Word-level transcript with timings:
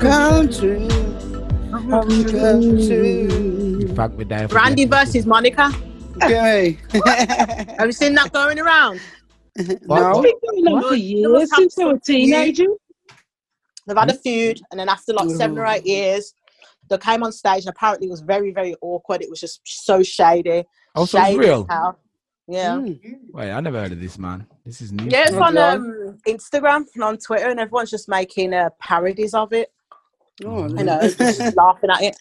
Country. 0.00 0.86
We 3.76 3.84
with 4.16 4.28
that. 4.28 4.50
Brandy 4.50 4.84
versus 4.86 5.26
Monica. 5.26 5.72
Okay. 6.22 6.78
Have 7.78 7.86
you 7.86 7.92
seen 7.92 8.14
that 8.14 8.32
going 8.32 8.58
around? 8.58 9.00
no. 9.56 9.64
It's 9.64 10.20
been 10.20 10.64
going 10.64 10.74
on 10.74 10.82
for 10.82 10.88
What? 10.90 11.00
years 11.00 11.50
since 11.54 11.74
they 11.74 11.84
were 11.84 11.98
teenagers. 11.98 12.68
They've 13.90 13.98
had 13.98 14.10
a 14.10 14.14
feud, 14.14 14.60
and 14.70 14.78
then 14.78 14.88
after 14.88 15.12
like 15.12 15.28
seven 15.30 15.58
or 15.58 15.66
eight 15.66 15.84
years, 15.84 16.32
they 16.88 16.96
came 16.96 17.24
on 17.24 17.32
stage, 17.32 17.64
and 17.64 17.74
apparently 17.74 18.06
it 18.06 18.10
was 18.10 18.20
very, 18.20 18.52
very 18.52 18.76
awkward. 18.80 19.20
It 19.20 19.28
was 19.28 19.40
just 19.40 19.60
so 19.64 20.00
shady. 20.04 20.64
Oh, 20.94 21.06
so 21.06 21.18
it's 21.18 21.26
shady 21.26 21.38
real. 21.40 21.66
as. 21.68 21.94
Yeah. 22.46 22.76
Mm. 22.76 23.00
Wait, 23.32 23.50
I 23.50 23.60
never 23.60 23.80
heard 23.80 23.90
of 23.92 24.00
this, 24.00 24.16
man. 24.16 24.46
This 24.64 24.80
is 24.80 24.92
new. 24.92 25.08
Yeah, 25.08 25.24
it's 25.26 25.34
on 25.34 25.58
um, 25.58 26.18
Instagram 26.26 26.84
and 26.94 27.02
on 27.02 27.18
Twitter, 27.18 27.48
and 27.48 27.58
everyone's 27.58 27.90
just 27.90 28.08
making 28.08 28.54
uh, 28.54 28.70
parodies 28.80 29.34
of 29.34 29.52
it. 29.52 29.72
Oh, 30.44 30.68
You 30.68 30.84
know, 30.84 31.00
just 31.00 31.20
laughing 31.56 31.90
at 31.90 32.02
it. 32.02 32.16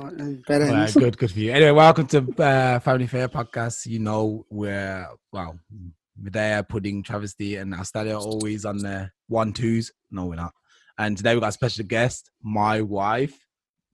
oh, 0.00 0.36
better. 0.48 0.86
Good, 1.00 1.16
good 1.16 1.30
for 1.30 1.38
you. 1.38 1.52
Anyway, 1.52 1.70
welcome 1.70 2.06
to 2.08 2.18
uh, 2.42 2.80
Family 2.80 3.06
Fair 3.06 3.28
Podcast. 3.28 3.86
You 3.86 4.00
know, 4.00 4.44
we're, 4.50 5.08
well, 5.32 5.58
Medea, 6.20 6.64
Pudding, 6.68 7.02
Travesty, 7.02 7.56
and 7.56 7.72
Astadia 7.72 8.20
always 8.20 8.64
on 8.64 8.78
the 8.78 9.10
one 9.28 9.52
twos. 9.52 9.92
No, 10.10 10.26
we're 10.26 10.36
not. 10.36 10.52
And 11.02 11.16
today 11.16 11.34
we've 11.34 11.40
got 11.40 11.48
a 11.48 11.52
special 11.52 11.84
guest, 11.84 12.30
my 12.44 12.80
wife. 12.80 13.36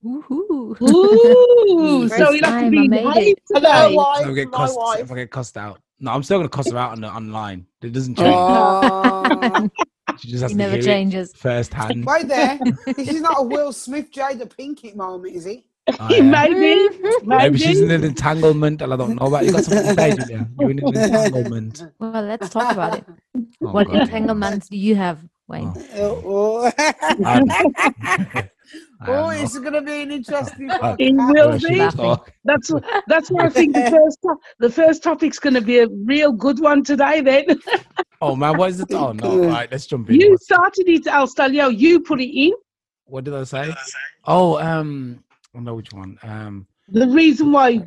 Woohoo. 0.05 0.79
Ooh, 0.79 2.07
so 2.09 2.29
you 2.29 2.41
have 2.43 2.65
to 2.65 2.69
be 2.69 2.81
I 2.81 2.85
nice 2.85 3.17
it. 3.29 3.39
Hello, 3.51 3.87
today. 3.87 3.95
wife. 3.95 4.21
If 4.21 4.27
I 4.27 4.33
get 4.33 4.49
my 4.51 4.57
cussed, 4.57 4.77
wife. 4.77 4.99
if 4.99 5.11
I 5.11 5.15
get 5.15 5.31
cussed 5.31 5.57
out. 5.57 5.81
No, 5.99 6.11
I'm 6.11 6.21
still 6.21 6.37
going 6.37 6.47
to 6.47 6.55
cuss 6.55 6.71
her 6.71 6.77
out 6.77 6.91
on 6.91 7.01
the 7.01 7.07
online. 7.11 7.65
It 7.81 7.93
doesn't 7.93 8.15
oh. 8.19 9.23
change. 9.23 9.71
Oh. 9.73 10.15
she 10.19 10.27
just 10.29 10.43
has 10.43 10.51
He 10.51 10.55
to 10.55 10.57
never 10.59 10.75
hear 10.75 10.83
changes. 10.83 11.31
it 11.31 11.37
firsthand. 11.37 12.05
Wait 12.05 12.27
there. 12.27 12.59
This 12.85 13.07
is 13.07 13.21
not 13.21 13.37
a 13.39 13.43
Will 13.43 13.73
Smith 13.73 14.11
Jada 14.11 14.43
Pinkett 14.47 14.95
moment, 14.95 15.35
is 15.35 15.47
it? 15.47 15.63
Oh, 15.99 16.07
yeah. 16.11 16.21
Maybe, 16.21 16.99
Maybe 17.23 17.57
she's 17.57 17.81
in 17.81 17.89
an 17.89 18.03
entanglement 18.03 18.83
and 18.83 18.93
I 18.93 18.97
don't 18.97 19.15
know 19.15 19.25
about 19.25 19.45
You 19.45 19.53
got 19.53 19.63
something 19.63 19.95
to 19.95 19.99
say, 19.99 20.15
Julia? 20.15 20.47
You're 20.59 20.69
in 20.69 20.79
an 20.79 20.95
entanglement. 20.95 21.83
Well, 21.97 22.21
let's 22.23 22.49
talk 22.49 22.71
about 22.71 22.99
it. 22.99 23.05
Oh, 23.35 23.71
What 23.71 23.87
God, 23.87 23.95
yeah. 23.95 24.01
entanglements 24.03 24.69
do 24.69 24.77
you 24.77 24.95
have, 24.95 25.25
Wayne? 25.49 25.73
Oh. 25.95 26.21
Oh, 26.25 26.71
oh. 26.79 28.43
I 29.01 29.07
oh 29.07 29.13
don't 29.13 29.23
know. 29.23 29.29
it's 29.31 29.57
going 29.57 29.73
to 29.73 29.81
be 29.81 30.01
an 30.03 30.11
interesting 30.11 30.69
Uh, 30.69 30.95
It 30.99 31.13
will 31.15 31.57
be. 31.57 31.77
That's 32.43 32.71
that's 33.07 33.31
why 33.31 33.45
I 33.45 33.49
think 33.49 33.73
the 33.73 33.89
first 33.97 34.19
the 34.59 34.69
first 34.69 35.01
topic's 35.03 35.39
going 35.39 35.55
to 35.55 35.61
be 35.61 35.79
a 35.79 35.87
real 36.05 36.31
good 36.31 36.59
one 36.59 36.83
today. 36.83 37.21
Then 37.21 37.45
Oh 38.21 38.35
man, 38.35 38.57
what 38.57 38.69
is 38.69 38.81
it? 38.81 38.93
Oh 38.93 39.13
no! 39.13 39.23
All 39.23 39.39
right, 39.47 39.71
let's 39.71 39.87
jump 39.87 40.09
in. 40.09 40.19
you 40.19 40.37
started 40.41 40.87
it, 40.87 41.07
Al 41.07 41.27
Stalio. 41.27 41.75
You 41.75 42.01
put 42.01 42.19
it 42.21 42.31
in. 42.37 42.51
what 43.05 43.23
did 43.23 43.33
I 43.33 43.45
say? 43.45 43.73
Oh, 44.25 44.59
um, 44.59 45.23
I 45.55 45.59
know 45.59 45.75
which 45.75 45.93
one. 45.93 46.19
Um, 46.21 46.67
The 46.89 47.07
reason 47.07 47.51
why 47.51 47.79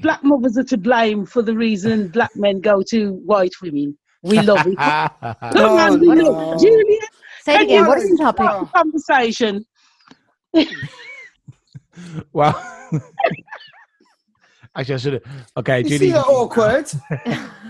black 0.00 0.24
mothers 0.24 0.56
are 0.56 0.64
to 0.64 0.78
blame 0.78 1.26
for 1.26 1.42
the 1.42 1.54
reason 1.54 2.08
black 2.08 2.34
men 2.34 2.60
go 2.60 2.82
to 2.92 3.12
white 3.26 3.52
women. 3.62 3.96
We 4.22 4.40
love 4.42 4.66
it. 4.66 4.76
Come 4.78 5.36
Oh, 5.56 5.78
on, 5.78 6.00
no. 6.00 6.14
look, 6.14 6.60
Julia. 6.60 7.00
Say 7.42 7.54
it 7.56 7.62
again. 7.62 7.86
What 7.86 7.98
is 7.98 8.10
the 8.10 8.16
start 8.16 8.36
topic? 8.36 8.72
Conversation. 8.72 9.64
well, 12.32 12.54
actually, 14.76 14.94
I 14.94 14.96
should 14.98 15.12
have. 15.14 15.22
Okay, 15.56 15.82
This 15.82 15.92
Judy. 15.92 16.08
is 16.10 16.14
awkward. 16.16 16.86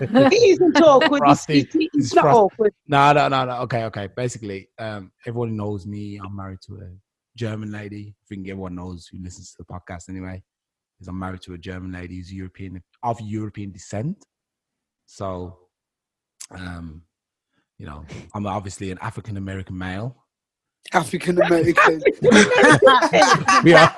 It 0.01 0.33
isn't 0.33 0.81
awkward. 0.81 1.13
It's, 1.13 1.19
Frosty. 1.19 1.61
it's, 1.61 1.75
it's 1.75 1.89
It's 1.95 2.15
not 2.15 2.23
frosty. 2.23 2.39
awkward. 2.41 2.73
No, 2.87 3.13
no, 3.13 3.29
no, 3.29 3.45
no. 3.45 3.53
Okay, 3.63 3.85
okay. 3.85 4.09
Basically, 4.17 4.69
um, 4.79 5.13
everyone 5.27 5.57
knows 5.57 5.87
me. 5.87 6.19
I'm 6.23 6.35
married 6.37 6.61
to 6.67 6.75
a 6.77 6.89
German 7.37 7.71
lady. 7.71 8.15
I 8.21 8.25
think 8.29 8.49
everyone 8.49 8.75
knows 8.75 9.07
who 9.11 9.19
listens 9.23 9.51
to 9.53 9.57
the 9.59 9.65
podcast 9.65 10.09
anyway. 10.09 10.43
Is 11.01 11.09
I'm 11.09 11.19
married 11.19 11.43
to 11.43 11.55
a 11.55 11.59
German 11.59 11.93
lady 11.93 12.17
who's 12.17 12.33
European 12.33 12.83
of 13.03 13.21
European 13.21 13.71
descent. 13.71 14.25
So, 15.07 15.59
um, 16.51 17.03
you 17.79 17.87
know, 17.87 18.05
I'm 18.35 18.47
obviously 18.47 18.91
an 18.91 18.99
African 19.01 19.37
American 19.37 19.77
male. 19.79 20.17
African 20.93 21.41
American. 21.43 22.03
We 23.65 23.75
are. 23.75 23.93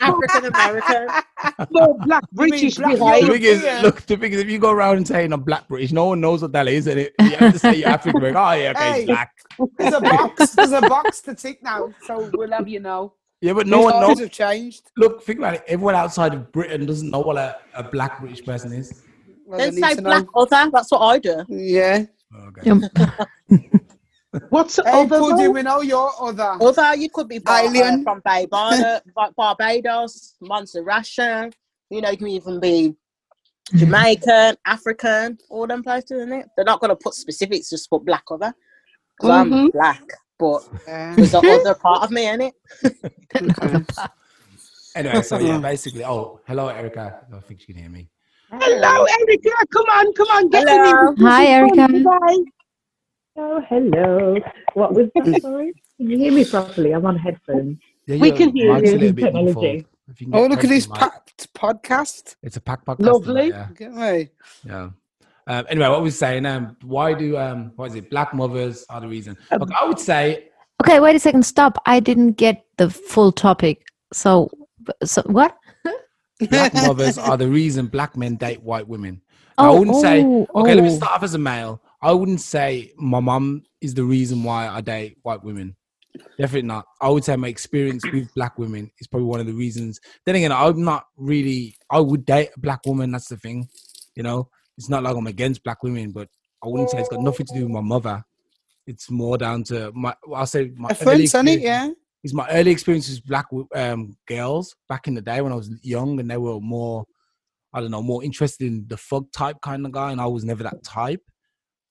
African 0.00 0.44
American. 0.46 1.08
No 1.70 1.94
black 2.04 2.24
British 2.32 2.74
black. 2.76 2.98
The 3.22 3.26
thing 3.28 3.42
is, 3.42 3.62
Yeah. 3.62 3.80
look, 3.80 4.02
the 4.02 4.14
thing 4.18 4.30
is, 4.32 4.40
if 4.40 4.50
you 4.50 4.58
go 4.58 4.70
around 4.70 4.98
and 4.98 5.08
saying 5.08 5.32
I'm 5.32 5.40
black 5.40 5.66
British, 5.68 5.90
no 5.90 6.04
one 6.06 6.20
knows 6.20 6.42
what 6.42 6.52
that 6.52 6.68
is, 6.68 6.86
and 6.86 7.00
it, 7.00 7.14
you 7.18 7.30
have 7.36 7.54
to 7.54 7.58
say 7.58 7.76
you're 7.76 7.88
African 7.88 8.18
American. 8.20 8.42
Oh 8.42 8.52
yeah, 8.52 8.70
okay, 8.72 8.92
Hey. 8.92 9.04
black. 9.06 9.32
There's 9.78 9.94
a 9.94 10.00
box. 10.02 10.50
There's 10.54 10.72
a 10.72 10.82
box 10.82 11.22
to 11.22 11.34
tick 11.34 11.62
now, 11.62 11.94
so 12.06 12.30
we'll 12.34 12.50
have 12.52 12.68
you 12.68 12.80
know. 12.80 13.14
Yeah, 13.40 13.54
but 13.54 13.66
no 13.66 13.78
These 13.78 13.84
one 13.84 13.92
times 13.94 14.08
knows. 14.08 14.18
have 14.20 14.30
changed. 14.32 14.90
Look, 14.98 15.22
think 15.22 15.38
about 15.38 15.54
it. 15.54 15.64
Everyone 15.66 15.94
outside 15.94 16.34
of 16.34 16.52
Britain 16.52 16.84
doesn't 16.84 17.08
know 17.10 17.20
what 17.20 17.38
a, 17.38 17.56
a 17.74 17.82
black 17.84 18.20
British 18.20 18.44
person 18.44 18.70
is. 18.74 19.02
Well, 19.50 19.58
Then 19.58 19.74
they 19.74 19.80
say 19.80 20.00
black 20.00 20.24
know. 20.24 20.42
other. 20.42 20.70
That's 20.70 20.92
what 20.92 21.00
I 21.00 21.18
do. 21.18 21.44
Yeah. 21.48 22.04
Okay. 22.46 22.60
Jump. 22.64 22.84
What's 24.50 24.76
the 24.76 24.84
Hey, 24.84 25.02
other 25.02 25.18
Pudding, 25.18 25.46
one? 25.46 25.52
we 25.54 25.62
know 25.62 25.80
your 25.80 26.12
other. 26.22 26.56
Other, 26.60 26.94
you 26.94 27.10
could 27.10 27.26
be 27.26 27.40
Bar- 27.40 27.58
uh, 27.64 27.68
Alien. 27.68 28.04
from 28.04 28.22
Barbados, 28.24 29.00
Bar- 29.16 29.32
Barbados, 29.36 30.36
Montserrat. 30.40 31.08
You 31.90 32.00
know, 32.00 32.10
you 32.10 32.16
can 32.16 32.28
even 32.28 32.60
be 32.60 32.94
Jamaican, 33.74 34.56
African, 34.64 35.38
all 35.50 35.66
them 35.66 35.82
places, 35.82 36.12
isn't 36.12 36.32
it? 36.32 36.46
They're 36.54 36.64
not 36.64 36.78
going 36.78 36.90
to 36.90 36.96
put 36.96 37.14
specifics, 37.14 37.68
just 37.70 37.90
put 37.90 38.04
black 38.04 38.22
other. 38.30 38.54
Because 39.18 39.30
I'm 39.30 39.50
Mhm. 39.50 39.72
black, 39.72 40.04
but 40.38 40.62
Yeah. 40.86 41.16
there's 41.16 41.32
the 41.32 41.38
other 41.64 41.74
part 41.74 42.04
of 42.04 42.12
me, 42.12 42.28
in 42.28 42.40
it? 42.42 42.54
Anyway, 44.94 45.22
so 45.22 45.38
yeah, 45.38 45.58
basically, 45.58 46.04
oh, 46.04 46.38
hello, 46.46 46.68
Erica. 46.68 47.26
I 47.34 47.40
think 47.40 47.58
she 47.60 47.66
can 47.72 47.76
hear 47.82 47.90
me. 47.90 48.08
Hello, 48.52 49.04
Erica. 49.20 49.50
Come 49.72 49.86
on, 49.86 50.12
come 50.14 50.26
on. 50.28 50.48
Get 50.50 50.68
Hello. 50.68 51.08
in. 51.10 51.14
This 51.16 51.24
Hi, 51.24 51.46
Erica. 51.46 51.88
fun. 52.02 52.44
Oh, 53.36 53.60
hello. 53.68 54.36
What 54.74 54.92
was 54.94 55.06
that? 55.14 55.40
Sorry. 55.42 55.72
Can 55.96 56.10
you 56.10 56.18
hear 56.18 56.32
me 56.32 56.44
properly? 56.44 56.92
I'm 56.92 57.06
on 57.06 57.16
headphones. 57.16 57.78
Yeah, 58.06 58.16
We 58.16 58.32
can 58.32 58.54
hear 58.54 58.74
mic's 58.74 58.88
a 58.88 58.92
you. 58.92 58.98
little 58.98 59.12
bit 59.14 59.22
Technology. 59.26 59.54
muffled. 59.54 59.84
If 60.08 60.20
you 60.20 60.26
can 60.26 60.34
Oh, 60.34 60.42
get 60.42 60.50
look 60.50 60.64
at 60.64 60.68
this 60.70 60.84
to 60.84 60.88
the 60.90 60.94
mic. 60.94 61.00
packed 61.00 61.54
podcast. 61.54 62.34
It's 62.42 62.56
a 62.56 62.60
packed 62.60 62.86
podcast. 62.86 63.06
Lovely. 63.06 63.48
Yeah, 63.48 63.68
Get 63.76 64.30
yeah. 64.64 64.88
Um, 65.46 65.66
anyway, 65.68 65.88
what 65.88 66.02
was 66.02 66.18
saying? 66.18 66.44
Um, 66.46 66.76
why 66.82 67.14
do 67.14 67.36
um, 67.36 67.72
what 67.76 67.86
is 67.86 67.94
it? 67.94 68.10
Black 68.10 68.34
mothers 68.34 68.84
are 68.90 69.00
the 69.00 69.08
reason. 69.08 69.36
Um, 69.52 69.60
Look, 69.60 69.70
I 69.80 69.84
would 69.86 69.98
say 69.98 70.48
Okay, 70.82 70.98
wait 70.98 71.14
a 71.14 71.20
second. 71.20 71.44
Stop. 71.44 71.80
I 71.86 72.00
didn't 72.00 72.32
get 72.32 72.64
the 72.78 72.90
full 72.90 73.30
topic. 73.32 73.82
So, 74.12 74.50
so 75.04 75.22
what? 75.26 75.56
Black 76.48 76.74
mothers 76.86 77.18
are 77.18 77.36
the 77.36 77.48
reason 77.48 77.86
black 77.86 78.16
men 78.16 78.36
date 78.36 78.62
white 78.62 78.86
women. 78.86 79.20
I 79.58 79.68
oh, 79.68 79.78
wouldn't 79.78 80.00
say. 80.00 80.24
oh, 80.24 80.46
Okay, 80.54 80.74
let 80.74 80.84
me 80.84 80.90
oh. 80.90 80.96
start 80.96 81.12
off 81.12 81.22
as 81.22 81.34
a 81.34 81.38
male. 81.38 81.82
I 82.00 82.12
wouldn't 82.12 82.40
say 82.40 82.92
my 82.96 83.20
mum 83.20 83.62
is 83.80 83.94
the 83.94 84.04
reason 84.04 84.42
why 84.42 84.68
I 84.68 84.80
date 84.80 85.18
white 85.22 85.44
women. 85.44 85.76
Definitely 86.38 86.62
not. 86.62 86.86
I 87.00 87.08
would 87.08 87.24
say 87.24 87.36
my 87.36 87.48
experience 87.48 88.02
with 88.10 88.32
black 88.34 88.58
women 88.58 88.90
is 88.98 89.06
probably 89.06 89.26
one 89.28 89.40
of 89.40 89.46
the 89.46 89.52
reasons. 89.52 90.00
Then 90.24 90.34
again, 90.34 90.52
I'm 90.52 90.82
not 90.82 91.04
really. 91.16 91.76
I 91.90 92.00
would 92.00 92.24
date 92.24 92.50
a 92.56 92.60
black 92.60 92.80
woman. 92.86 93.10
That's 93.12 93.28
the 93.28 93.36
thing. 93.36 93.68
You 94.16 94.22
know, 94.22 94.48
it's 94.76 94.88
not 94.88 95.02
like 95.02 95.14
I'm 95.16 95.26
against 95.26 95.62
black 95.62 95.82
women, 95.82 96.10
but 96.10 96.28
I 96.64 96.68
wouldn't 96.68 96.90
say 96.90 96.98
it's 96.98 97.08
got 97.08 97.20
nothing 97.22 97.46
to 97.46 97.54
do 97.54 97.62
with 97.62 97.72
my 97.72 97.80
mother. 97.80 98.24
It's 98.86 99.10
more 99.10 99.38
down 99.38 99.62
to 99.64 99.92
my. 99.94 100.14
I'll 100.34 100.46
say 100.46 100.72
my 100.74 100.88
early 100.88 101.26
Friends, 101.26 101.34
on 101.34 101.48
it, 101.48 101.52
experience- 101.52 101.62
yeah. 101.62 101.90
Is 102.22 102.34
my 102.34 102.48
early 102.50 102.70
experiences 102.70 103.20
with 103.20 103.28
black 103.28 103.46
um, 103.74 104.16
girls 104.26 104.74
back 104.88 105.08
in 105.08 105.14
the 105.14 105.22
day 105.22 105.40
when 105.40 105.52
I 105.52 105.56
was 105.56 105.70
young 105.82 106.20
and 106.20 106.30
they 106.30 106.36
were 106.36 106.60
more, 106.60 107.04
I 107.72 107.80
don't 107.80 107.90
know, 107.90 108.02
more 108.02 108.22
interested 108.22 108.66
in 108.66 108.84
the 108.88 108.96
thug 108.96 109.32
type 109.32 109.56
kind 109.62 109.86
of 109.86 109.92
guy, 109.92 110.12
and 110.12 110.20
I 110.20 110.26
was 110.26 110.44
never 110.44 110.62
that 110.64 110.82
type. 110.84 111.22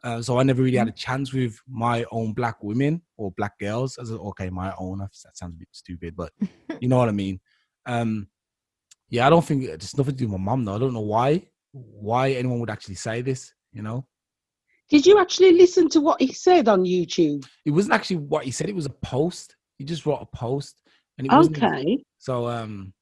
Uh, 0.01 0.21
so 0.21 0.39
I 0.39 0.43
never 0.43 0.63
really 0.63 0.77
had 0.77 0.87
a 0.87 0.93
chance 0.93 1.33
with 1.33 1.59
my 1.67 2.05
own 2.11 2.33
black 2.33 2.63
women 2.63 3.01
or 3.17 3.31
black 3.31 3.59
girls. 3.59 3.97
As 3.97 4.11
okay, 4.11 4.49
my 4.49 4.73
own. 4.79 4.99
That 4.99 5.09
sounds 5.13 5.55
a 5.55 5.59
bit 5.59 5.67
stupid, 5.71 6.15
but 6.15 6.31
you 6.79 6.87
know 6.87 6.97
what 6.97 7.09
I 7.09 7.13
mean. 7.13 7.39
Um, 7.85 8.27
yeah, 9.09 9.27
I 9.27 9.29
don't 9.29 9.43
think 9.43 9.63
it's 9.63 9.97
nothing 9.97 10.13
to 10.13 10.17
do 10.17 10.27
with 10.27 10.39
my 10.39 10.45
mom 10.45 10.63
though. 10.63 10.75
I 10.75 10.79
don't 10.79 10.93
know 10.93 10.99
why. 11.01 11.43
Why 11.71 12.31
anyone 12.31 12.59
would 12.59 12.69
actually 12.69 12.95
say 12.95 13.21
this? 13.21 13.53
You 13.73 13.83
know, 13.83 14.07
Did 14.89 15.05
you 15.05 15.19
actually 15.19 15.51
listen 15.51 15.89
to 15.89 16.01
what 16.01 16.21
he 16.21 16.33
said 16.33 16.67
on 16.67 16.83
YouTube? 16.83 17.45
it 17.65 17.71
wasn't 17.71 17.93
actually 17.93 18.17
what 18.17 18.45
he 18.45 18.51
said. 18.51 18.69
It 18.69 18.75
was 18.75 18.85
a 18.85 18.91
post. 19.01 19.55
He 19.79 19.85
just 19.85 20.05
wrote 20.05 20.21
a 20.21 20.25
post, 20.37 20.83
and 21.17 21.25
it 21.25 21.33
wasn't 21.33 21.57
Okay. 21.57 22.03
So 22.19 22.47
um 22.47 22.93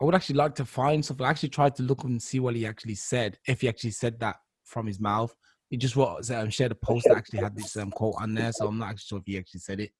I 0.00 0.04
would 0.04 0.14
actually 0.14 0.36
like 0.36 0.54
to 0.56 0.64
find 0.64 1.04
something. 1.04 1.24
I 1.26 1.30
actually 1.30 1.50
tried 1.50 1.76
to 1.76 1.82
look 1.82 2.02
and 2.04 2.20
see 2.20 2.40
what 2.40 2.56
he 2.56 2.66
actually 2.66 2.94
said, 2.96 3.38
if 3.46 3.60
he 3.60 3.68
actually 3.68 3.90
said 3.92 4.18
that 4.20 4.36
from 4.64 4.86
his 4.86 4.98
mouth. 4.98 5.32
he 5.70 5.76
just 5.76 5.96
wrote, 5.96 6.28
um, 6.30 6.50
shared 6.50 6.72
a 6.72 6.74
post 6.74 7.06
that 7.08 7.16
actually 7.16 7.38
had 7.38 7.56
this 7.56 7.76
um, 7.76 7.90
quote 7.92 8.14
on 8.18 8.34
there. 8.34 8.52
So 8.52 8.66
I'm 8.66 8.78
not 8.78 8.90
actually 8.90 9.06
sure 9.08 9.18
if 9.18 9.24
he 9.26 9.38
actually 9.38 9.60
said 9.60 9.80
it 9.80 9.90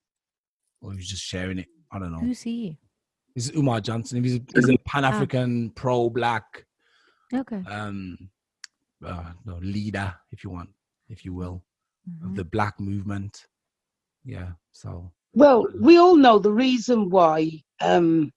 or 0.80 0.90
he 0.92 0.96
was 0.96 1.08
just 1.08 1.22
sharing 1.22 1.58
it. 1.58 1.68
I 1.92 1.98
don't 1.98 2.12
know. 2.12 2.18
Who's 2.18 2.42
he? 2.42 2.78
This 3.34 3.48
is 3.48 3.56
Umar 3.56 3.80
Johnson. 3.80 4.22
He's, 4.22 4.40
he's 4.54 4.68
a 4.68 4.76
Pan 4.78 5.04
African 5.04 5.70
pro 5.70 6.10
black 6.10 6.66
Okay. 7.32 7.62
um, 7.66 8.18
uh, 9.04 9.32
no, 9.46 9.56
leader, 9.62 10.14
if 10.30 10.44
you 10.44 10.50
want, 10.50 10.70
if 11.08 11.24
you 11.24 11.32
will, 11.32 11.64
Mhm. 12.10 12.26
of 12.30 12.34
the 12.34 12.44
black 12.44 12.78
movement. 12.80 13.46
Yeah. 14.24 14.52
So 14.72 15.12
Well, 15.34 15.66
we 15.80 15.96
all 15.96 16.16
know 16.16 16.38
the 16.38 16.52
reason 16.52 17.10
why 17.10 17.62
um, 17.80 18.30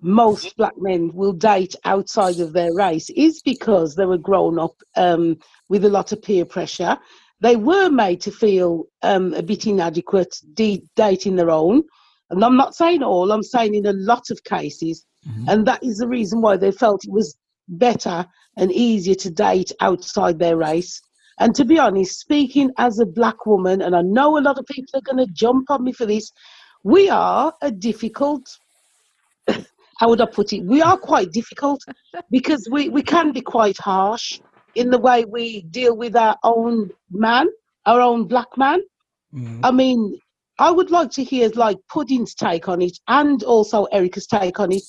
most 0.00 0.56
black 0.56 0.74
men 0.76 1.12
will 1.14 1.32
date 1.32 1.76
outside 1.84 2.40
of 2.40 2.52
their 2.52 2.74
race 2.74 3.08
is 3.10 3.40
because 3.42 3.94
they 3.94 4.06
were 4.06 4.18
grown 4.18 4.58
up 4.58 4.74
um, 4.96 5.38
with 5.68 5.84
a 5.84 5.88
lot 5.88 6.12
of 6.12 6.20
peer 6.20 6.44
pressure. 6.44 6.98
They 7.40 7.56
were 7.56 7.88
made 7.88 8.20
to 8.22 8.30
feel 8.30 8.84
um, 9.02 9.34
a 9.34 9.42
bit 9.42 9.66
inadequate 9.66 10.34
de- 10.54 10.84
dating 10.96 11.36
their 11.36 11.50
own. 11.50 11.82
And 12.30 12.44
I'm 12.44 12.56
not 12.56 12.74
saying 12.74 13.02
all, 13.02 13.30
I'm 13.30 13.42
saying 13.42 13.74
in 13.74 13.86
a 13.86 13.92
lot 13.92 14.30
of 14.30 14.42
cases. 14.44 15.04
Mhm. 15.28 15.48
And 15.48 15.66
that 15.66 15.82
is 15.84 15.98
the 15.98 16.08
reason 16.08 16.40
why 16.40 16.56
they 16.56 16.72
felt 16.72 17.04
it 17.04 17.12
was 17.12 17.36
better 17.68 18.26
and 18.56 18.72
easier 18.72 19.14
to 19.14 19.30
date 19.30 19.70
outside 19.80 20.38
their 20.38 20.56
race. 20.56 21.00
And 21.42 21.56
to 21.56 21.64
be 21.64 21.76
honest, 21.76 22.20
speaking 22.20 22.70
as 22.78 23.00
a 23.00 23.04
black 23.04 23.46
woman, 23.46 23.82
and 23.82 23.96
I 23.96 24.02
know 24.02 24.38
a 24.38 24.46
lot 24.48 24.60
of 24.60 24.66
people 24.66 24.96
are 24.96 25.12
going 25.12 25.26
to 25.26 25.32
jump 25.32 25.72
on 25.72 25.82
me 25.82 25.92
for 25.92 26.06
this, 26.06 26.30
we 26.84 27.10
are 27.10 27.52
a 27.60 27.68
difficult, 27.68 28.48
how 29.48 30.08
would 30.08 30.20
I 30.20 30.26
put 30.26 30.52
it? 30.52 30.62
We 30.62 30.82
are 30.82 30.96
quite 30.96 31.32
difficult 31.32 31.82
because 32.30 32.68
we, 32.70 32.90
we 32.90 33.02
can 33.02 33.32
be 33.32 33.40
quite 33.40 33.76
harsh 33.78 34.40
in 34.76 34.88
the 34.90 35.00
way 35.00 35.24
we 35.24 35.62
deal 35.62 35.96
with 35.96 36.14
our 36.14 36.36
own 36.44 36.92
man, 37.10 37.48
our 37.86 38.00
own 38.00 38.28
black 38.28 38.56
man. 38.56 38.78
Mhm. 39.34 39.60
I 39.64 39.72
mean, 39.72 40.20
I 40.60 40.70
would 40.70 40.92
like 40.92 41.10
to 41.12 41.24
hear 41.24 41.50
like 41.56 41.78
Pudding's 41.92 42.34
take 42.34 42.68
on 42.68 42.80
it 42.80 42.96
and 43.08 43.42
also 43.42 43.86
Erica's 43.86 44.28
take 44.28 44.60
on 44.60 44.70
it. 44.70 44.84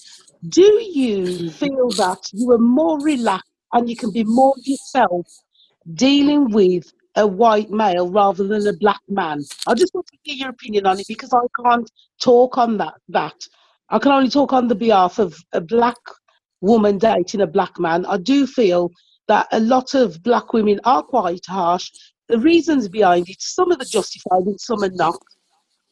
Do 0.50 0.70
you 0.84 1.50
feel 1.62 1.90
that 1.98 2.22
you 2.32 2.52
are 2.52 2.60
more 2.60 3.02
relaxed 3.02 3.50
and 3.74 3.90
you 3.90 3.96
can 3.96 4.12
be 4.12 4.24
more 4.24 4.54
yourself 4.64 5.26
dealing 5.94 6.52
with 6.52 6.92
a 7.16 7.28
white 7.28 7.70
male 7.70 8.10
rather 8.10 8.48
than 8.48 8.68
a 8.68 8.74
black 8.74 9.02
man? 9.08 9.42
I 9.68 9.74
just 9.74 9.94
want 9.94 10.08
to 10.08 10.18
hear 10.24 10.36
your 10.36 10.50
opinion 10.50 10.86
on 10.88 11.00
it 11.00 11.08
because 11.08 11.34
I 11.34 11.42
can't 11.64 11.90
talk 12.22 12.58
on 12.58 12.78
that. 12.78 12.96
That 13.10 13.36
I 13.90 14.00
can 14.00 14.12
only 14.12 14.30
talk 14.30 14.54
on 14.54 14.68
the 14.68 14.76
behalf 14.76 15.20
of 15.20 15.38
a 15.54 15.62
black 15.62 15.98
woman 16.62 16.98
dating 16.98 17.42
a 17.42 17.48
black 17.48 17.78
man. 17.80 18.06
I 18.06 18.18
do 18.18 18.48
feel 18.48 18.92
that 19.28 19.48
a 19.52 19.60
lot 19.60 19.94
of 19.94 20.22
black 20.24 20.54
women 20.54 20.80
are 20.86 21.04
quite 21.04 21.46
harsh. 21.46 21.92
The 22.30 22.40
reasons 22.40 22.88
behind 22.88 23.30
it, 23.30 23.42
some 23.42 23.72
of 23.72 23.80
the 23.80 23.86
justified 23.86 24.44
and 24.46 24.60
some 24.60 24.84
are 24.84 24.90
not. 24.90 25.22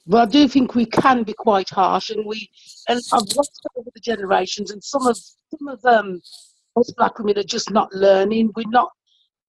But 0.07 0.29
I 0.29 0.31
do 0.31 0.47
think 0.47 0.73
we 0.73 0.85
can 0.85 1.23
be 1.23 1.33
quite 1.33 1.69
harsh, 1.69 2.09
and 2.09 2.25
we 2.25 2.49
and 2.89 2.99
I've 3.13 3.27
watched 3.35 3.61
over 3.75 3.89
the 3.93 3.99
generations, 3.99 4.71
and 4.71 4.83
some 4.83 5.05
of 5.05 5.15
some 5.17 5.67
of 5.67 5.85
um 5.85 6.21
us 6.75 6.91
black 6.97 7.19
women 7.19 7.37
are 7.37 7.43
just 7.43 7.69
not 7.69 7.93
learning. 7.93 8.51
We're 8.55 8.69
not 8.69 8.89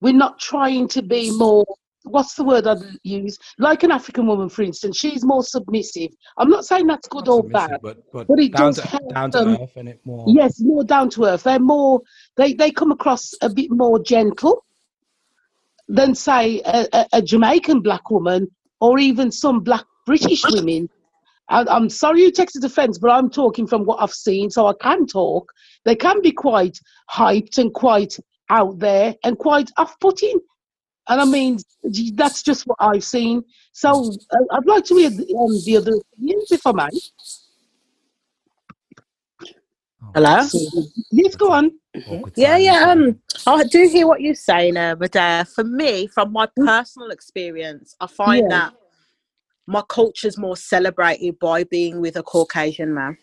we're 0.02 0.12
not 0.12 0.38
trying 0.40 0.88
to 0.88 1.00
be 1.00 1.30
more. 1.30 1.64
What's 2.02 2.34
the 2.34 2.42
word 2.42 2.66
I'd 2.66 2.82
use? 3.04 3.38
Like 3.58 3.84
an 3.84 3.92
African 3.92 4.26
woman, 4.26 4.48
for 4.48 4.62
instance, 4.62 4.98
she's 4.98 5.24
more 5.24 5.44
submissive. 5.44 6.10
I'm 6.36 6.50
not 6.50 6.64
saying 6.64 6.88
that's 6.88 7.06
good 7.06 7.28
or 7.28 7.44
bad. 7.44 7.78
but 7.80 7.98
but, 8.12 8.26
but 8.26 8.40
it 8.40 8.52
down 8.52 8.72
does 8.72 8.80
to 8.80 8.88
help 8.88 9.14
down 9.14 9.30
to 9.30 9.38
them. 9.38 9.58
earth 9.62 9.76
and 9.76 9.88
it 9.88 10.00
more. 10.04 10.24
Yes, 10.26 10.60
more 10.60 10.82
down 10.82 11.08
to 11.10 11.24
earth. 11.26 11.44
They're 11.44 11.60
more. 11.60 12.00
They 12.36 12.52
they 12.54 12.72
come 12.72 12.90
across 12.90 13.32
a 13.40 13.48
bit 13.48 13.70
more 13.70 14.02
gentle 14.02 14.64
than 15.86 16.16
say 16.16 16.60
a, 16.64 16.88
a, 16.92 17.06
a 17.14 17.22
Jamaican 17.22 17.80
black 17.80 18.10
woman 18.10 18.48
or 18.80 18.98
even 18.98 19.30
some 19.30 19.60
black 19.60 19.84
British 20.04 20.42
women. 20.50 20.88
I, 21.48 21.64
I'm 21.68 21.88
sorry 21.88 22.22
you 22.22 22.32
take 22.32 22.50
the 22.50 22.60
defence, 22.60 22.98
but 22.98 23.10
I'm 23.10 23.30
talking 23.30 23.68
from 23.68 23.84
what 23.84 24.02
I've 24.02 24.12
seen, 24.12 24.50
so 24.50 24.66
I 24.66 24.72
can 24.80 25.06
talk. 25.06 25.52
They 25.84 25.94
can 25.94 26.20
be 26.20 26.32
quite 26.32 26.78
hyped 27.08 27.58
and 27.58 27.72
quite 27.72 28.18
out 28.52 28.78
there 28.78 29.14
and 29.24 29.36
quite 29.38 29.70
off-putting. 29.78 30.38
And 31.08 31.20
I 31.20 31.24
mean, 31.24 31.58
that's 32.14 32.42
just 32.42 32.64
what 32.66 32.76
I've 32.78 33.02
seen. 33.02 33.42
So 33.72 34.12
uh, 34.30 34.44
I'd 34.52 34.66
like 34.66 34.84
to 34.84 34.94
hear 34.94 35.10
the, 35.10 35.26
um, 35.40 35.52
the 35.64 35.76
other 35.78 35.94
opinions, 35.96 36.52
if 36.52 36.64
I 36.66 36.72
may. 36.72 36.88
Hello. 40.14 40.46
Yes, 41.10 41.34
go 41.34 41.50
on. 41.50 41.72
Yeah, 42.36 42.58
yeah. 42.58 42.84
there. 42.84 42.90
Um, 42.90 43.20
I 43.46 43.64
do 43.64 43.88
hear 43.88 44.06
what 44.06 44.20
you're 44.20 44.34
saying, 44.34 44.76
uh, 44.76 44.94
but 44.94 45.16
uh, 45.16 45.44
for 45.44 45.64
me, 45.64 46.06
from 46.06 46.32
my 46.32 46.46
personal 46.54 47.10
experience, 47.10 47.96
I 48.00 48.06
find 48.06 48.44
Mm. 48.44 48.50
Yeah. 48.50 48.56
that 48.58 48.74
my 49.66 49.82
culture's 49.88 50.36
more 50.36 50.56
celebrated 50.56 51.38
by 51.38 51.64
being 51.64 52.00
with 52.00 52.16
a 52.16 52.22
Caucasian 52.22 52.92
man, 52.92 53.16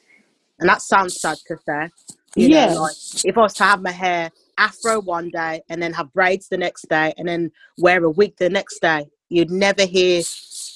and 0.59 0.67
that 0.69 0.81
sounds 0.81 1.21
sad 1.21 1.37
to 1.47 1.57
say. 1.67 1.89
You 2.35 2.47
Yeah. 2.47 2.73
know, 2.73 2.81
like 2.81 2.95
if 3.23 3.37
I 3.37 3.41
was 3.41 3.53
to 3.55 3.63
have 3.65 3.81
my 3.81 3.91
hair 3.91 4.31
afro 4.59 4.99
one 4.99 5.29
day 5.31 5.61
and 5.69 5.81
then 5.81 5.93
have 5.93 6.11
braids 6.13 6.47
the 6.49 6.57
next 6.57 6.87
day 6.89 7.13
and 7.17 7.27
then 7.27 7.51
wear 7.79 8.03
a 8.03 8.09
wig 8.11 8.35
the 8.37 8.49
next 8.49 8.79
day, 8.81 9.05
you'd 9.29 9.49
never 9.49 9.85
hear 9.85 10.21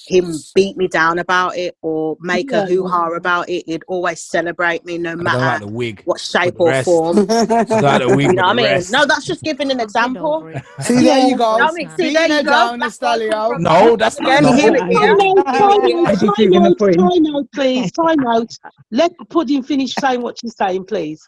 him 0.06 0.34
beat 0.54 0.76
me 0.76 0.86
down 0.90 1.18
about 1.18 1.56
it 1.58 1.78
or 1.82 2.18
make 2.20 2.52
Yeah. 2.52 2.64
a 2.64 2.66
hoo 2.66 2.86
ha 2.88 3.08
about 3.16 3.48
it. 3.50 3.64
He'd 3.68 3.84
always 3.88 4.22
celebrate 4.22 4.84
me 4.86 4.98
no 4.98 5.12
I 5.12 5.16
don't 5.16 5.24
like 5.24 5.38
matter 5.38 5.66
the 5.66 5.72
wig. 5.72 6.02
what 6.04 6.20
shape 6.20 6.56
or 6.60 6.68
rest. 6.70 6.86
form. 6.86 7.26
Don't 7.26 7.38
like 7.70 8.06
wig. 8.08 8.28
You 8.28 8.34
know 8.34 8.44
what 8.44 8.50
I 8.50 8.54
mean? 8.54 8.66
rest. 8.66 8.92
No, 8.92 9.06
that's 9.06 9.24
just 9.26 9.44
giving 9.44 9.72
an 9.72 9.80
example. 9.80 10.52
See, 10.82 10.96
there 11.06 11.26
you 11.28 11.38
go. 11.38 11.58
I 11.58 11.72
mean, 11.72 11.90
see, 11.98 12.14
there 12.14 12.28
you 12.28 12.44
go. 12.44 12.50
down, 12.52 12.80
Black 12.80 12.92
Estalio. 12.92 13.30
people 13.30 13.50
from- 13.54 13.64
No, 13.64 13.96
that's 13.96 14.20
not. 14.20 14.40
Again, 14.40 14.44
no. 14.44 14.54
hear 14.58 14.76
it 14.76 14.84
here. 14.88 15.16
Time 15.16 15.38
out, 15.38 15.46
time 15.46 15.98
out, 15.98 16.08
I 16.08 16.16
just 16.16 16.36
giving 16.38 16.66
a 16.66 16.70
out, 16.70 16.78
point. 16.80 16.98
time 17.00 17.36
out, 17.36 17.46
please, 17.54 17.92
time 17.94 18.28
out. 18.28 18.52
Let 18.92 19.12
Pudding 19.30 19.64
finish 19.64 19.94
saying 19.96 20.22
what 20.22 20.38
she's 20.40 20.56
saying, 20.58 20.84
please. 20.86 21.26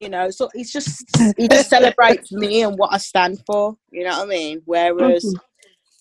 You 0.00 0.08
know, 0.10 0.30
so 0.30 0.48
it's 0.54 0.72
just 0.72 1.04
he 1.38 1.48
just 1.48 1.68
celebrates 1.70 2.30
me 2.32 2.62
and 2.62 2.76
what 2.78 2.92
I 2.92 2.98
stand 2.98 3.42
for. 3.46 3.76
You 3.90 4.04
know 4.04 4.10
what 4.18 4.26
I 4.26 4.28
mean? 4.28 4.62
Whereas 4.64 5.24
Mhm. 5.24 5.34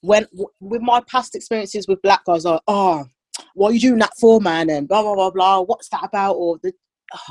when 0.02 0.24
w- 0.32 0.50
with 0.60 0.82
my 0.82 1.02
past 1.08 1.36
experiences 1.36 1.88
with 1.88 2.02
black 2.04 2.24
guys, 2.26 2.46
like, 2.46 2.62
oh, 2.68 3.06
what 3.56 3.72
are 3.72 3.74
you 3.74 3.80
doing 3.80 4.00
that 4.00 4.14
for, 4.20 4.40
man? 4.40 4.70
And 4.70 4.88
blah 4.88 5.02
blah 5.02 5.16
blah 5.16 5.32
blah. 5.32 5.62
What's 5.62 5.90
that 5.90 6.04
about? 6.04 6.34
Or 6.34 6.60
the 6.62 6.74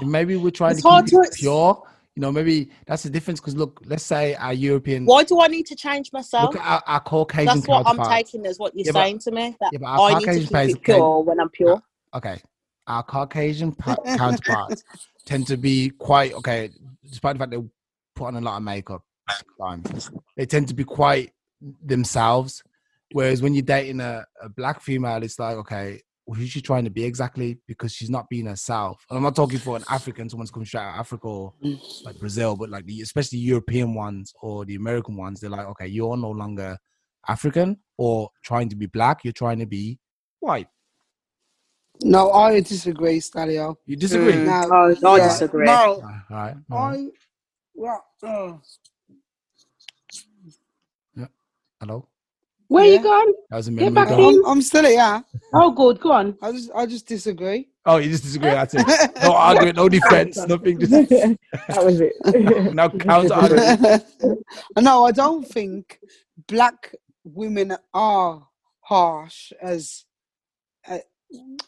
Maybe 0.03 0.37
we're 0.37 0.51
trying 0.51 0.77
to 0.77 0.83
hard 0.83 1.05
keep 1.05 1.13
to 1.15 1.21
it 1.21 1.27
ex- 1.29 1.41
pure. 1.41 1.83
You 2.17 2.23
know, 2.23 2.33
maybe 2.33 2.71
that's 2.87 3.03
the 3.03 3.11
difference. 3.11 3.41
Because 3.41 3.55
look, 3.57 3.81
let's 3.85 4.03
say 4.03 4.35
our 4.37 4.55
European, 4.55 5.05
why 5.05 5.23
do 5.23 5.39
I 5.41 5.47
need 5.49 5.67
to 5.67 5.77
change 5.77 6.11
myself? 6.13 6.55
look 6.55 6.63
at 6.63 6.67
our, 6.67 6.83
our 6.87 7.01
Caucasian 7.01 7.47
That's 7.47 7.69
what 7.69 7.81
I'm 7.87 7.97
counterparts. 7.97 8.31
taking 8.33 8.47
as 8.47 8.59
what 8.59 8.75
you're 8.75 8.87
Yeah, 8.87 8.93
but- 8.93 9.03
saying 9.05 9.19
to 9.21 9.31
me. 9.31 9.55
That 9.61 9.71
yeah, 9.73 9.79
but 9.81 9.87
our 9.87 10.01
I 10.01 10.15
need 10.15 10.21
to 10.21 10.27
Caucasian 10.27 10.43
keep 10.47 10.53
pays- 10.53 10.75
it 10.75 10.83
pure 10.83 11.23
when 11.23 11.39
I'm 11.39 11.51
pure. 11.51 11.81
okay, 12.15 12.41
our 12.89 13.03
Caucasian 13.05 13.73
pa- 13.73 13.97
counterparts 14.17 14.83
tend 15.27 15.47
to 15.49 15.57
be 15.57 15.91
quite 15.91 16.33
okay, 16.35 16.71
despite 17.05 17.35
the 17.35 17.39
fact 17.39 17.51
they 17.51 17.59
put 18.15 18.27
on 18.27 18.37
a 18.37 18.41
lot 18.41 18.57
of 18.57 18.63
makeup. 18.63 19.03
They 20.37 20.47
tend 20.47 20.69
to 20.69 20.75
be 20.75 20.85
quite 20.85 21.33
themselves. 21.85 22.63
Whereas 23.13 23.43
when 23.43 23.55
you're 23.55 23.63
dating 23.63 24.01
a, 24.01 24.25
a 24.43 24.49
black 24.49 24.81
female, 24.81 25.23
it's 25.23 25.39
like 25.39 25.57
okay, 25.57 26.01
who's 26.27 26.51
she 26.51 26.61
trying 26.61 26.85
to 26.85 26.91
be 26.91 27.05
exactly? 27.05 27.59
Because 27.67 27.93
she's 27.93 28.11
not 28.11 28.29
being 28.29 28.47
herself. 28.47 29.05
And 29.09 29.17
I'm 29.17 29.23
not 29.23 29.37
talking 29.37 29.59
for 29.59 29.77
an 29.77 29.85
African, 29.89 30.29
someone's 30.29 30.51
coming 30.51 30.67
straight 30.67 30.83
out 30.83 30.95
of 30.95 31.01
Africa 31.01 31.29
or 31.29 31.55
mm. 31.63 32.05
like 32.05 32.19
Brazil, 32.19 32.57
but 32.57 32.71
like 32.71 32.87
the 32.87 33.01
especially 33.01 33.39
European 33.39 33.95
ones 33.95 34.33
or 34.41 34.65
the 34.65 34.75
American 34.75 35.17
ones, 35.17 35.41
they're 35.41 35.51
like, 35.51 35.67
okay, 35.67 35.87
you're 35.87 36.17
no 36.17 36.31
longer 36.31 36.79
African 37.29 37.79
or 37.97 38.31
trying 38.43 38.69
to 38.69 38.77
be 38.77 38.87
black, 38.87 39.25
you're 39.25 39.33
trying 39.33 39.59
to 39.59 39.67
be 39.67 39.99
white. 40.41 40.69
No, 42.03 42.31
I 42.33 42.61
disagree, 42.61 43.21
Stalio. 43.21 43.77
You 43.87 43.97
disagree? 43.97 44.33
Mm. 44.33 44.45
Now, 44.47 44.65
Oh, 44.71 45.15
I 45.15 45.19
yeah, 45.19 45.29
disagree. 45.29 45.67
No, 45.67 45.73
All 45.73 46.03
right, 46.03 46.21
all 46.31 46.37
right, 46.37 46.57
all 46.71 46.79
right. 46.79 46.99
I. 46.99 47.09
Well, 47.75 48.05
uh, 48.23 48.53
Hello, 51.81 52.09
Where 52.69 52.85
Yeah. 52.87 52.97
you 52.99 53.03
gone? 53.03 53.33
that 53.51 53.57
was 53.57 53.69
a 53.69 53.73
Get 53.73 53.95
back 53.95 54.09
in. 54.11 54.25
I'm, 54.25 54.47
I'm 54.47 54.63
still 54.63 54.85
here. 54.85 55.25
Oh, 55.55 55.71
good. 55.73 56.01
Go 56.01 56.13
on. 56.13 56.37
I 56.43 56.53
just, 56.53 56.71
I 56.75 56.87
just 56.87 57.07
disagree. 57.07 57.69
Oh, 57.85 57.99
you 57.99 58.11
just 58.11 58.25
disagree. 58.25 58.51
That's 58.51 58.75
it. 58.75 58.87
No 59.23 59.33
argument, 59.37 59.77
no 59.77 59.89
defense, 59.89 60.47
nothing. 60.47 60.79
Just 60.81 60.93
that 61.69 61.85
was 61.85 62.01
it. 62.01 62.15
now 62.73 62.89
counter 62.89 63.35
argument. 63.35 64.05
no, 64.79 65.05
I 65.05 65.13
don't 65.13 65.47
think 65.47 66.01
black 66.49 66.95
women 67.25 67.77
are 67.95 68.49
harsh 68.81 69.53
as. 69.63 70.05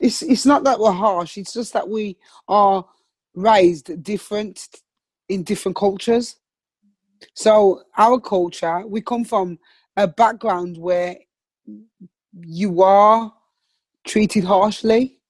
It's 0.00 0.22
it's 0.22 0.46
not 0.46 0.64
that 0.64 0.78
we're 0.78 0.92
harsh. 0.92 1.36
It's 1.36 1.52
just 1.52 1.72
that 1.72 1.88
we 1.88 2.16
are 2.46 2.84
raised 3.34 4.02
different 4.02 4.68
in 5.28 5.42
different 5.42 5.76
cultures. 5.76 6.36
So 7.34 7.82
our 7.96 8.20
culture, 8.20 8.86
we 8.86 9.00
come 9.00 9.24
from 9.24 9.58
a 9.96 10.06
background 10.06 10.78
where 10.78 11.16
you 12.40 12.82
are 12.82 13.32
treated 14.06 14.44
harshly. 14.44 15.20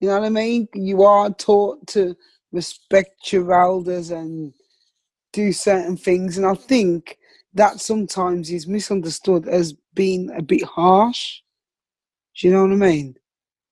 You 0.00 0.08
know 0.08 0.20
what 0.20 0.26
I 0.26 0.30
mean? 0.30 0.68
You 0.74 1.02
are 1.02 1.30
taught 1.30 1.86
to 1.88 2.16
respect 2.52 3.32
your 3.32 3.52
elders 3.52 4.10
and 4.10 4.54
do 5.32 5.52
certain 5.52 5.96
things. 5.96 6.38
And 6.38 6.46
I 6.46 6.54
think 6.54 7.18
that 7.54 7.80
sometimes 7.80 8.50
is 8.50 8.66
misunderstood 8.68 9.48
as 9.48 9.74
being 9.94 10.30
a 10.36 10.42
bit 10.42 10.62
harsh. 10.62 11.40
Do 12.38 12.46
you 12.46 12.52
know 12.54 12.62
what 12.62 12.72
I 12.72 12.76
mean? 12.76 13.16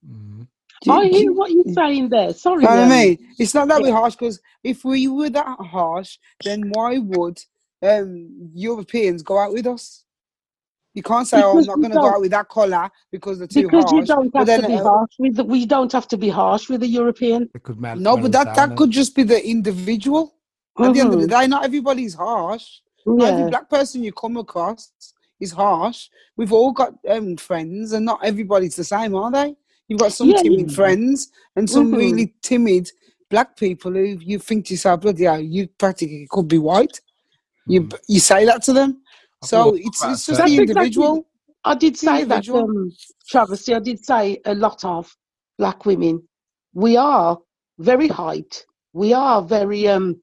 Mhm. 0.06 0.46
You- 0.84 0.92
I 0.92 1.06
hear 1.06 1.22
you- 1.22 1.34
what 1.34 1.50
you're 1.52 1.72
saying 1.72 2.08
there. 2.10 2.32
Sorry. 2.34 2.62
You 2.62 2.68
know 2.68 2.74
what 2.76 2.80
I 2.80 2.82
um, 2.82 2.88
mean? 2.90 3.34
It's 3.38 3.54
not 3.54 3.68
that 3.68 3.80
we're 3.82 3.92
harsh 3.92 4.14
because 4.16 4.40
if 4.62 4.84
we 4.84 5.08
were 5.08 5.30
that 5.30 5.56
harsh, 5.60 6.18
then 6.44 6.70
why 6.70 6.98
would 6.98 7.38
um, 7.82 8.50
Europeans 8.54 9.22
go 9.22 9.38
out 9.38 9.52
with 9.52 9.66
us? 9.66 10.04
You 10.94 11.02
can't 11.02 11.26
say, 11.28 11.42
"Oh, 11.42 11.58
I'm 11.58 11.64
not 11.64 11.76
going 11.76 11.90
to 11.90 11.98
go 11.98 12.08
out 12.08 12.20
with 12.22 12.30
that 12.30 12.48
color 12.48 12.90
because 13.12 13.38
they're 13.38 13.46
too 13.46 13.62
Because 13.62 13.84
harsh." 13.84 13.92
you 13.92 14.04
don't 14.06 14.32
but 14.32 14.48
have 14.48 14.62
to 14.62 14.66
be 14.66 14.74
uh, 14.74 14.82
harsh 14.82 15.10
with 15.18 15.36
the, 15.36 15.44
we 15.44 15.66
don't 15.66 15.92
have 15.92 16.08
to 16.08 16.16
be 16.16 16.30
harsh 16.30 16.68
with 16.70 16.80
the 16.80 16.86
European. 16.86 17.50
They 17.52 17.60
could 17.60 17.78
melt, 17.78 18.00
No, 18.00 18.16
but 18.16 18.32
that 18.32 18.54
that 18.56 18.76
could 18.76 18.90
just 18.90 19.14
be 19.14 19.22
the 19.22 19.46
individual. 19.46 20.34
At 20.78 20.92
the 20.94 21.00
end 21.00 21.12
of 21.14 21.20
the 21.20 21.26
Mhm. 21.26 21.40
day, 21.40 21.46
not 21.46 21.64
everybody's 21.64 22.14
harsh. 22.14 22.80
Not 23.06 23.28
every 23.28 23.42
Yeah. 23.44 23.48
black 23.50 23.70
person 23.70 24.02
you 24.02 24.12
come 24.12 24.36
across 24.36 24.90
is 25.40 25.52
harsh. 25.52 26.08
We've 26.36 26.52
all 26.52 26.72
got 26.72 26.94
um, 27.08 27.36
friends, 27.36 27.92
and 27.92 28.04
not 28.04 28.20
everybody's 28.24 28.76
the 28.76 28.84
same, 28.84 29.14
are 29.14 29.30
they? 29.30 29.54
You've 29.88 30.00
got 30.00 30.12
some 30.12 30.30
Yeah, 30.30 30.42
timid 30.42 30.70
yeah. 30.70 30.74
friends 30.76 31.30
and 31.56 31.68
some 31.68 31.92
Mhm. 31.92 31.96
really 31.96 32.34
timid 32.42 32.90
black 33.30 33.56
people 33.56 33.92
who 33.92 34.18
you 34.20 34.38
think 34.38 34.66
to 34.66 34.74
yourself, 34.74 35.00
bloody 35.02 35.24
hell, 35.24 35.40
you 35.40 35.68
practically 35.78 36.26
could 36.30 36.48
be 36.48 36.58
white. 36.58 37.00
You 37.66 37.82
Mhm. 37.82 37.98
you 38.08 38.20
say 38.20 38.44
that 38.44 38.62
to 38.64 38.72
them. 38.72 39.02
I 39.42 39.46
So 39.46 39.74
it's 39.74 39.86
it's 39.86 40.00
just 40.00 40.26
the 40.26 40.32
That's 40.32 40.52
exactly- 40.52 40.56
individual. 40.58 41.26
I 41.64 41.74
did 41.74 41.96
say 41.96 42.06
that, 42.06 42.20
individual. 42.46 42.60
um, 42.70 42.92
Travesty. 43.28 43.74
I 43.74 43.80
did 43.80 44.04
say 44.04 44.40
a 44.44 44.54
lot 44.54 44.84
of 44.84 45.14
black 45.58 45.84
women. 45.84 46.22
We 46.74 46.96
are 46.96 47.38
very 47.78 48.08
hyped. 48.08 48.62
We 48.92 49.12
are 49.12 49.42
very 49.42 49.88
um, 49.88 50.20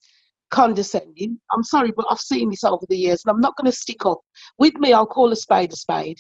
condescending. 0.53 1.39
I'm 1.51 1.63
sorry, 1.63 1.91
but 1.97 2.05
I've 2.09 2.19
seen 2.19 2.51
this 2.51 2.63
over 2.63 2.85
the 2.87 2.97
years, 2.97 3.23
and 3.25 3.31
I'm 3.31 3.41
not 3.41 3.57
going 3.57 3.69
to 3.69 3.77
stick 3.85 4.05
up. 4.05 4.21
With 4.59 4.75
me, 4.75 4.93
I'll 4.93 5.07
call 5.07 5.31
a 5.31 5.35
spade 5.35 5.73
a 5.73 5.75
spade. 5.75 6.19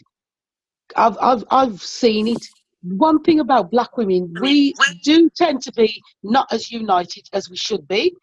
I've, 0.95 1.17
I've, 1.21 1.43
I've 1.51 1.81
seen 1.81 2.27
it. 2.27 2.43
One 2.81 3.21
thing 3.21 3.39
about 3.39 3.71
black 3.71 3.95
women, 3.95 4.33
we 4.41 4.73
do 5.03 5.29
tend 5.37 5.61
to 5.63 5.71
be 5.71 6.01
not 6.23 6.51
as 6.51 6.71
united 6.71 7.29
as 7.31 7.49
we 7.49 7.55
should 7.55 7.87
be. 7.87 8.13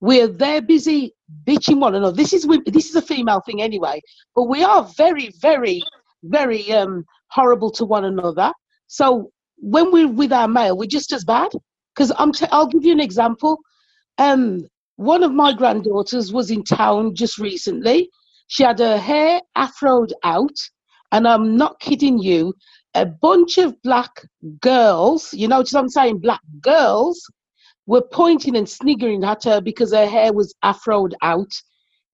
We're 0.00 0.28
there 0.28 0.60
busy 0.60 1.14
bitching 1.44 1.80
one 1.80 1.94
another. 1.94 2.14
This 2.14 2.32
is 2.32 2.46
this 2.66 2.90
is 2.90 2.96
a 2.96 3.02
female 3.02 3.40
thing 3.40 3.62
anyway, 3.62 4.00
but 4.36 4.44
we 4.44 4.62
are 4.62 4.84
very, 4.96 5.30
very, 5.40 5.82
very 6.22 6.70
um, 6.72 7.04
horrible 7.28 7.70
to 7.72 7.84
one 7.84 8.04
another. 8.04 8.52
So 8.86 9.30
when 9.56 9.90
we're 9.90 10.08
with 10.08 10.32
our 10.32 10.46
male, 10.46 10.76
we're 10.76 10.96
just 10.98 11.12
as 11.12 11.24
bad. 11.24 11.50
Because 11.94 12.12
I'm, 12.18 12.32
t- 12.32 12.46
I'll 12.52 12.66
give 12.66 12.84
you 12.84 12.92
an 12.92 13.00
example. 13.00 13.58
Um, 14.18 14.66
one 14.96 15.22
of 15.22 15.32
my 15.32 15.52
granddaughters 15.52 16.32
was 16.32 16.50
in 16.50 16.62
town 16.62 17.14
just 17.14 17.38
recently. 17.38 18.10
She 18.46 18.62
had 18.62 18.78
her 18.78 18.98
hair 18.98 19.40
afroed 19.56 20.12
out, 20.22 20.56
and 21.12 21.26
I'm 21.26 21.56
not 21.56 21.80
kidding 21.80 22.18
you. 22.18 22.54
A 22.94 23.06
bunch 23.06 23.58
of 23.58 23.80
black 23.82 24.10
girls, 24.60 25.34
you 25.34 25.48
know 25.48 25.58
what 25.58 25.74
I'm 25.74 25.88
saying? 25.88 26.18
Black 26.18 26.40
girls 26.60 27.20
were 27.86 28.02
pointing 28.12 28.56
and 28.56 28.68
sniggering 28.68 29.24
at 29.24 29.44
her 29.44 29.60
because 29.60 29.92
her 29.92 30.06
hair 30.06 30.32
was 30.32 30.54
afroed 30.64 31.12
out. 31.22 31.52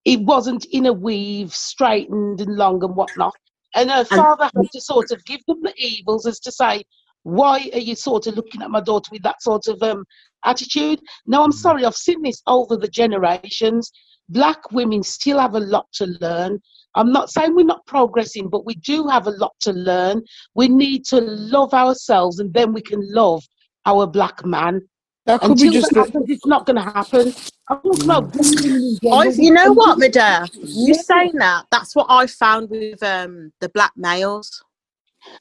It 0.05 0.21
wasn't 0.21 0.65
in 0.67 0.87
a 0.87 0.93
weave, 0.93 1.55
straightened 1.55 2.41
and 2.41 2.57
long 2.57 2.83
and 2.83 2.97
whatnot. 2.97 3.35
And 3.75 3.91
her 3.91 4.05
father 4.05 4.51
had 4.57 4.71
to 4.73 4.81
sort 4.81 5.11
of 5.11 5.25
give 5.27 5.41
them 5.47 5.63
the 5.63 5.75
evils 5.77 6.27
as 6.27 6.41
to 6.41 6.51
say, 6.51 6.83
why 7.23 7.71
are 7.73 7.79
you 7.79 7.95
sort 7.95 8.27
of 8.27 8.35
looking 8.35 8.63
at 8.63 8.71
my 8.71 8.81
daughter 8.81 9.11
with 9.13 9.23
that 9.23 9.43
sort 9.43 9.67
of 9.69 9.83
um, 9.83 10.05
attitude? 10.45 11.01
Now, 11.27 11.43
I'm 11.45 11.53
sorry, 11.53 11.85
I've 11.85 11.95
seen 11.97 12.23
this 12.23 12.43
over 12.47 12.77
the 12.77 12.89
generations. 12.89 13.93
Black 14.29 14.71
women 14.71 15.03
still 15.03 15.39
have 15.39 15.55
a 15.55 15.61
lot 15.61 15.87
to 15.95 16.07
learn. 16.21 16.61
I'm 16.95 17.13
not 17.13 17.31
saying 17.31 17.55
we're 17.55 17.65
not 17.65 17.87
progressing, 17.87 18.49
but 18.49 18.67
we 18.67 18.75
do 18.75 19.07
have 19.09 19.27
a 19.27 19.31
lot 19.31 19.53
to 19.61 19.73
learn. 19.73 20.23
We 20.55 20.69
need 20.69 21.05
to 21.07 21.21
love 21.21 21.73
ourselves 21.73 22.41
and 22.41 22.53
then 22.53 22.73
we 22.73 22.83
can 22.83 23.01
love 23.13 23.43
our 23.87 24.07
black 24.07 24.45
man. 24.45 24.83
That 25.27 25.41
could 25.41 25.53
Until 25.53 25.73
be 25.73 25.79
just 25.79 25.93
that 25.95 26.01
a, 26.01 26.05
happens, 26.07 26.31
it's 26.31 26.47
not 26.47 26.67
going 26.67 26.77
to 26.77 26.83
happen. 26.83 27.35
I'm 27.69 27.81
talking 27.83 28.05
about 28.05 28.33
black 28.33 28.47
women 28.47 28.83
in 28.83 28.99
general. 29.03 29.21
I, 29.21 29.27
you 29.37 29.53
know 29.53 29.73
what, 29.75 29.99
Medea? 29.99 30.49
You 30.55 30.95
Yeah. 30.95 31.03
saying 31.03 31.33
that? 31.35 31.67
That's 31.71 31.95
what 31.95 32.07
I 32.09 32.27
found 32.27 32.71
with 32.71 33.03
um 33.03 33.53
the 33.61 33.69
black 33.69 33.93
males 33.97 34.65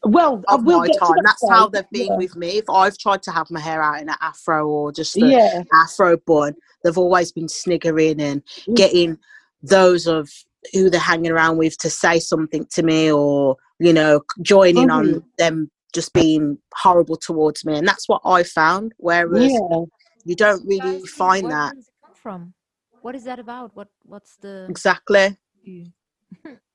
Well, 0.04 0.44
I 0.48 0.56
of 0.56 0.66
will 0.66 0.80
my 0.80 0.88
get 0.88 0.94
to 0.94 1.00
time. 1.00 1.16
that 1.16 1.24
That's 1.26 1.50
how 1.50 1.68
they've 1.70 1.90
been 1.92 2.08
Yeah. 2.08 2.18
with 2.18 2.36
me. 2.36 2.58
If 2.58 2.70
I've 2.70 2.98
tried 2.98 3.24
to 3.24 3.32
have 3.32 3.50
my 3.52 3.60
hair 3.60 3.82
out 3.82 4.02
in 4.02 4.10
an 4.10 4.16
afro 4.22 4.68
or 4.68 4.92
just 4.92 5.16
a 5.18 5.26
Yeah. 5.26 5.64
afro 5.74 6.18
bun, 6.18 6.56
they've 6.84 6.98
always 6.98 7.32
been 7.32 7.48
sniggering 7.48 8.22
and 8.22 8.42
Mm. 8.68 8.76
getting 8.76 9.18
those 9.62 10.08
of 10.08 10.30
who 10.74 10.90
they're 10.90 11.00
hanging 11.00 11.32
around 11.32 11.58
with 11.58 11.78
to 11.80 11.90
say 11.90 12.20
something 12.20 12.66
to 12.68 12.84
me 12.84 13.12
or 13.12 13.56
you 13.80 13.94
know 13.94 14.22
joining 14.42 14.90
on 14.90 15.06
Mhm. 15.06 15.24
them 15.38 15.72
just 15.94 16.14
being 16.14 16.58
horrible 16.76 17.16
towards 17.16 17.64
me 17.66 17.78
and 17.78 17.88
that's 17.88 18.08
what 18.10 18.22
i 18.26 18.44
found 18.44 18.94
whereas 18.98 19.52
Yeah. 19.54 19.80
you 20.26 20.36
don't 20.36 20.66
really 20.68 21.00
Guys, 21.00 21.10
find 21.10 21.46
where 21.46 21.52
that 21.54 21.76
does 21.76 21.88
it 21.88 21.94
come 22.06 22.14
from? 22.16 22.54
What 23.02 23.16
is 23.16 23.24
that 23.24 23.40
about? 23.40 23.74
What 23.76 23.88
what's 24.04 24.36
the 24.38 24.66
exactly 24.70 25.38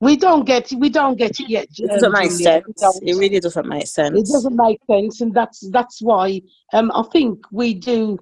We 0.00 0.16
don't 0.16 0.46
get 0.46 0.72
it. 0.72 0.78
We 0.78 0.88
don't 0.88 1.16
get 1.16 1.38
it 1.40 1.48
yet. 1.48 1.68
it 1.76 1.90
um, 1.90 1.96
doesn't 1.96 2.12
make 2.12 2.30
Julia. 2.30 2.62
Sense 2.76 3.00
it 3.02 3.16
really 3.16 3.38
doesn't 3.38 3.68
make 3.68 3.86
sense. 3.86 4.18
It 4.18 4.32
doesn't 4.32 4.56
make 4.56 4.80
sense, 4.90 5.20
and 5.20 5.34
that's 5.34 5.68
that's 5.70 6.00
why 6.00 6.40
um, 6.72 6.90
I 6.94 7.02
think 7.12 7.44
we 7.52 7.74
do 7.74 8.18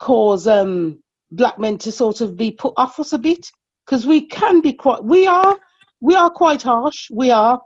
cause 0.00 0.48
um, 0.48 1.00
black 1.30 1.60
men 1.60 1.78
to 1.78 1.92
sort 1.92 2.20
of 2.20 2.36
be 2.36 2.50
put 2.50 2.74
off 2.76 2.98
us 2.98 3.12
a 3.12 3.18
bit 3.18 3.50
because 3.86 4.04
we 4.04 4.26
can 4.26 4.60
be 4.60 4.72
quite. 4.72 5.04
We 5.04 5.26
are 5.28 5.56
we 6.00 6.16
are 6.16 6.30
quite 6.30 6.62
harsh. 6.62 7.08
We 7.10 7.30
are. 7.30 7.60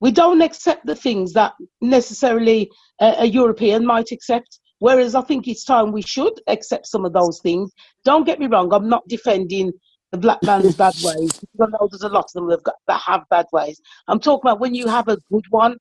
We 0.00 0.12
don't 0.12 0.40
accept 0.40 0.86
the 0.86 0.96
things 0.96 1.32
that 1.32 1.52
necessarily 1.80 2.70
a, 3.00 3.16
a 3.18 3.24
European 3.26 3.84
might 3.84 4.12
accept. 4.12 4.60
Whereas 4.78 5.14
I 5.14 5.20
think 5.20 5.46
it's 5.46 5.64
time 5.64 5.92
we 5.92 6.00
should 6.00 6.40
accept 6.46 6.86
some 6.86 7.04
of 7.04 7.12
those 7.12 7.40
things. 7.42 7.70
Don't 8.04 8.24
get 8.24 8.38
me 8.38 8.46
wrong. 8.46 8.72
I'm 8.72 8.88
not 8.88 9.06
defending 9.08 9.72
the 10.12 10.18
black 10.18 10.42
man's 10.42 10.74
bad 10.76 10.94
ways. 11.02 11.40
I 11.60 11.66
know 11.66 11.88
there's 11.90 12.02
a 12.02 12.08
lot 12.08 12.24
of 12.24 12.32
them 12.32 12.48
that 12.48 12.56
have, 12.56 12.64
got, 12.64 12.74
that 12.88 13.00
have 13.06 13.22
bad 13.30 13.46
ways. 13.52 13.80
I'm 14.08 14.20
talking 14.20 14.48
about 14.50 14.60
when 14.60 14.74
you 14.74 14.88
have 14.88 15.08
a 15.08 15.18
good 15.32 15.44
one 15.50 15.76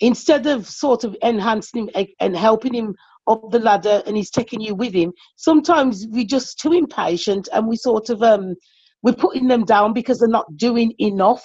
instead 0.00 0.46
of 0.46 0.66
sort 0.68 1.04
of 1.04 1.16
enhancing 1.22 1.84
him 1.84 1.90
eh, 1.94 2.06
and 2.20 2.36
helping 2.36 2.72
him 2.74 2.94
up 3.26 3.50
the 3.50 3.58
ladder 3.58 4.02
and 4.06 4.16
he's 4.16 4.30
taking 4.30 4.60
you 4.60 4.74
with 4.74 4.92
him 4.94 5.12
sometimes 5.36 6.06
we're 6.10 6.24
just 6.24 6.58
too 6.58 6.72
impatient 6.72 7.48
and 7.52 7.66
we 7.66 7.76
sort 7.76 8.08
of 8.08 8.22
um 8.22 8.54
we're 9.02 9.12
putting 9.12 9.46
them 9.48 9.64
down 9.64 9.92
because 9.92 10.18
they're 10.18 10.28
not 10.28 10.46
doing 10.56 10.92
enough 10.98 11.44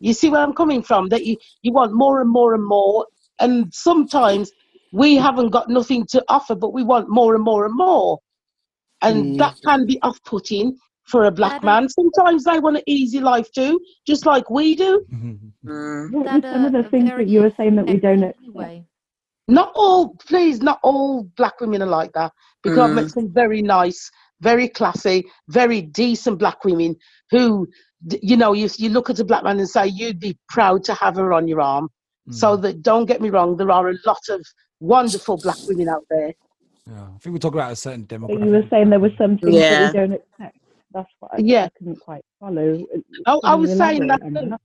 you 0.00 0.12
see 0.12 0.28
where 0.28 0.42
i'm 0.42 0.52
coming 0.52 0.82
from 0.82 1.08
that 1.08 1.24
you 1.24 1.36
you 1.62 1.72
want 1.72 1.92
more 1.94 2.20
and 2.20 2.30
more 2.30 2.54
and 2.54 2.64
more 2.66 3.06
and 3.40 3.72
sometimes 3.72 4.50
we 4.92 5.16
haven't 5.16 5.50
got 5.50 5.70
nothing 5.70 6.04
to 6.04 6.22
offer 6.28 6.54
but 6.54 6.74
we 6.74 6.82
want 6.82 7.08
more 7.08 7.34
and 7.34 7.44
more 7.44 7.64
and 7.64 7.74
more 7.76 8.18
and 9.02 9.24
Mm. 9.24 9.38
that 9.38 9.54
can 9.64 9.86
be 9.86 9.98
off-putting 10.02 10.76
for 11.06 11.24
a 11.24 11.30
black 11.30 11.62
That, 11.62 11.62
uh, 11.62 11.80
man 11.80 11.88
sometimes 11.88 12.44
they 12.44 12.58
want 12.58 12.76
an 12.76 12.82
easy 12.86 13.20
life 13.20 13.50
too 13.52 13.80
just 14.06 14.26
like 14.26 14.50
we 14.50 14.74
do 14.74 15.04
Mm. 15.66 16.10
What 16.12 16.24
that 16.24 16.42
were 16.42 16.50
some 16.52 16.64
of 16.64 16.72
the 16.72 16.88
things 16.90 17.10
that 17.10 17.26
you 17.28 17.40
were 17.42 17.52
saying 17.56 17.76
that 17.76 17.86
we 17.86 17.98
don't 17.98 18.22
accept? 18.22 18.38
anyway? 18.42 18.84
not 19.48 19.72
all 19.74 20.14
please 20.26 20.60
not 20.62 20.78
all 20.82 21.24
black 21.36 21.60
women 21.60 21.82
are 21.82 21.86
like 21.86 22.12
that 22.12 22.32
because 22.62 22.78
i've 22.78 22.90
Mm. 22.90 22.94
met 22.94 23.10
some 23.10 23.28
very 23.32 23.62
nice 23.62 24.10
very 24.40 24.68
classy 24.68 25.26
very 25.48 25.82
decent 25.82 26.38
black 26.38 26.64
women 26.64 26.96
who 27.30 27.66
you 28.22 28.36
know 28.36 28.52
you, 28.52 28.68
you 28.78 28.88
look 28.88 29.10
at 29.10 29.18
a 29.18 29.24
black 29.24 29.42
man 29.44 29.58
and 29.58 29.68
say 29.68 29.86
you'd 29.86 30.20
be 30.20 30.36
proud 30.48 30.82
to 30.84 30.94
have 30.94 31.16
her 31.16 31.32
on 31.32 31.46
your 31.48 31.60
arm 31.60 31.88
so 32.30 32.56
Mm. 32.56 32.62
that 32.62 32.82
don't 32.82 33.06
get 33.06 33.20
me 33.20 33.28
wrong 33.28 33.56
there 33.56 33.70
are 33.72 33.88
a 33.90 33.94
lot 34.06 34.22
of 34.30 34.40
wonderful 34.78 35.36
black 35.36 35.58
women 35.66 35.88
out 35.88 36.04
there 36.10 36.32
Yeah, 36.86 37.02
I 37.14 37.18
think 37.18 37.34
we're 37.34 37.38
talking 37.38 37.58
about 37.60 37.72
a 37.72 37.76
certain 37.76 38.04
But 38.04 38.08
demographic. 38.08 38.44
you 38.44 38.50
were 38.52 38.62
saying 38.70 38.90
there 38.90 39.00
were 39.00 39.10
some 39.18 39.36
things 39.38 39.56
that 39.68 39.80
we 39.80 39.88
don't 39.98 40.12
accept. 40.12 40.56
That's 40.92 41.10
what 41.20 41.32
I, 41.34 41.38
Yeah. 41.38 41.64
I 41.66 41.78
couldn't 41.78 42.00
quite 42.00 42.24
follow. 42.38 42.84
I, 43.26 43.38
I 43.44 43.54
was 43.54 43.76
saying 43.76 44.06
that 44.08 44.22
um, 44.22 44.56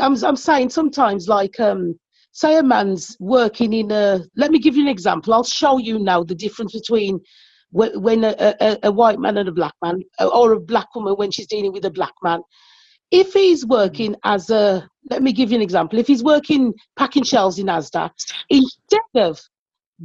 I'm, 0.00 0.24
I'm 0.24 0.36
saying 0.36 0.70
sometimes 0.70 1.28
like 1.28 1.58
um 1.60 1.98
say 2.32 2.58
a 2.58 2.62
man's 2.62 3.16
working 3.20 3.72
in 3.72 3.90
a 3.92 4.20
let 4.36 4.50
me 4.50 4.58
give 4.58 4.76
you 4.76 4.82
an 4.82 4.88
example 4.88 5.32
i'll 5.32 5.44
show 5.44 5.78
you 5.78 5.98
now 5.98 6.22
the 6.24 6.34
difference 6.34 6.72
between 6.72 7.20
wh- 7.70 7.94
when 7.96 8.24
a, 8.24 8.34
a, 8.60 8.78
a 8.84 8.92
white 8.92 9.20
man 9.20 9.36
and 9.38 9.48
a 9.48 9.52
black 9.52 9.74
man 9.82 10.02
uh, 10.18 10.26
or 10.28 10.52
a 10.52 10.60
black 10.60 10.92
woman 10.94 11.14
when 11.14 11.30
she's 11.30 11.46
dealing 11.46 11.72
with 11.72 11.84
a 11.84 11.90
black 11.90 12.12
man 12.22 12.40
if 13.12 13.32
he's 13.32 13.64
working 13.66 14.16
as 14.24 14.50
a 14.50 14.88
let 15.10 15.22
me 15.22 15.32
give 15.32 15.50
you 15.50 15.56
an 15.56 15.62
example 15.62 15.98
if 15.98 16.08
he's 16.08 16.24
working 16.24 16.74
packing 16.96 17.22
shelves 17.22 17.58
in 17.58 17.66
asda 17.66 18.10
instead 18.50 19.00
of 19.14 19.40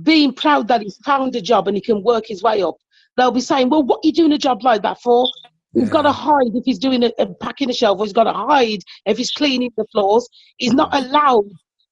being 0.03 0.31
proud 0.31 0.67
that 0.67 0.81
he's 0.81 0.97
found 0.97 1.35
a 1.35 1.41
job 1.41 1.67
and 1.67 1.75
he 1.75 1.81
can 1.81 2.03
work 2.03 2.25
his 2.27 2.43
way 2.43 2.61
up 2.61 2.75
they'll 3.19 3.31
be 3.31 3.41
saying 3.41 3.69
well 3.69 3.83
what 3.83 3.97
are 3.97 4.07
you 4.07 4.13
doing 4.13 4.31
a 4.31 4.37
job 4.37 4.63
like 4.63 4.81
that 4.81 4.99
for 5.01 5.27
He's 5.73 5.89
got 5.89 6.01
to 6.01 6.11
hide 6.11 6.55
if 6.55 6.65
he's 6.65 6.79
doing 6.79 7.03
a, 7.03 7.11
a 7.19 7.27
packing 7.35 7.69
a 7.69 7.73
shelf, 7.73 7.99
or 7.99 8.05
he's 8.05 8.13
got 8.13 8.23
to 8.23 8.33
hide 8.33 8.79
if 9.05 9.17
he's 9.17 9.31
cleaning 9.31 9.71
the 9.77 9.85
floors. 9.91 10.27
He's 10.57 10.73
not 10.73 10.93
allowed 10.93 11.45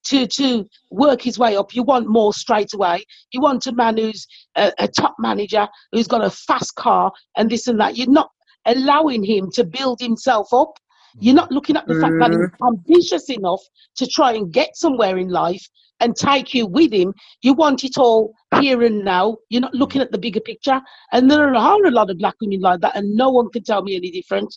to 0.05 0.25
to 0.25 0.67
work 0.89 1.21
his 1.21 1.37
way 1.37 1.55
up. 1.55 1.75
You 1.75 1.83
want 1.83 2.07
more 2.07 2.33
straight 2.33 2.73
away. 2.73 3.03
You 3.31 3.41
want 3.41 3.67
a 3.67 3.71
man 3.71 3.97
who's 3.97 4.25
a, 4.55 4.71
a 4.79 4.87
top 4.87 5.15
manager, 5.19 5.67
who's 5.91 6.07
got 6.07 6.23
a 6.23 6.29
fast 6.29 6.75
car 6.75 7.11
and 7.35 7.49
this 7.49 7.67
and 7.67 7.79
that. 7.79 7.97
You're 7.97 8.09
not 8.09 8.31
allowing 8.65 9.23
him 9.23 9.51
to 9.51 9.63
build 9.63 9.99
himself 9.99 10.53
up. 10.53 10.73
You're 11.19 11.35
not 11.35 11.51
looking 11.51 11.77
at 11.77 11.87
the 11.87 11.99
fact 11.99 12.13
that 12.19 12.31
he's 12.31 12.39
mm. 12.39 12.67
ambitious 12.67 13.29
enough 13.29 13.61
to 13.97 14.07
try 14.07 14.33
and 14.33 14.51
get 14.51 14.75
somewhere 14.75 15.17
in 15.17 15.29
life 15.29 15.67
and 15.99 16.15
take 16.15 16.53
you 16.53 16.65
with 16.67 16.91
him. 16.93 17.13
You 17.41 17.53
want 17.53 17.83
it 17.83 17.97
all 17.97 18.33
here 18.59 18.83
and 18.83 19.03
now. 19.03 19.37
You're 19.49 19.61
not 19.61 19.73
looking 19.73 20.01
at 20.01 20.11
the 20.11 20.17
bigger 20.17 20.39
picture. 20.39 20.81
And 21.11 21.29
there 21.29 21.53
are 21.55 21.85
a 21.85 21.91
lot 21.91 22.09
of 22.09 22.17
black 22.17 22.35
women 22.41 22.61
like 22.61 22.81
that, 22.81 22.95
and 22.95 23.15
no 23.15 23.29
one 23.29 23.49
can 23.49 23.63
tell 23.63 23.81
me 23.81 23.95
any 23.95 24.11
different 24.11 24.55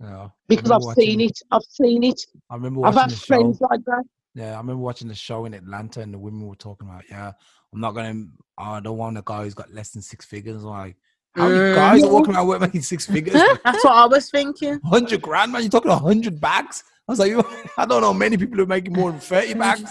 Yeah. 0.00 0.28
Because 0.48 0.70
I've 0.70 0.80
remember 0.82 1.00
seen 1.00 1.20
it. 1.20 1.38
I've 1.50 1.62
seen 1.68 2.04
it. 2.04 2.20
I 2.50 2.54
remember 2.56 2.80
I've 2.86 2.94
watching 2.94 3.00
had 3.00 3.10
the 3.10 3.16
show. 3.16 3.26
friends 3.26 3.60
like 3.60 3.84
that. 3.86 4.04
Yeah, 4.34 4.54
I 4.54 4.58
remember 4.58 4.76
watching 4.76 5.08
the 5.08 5.14
show 5.14 5.44
in 5.44 5.54
Atlanta, 5.54 6.00
and 6.00 6.14
the 6.14 6.18
women 6.18 6.46
were 6.46 6.54
talking 6.54 6.88
about, 6.88 7.04
yeah, 7.10 7.32
I'm 7.72 7.80
not 7.80 7.92
gonna, 7.92 8.26
I 8.56 8.80
don't 8.80 8.96
want 8.96 9.18
a 9.18 9.22
guy 9.24 9.42
who's 9.44 9.54
got 9.54 9.72
less 9.72 9.90
than 9.90 10.02
six 10.02 10.24
figures. 10.24 10.62
I'm 10.62 10.70
like, 10.70 10.96
how 11.34 11.48
many 11.48 11.60
Mm. 11.60 11.74
guys 11.74 12.02
are 12.02 12.12
walking 12.12 12.34
around 12.34 12.46
with 12.48 12.60
making 12.60 12.82
six 12.82 13.06
figures? 13.06 13.34
That's 13.64 13.84
what 13.84 13.92
I 13.94 14.06
was 14.06 14.30
thinking. 14.30 14.80
Hundred 14.84 15.22
grand, 15.22 15.52
man. 15.52 15.62
You're 15.62 15.70
talking 15.70 15.90
a 15.90 15.96
hundred 15.96 16.40
bags. 16.40 16.82
I 17.08 17.12
was 17.12 17.18
like, 17.18 17.32
I 17.78 17.86
don't 17.86 18.02
know 18.02 18.14
many 18.14 18.36
people 18.36 18.56
who 18.56 18.62
are 18.64 18.66
making 18.66 18.92
more 18.92 19.10
than 19.10 19.20
thirty 19.20 19.54
bags. 19.54 19.90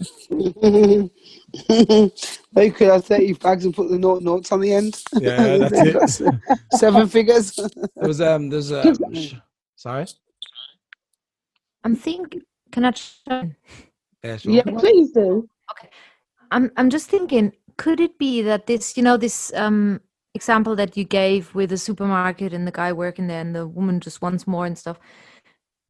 they 2.52 2.70
could 2.70 2.88
have 2.88 3.04
30 3.04 3.34
bags 3.34 3.64
and 3.64 3.74
put 3.74 3.90
the 3.90 3.98
note 3.98 4.22
notes 4.22 4.50
on 4.52 4.60
the 4.60 4.72
end. 4.72 5.02
Yeah, 5.14 5.56
that's 5.58 6.20
it. 6.20 6.32
Seven 6.72 7.06
figures. 7.08 7.52
There 7.54 8.08
was 8.08 8.20
um, 8.20 8.48
there's 8.48 8.72
um, 8.72 8.96
sh- 9.14 9.34
sorry, 9.76 10.06
I'm 11.84 11.96
thinking. 11.96 12.42
Can 12.72 12.84
I? 12.84 12.92
try? 12.92 13.50
yeah, 14.22 14.36
sure. 14.36 14.52
Yeah, 14.52 14.62
please 14.62 15.10
do. 15.10 15.48
Okay. 15.72 15.90
I'm 16.50 16.70
I'm 16.76 16.88
just 16.88 17.08
thinking, 17.10 17.52
could 17.76 18.00
it 18.00 18.18
be 18.18 18.42
that 18.42 18.66
this, 18.66 18.96
you 18.96 19.02
know, 19.02 19.16
this 19.16 19.52
um 19.54 20.00
example 20.34 20.76
that 20.76 20.96
you 20.96 21.04
gave 21.04 21.54
with 21.54 21.70
the 21.70 21.76
supermarket 21.78 22.54
and 22.54 22.66
the 22.66 22.72
guy 22.72 22.92
working 22.92 23.26
there 23.26 23.40
and 23.40 23.54
the 23.54 23.66
woman 23.66 24.00
just 24.00 24.22
wants 24.22 24.46
more 24.46 24.64
and 24.64 24.78
stuff, 24.78 24.98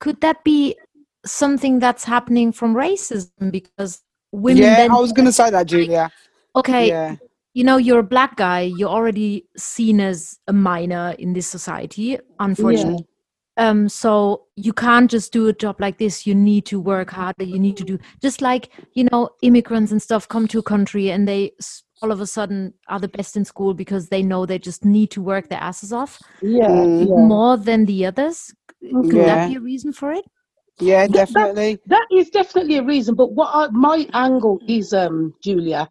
could 0.00 0.20
that 0.22 0.42
be 0.44 0.76
something 1.24 1.78
that's 1.78 2.04
happening 2.04 2.52
from 2.52 2.74
racism 2.74 3.50
because 3.50 4.02
women 4.32 4.62
yeah, 4.62 4.76
then 4.76 4.90
I 4.90 4.98
was 4.98 5.12
going 5.12 5.26
to 5.26 5.32
say 5.32 5.50
that, 5.50 5.66
Julia. 5.66 6.10
okay, 6.56 6.88
Yeah. 6.88 7.16
you 7.54 7.64
know, 7.64 7.76
you're 7.76 7.98
a 8.00 8.04
black 8.04 8.36
guy, 8.36 8.60
you're 8.60 8.88
already 8.88 9.46
seen 9.56 10.00
as 10.00 10.38
a 10.46 10.52
minor 10.52 11.14
in 11.18 11.32
this 11.32 11.46
society, 11.46 12.18
unfortunately. 12.38 13.06
Um, 13.56 13.88
so 13.90 14.46
you 14.56 14.72
can't 14.72 15.10
just 15.10 15.32
do 15.32 15.48
a 15.48 15.52
job 15.52 15.76
like 15.80 15.98
this. 15.98 16.26
You 16.26 16.34
need 16.34 16.64
to 16.66 16.80
work 16.80 17.10
harder. 17.10 17.44
You 17.44 17.58
need 17.58 17.76
to 17.76 17.84
do 17.84 17.98
just 18.22 18.40
like 18.40 18.70
you 18.94 19.06
know, 19.12 19.28
immigrants 19.42 19.92
and 19.92 20.00
stuff 20.00 20.26
come 20.28 20.46
to 20.48 20.60
a 20.60 20.62
country 20.62 21.10
and 21.10 21.28
they 21.28 21.52
all 22.00 22.10
of 22.12 22.20
a 22.22 22.26
sudden 22.26 22.72
are 22.88 22.98
the 23.00 23.08
best 23.08 23.36
in 23.36 23.44
school 23.44 23.74
because 23.74 24.08
they 24.08 24.22
know 24.22 24.46
they 24.46 24.58
just 24.58 24.84
need 24.86 25.10
to 25.10 25.20
work 25.20 25.48
their 25.50 25.58
asses 25.60 25.92
off 25.92 26.18
Yeah, 26.40 26.70
yeah. 26.70 27.04
more 27.04 27.58
than 27.58 27.84
the 27.84 28.06
others. 28.06 28.54
Could 28.80 29.12
Yeah. 29.12 29.26
that 29.26 29.48
be 29.50 29.56
a 29.56 29.60
reason 29.60 29.92
for 29.92 30.12
it? 30.12 30.24
Yeah, 30.80 31.06
That- 31.06 31.12
that- 31.12 31.26
definitely. 31.32 31.78
That 31.86 32.06
is 32.12 32.30
definitely 32.30 32.76
a 32.78 32.82
reason. 32.84 33.14
But 33.14 33.32
what 33.32 33.50
I, 33.52 33.68
my 33.70 34.06
angle 34.12 34.58
is, 34.68 34.92
um, 34.92 35.34
Julia, 35.42 35.88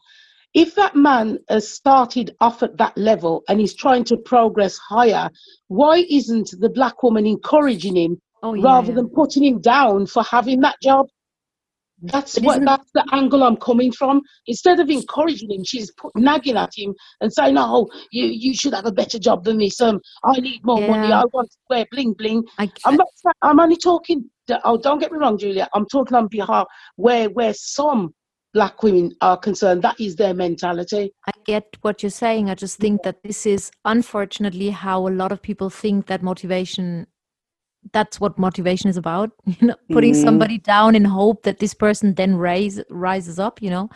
if 0.53 0.73
that 0.75 0.95
man 0.95 1.37
has 1.49 1.69
started 1.71 2.35
off 2.41 2.63
at 2.63 2.77
that 2.77 2.97
level 2.97 3.43
and 3.47 3.59
he's 3.59 3.75
trying 3.75 4.03
to 4.05 4.17
progress 4.17 4.77
higher, 4.77 5.29
why 5.67 6.05
isn't 6.09 6.49
the 6.59 6.69
black 6.69 7.03
woman 7.03 7.25
encouraging 7.27 7.95
him 7.95 8.21
Oh 8.41 8.59
rather 8.59 8.87
yeah. 8.89 8.95
than 8.95 9.09
putting 9.09 9.43
him 9.43 9.59
down 9.61 10.05
for 10.07 10.23
having 10.23 10.61
that 10.61 10.77
job? 10.81 11.05
That's 12.01 12.35
But 12.35 12.43
what 12.45 12.51
isn't- 12.53 12.65
that's 12.65 12.89
the 12.93 13.03
angle 13.11 13.43
I'm 13.43 13.57
coming 13.57 13.91
from. 13.91 14.21
Instead 14.47 14.79
of 14.79 14.89
encouraging 14.89 15.51
him, 15.51 15.65
she's 15.65 15.91
put, 15.91 16.15
nagging 16.15 16.55
at 16.55 16.71
him 16.73 16.95
and 17.19 17.31
saying, 17.31 17.57
"Oh, 17.57 17.89
you 18.11 18.25
you 18.25 18.53
should 18.53 18.73
have 18.73 18.85
a 18.85 18.91
better 18.91 19.19
job 19.19 19.43
than 19.43 19.57
this. 19.57 19.81
Um, 19.81 19.99
I 20.23 20.39
need 20.39 20.63
more 20.63 20.79
money. 20.79 21.11
I 21.11 21.25
want 21.33 21.51
to 21.51 21.57
wear 21.69 21.85
bling 21.91 22.13
bling." 22.13 22.45
I, 22.57 22.71
I'm 22.85 22.95
not. 22.95 23.07
I'm 23.41 23.59
only 23.59 23.75
talking. 23.75 24.29
Oh, 24.63 24.77
don't 24.77 24.99
get 24.99 25.11
me 25.11 25.17
wrong, 25.17 25.37
Julia. 25.37 25.67
I'm 25.73 25.85
talking 25.87 26.15
on 26.17 26.27
behalf 26.27 26.67
where 26.95 27.29
where 27.29 27.53
some 27.53 28.13
black 28.53 28.81
women 28.81 29.11
are 29.21 29.37
concerned. 29.37 29.81
That 29.83 29.99
is 29.99 30.15
their 30.15 30.33
mentality. 30.33 31.13
I 31.27 31.31
get 31.45 31.77
what 31.81 32.01
you're 32.01 32.09
saying. 32.09 32.49
I 32.49 32.55
just 32.55 32.79
think 32.79 33.03
that 33.03 33.21
this 33.23 33.45
is 33.45 33.71
unfortunately 33.85 34.69
how 34.71 35.07
a 35.07 35.13
lot 35.21 35.31
of 35.31 35.41
people 35.41 35.69
think 35.69 36.07
that 36.07 36.23
motivation 36.23 37.05
that's 37.93 38.19
what 38.19 38.37
motivation 38.37 38.89
is 38.89 38.97
about. 38.97 39.31
You 39.61 39.67
know, 39.67 39.75
putting 39.91 40.13
Mhm. 40.13 40.23
somebody 40.23 40.57
down 40.57 40.95
in 40.95 41.05
hope 41.05 41.43
that 41.43 41.59
this 41.59 41.73
person 41.73 42.13
then 42.15 42.35
rise 42.35 42.81
rises 42.89 43.39
up, 43.39 43.61
you 43.61 43.69
know. 43.69 43.89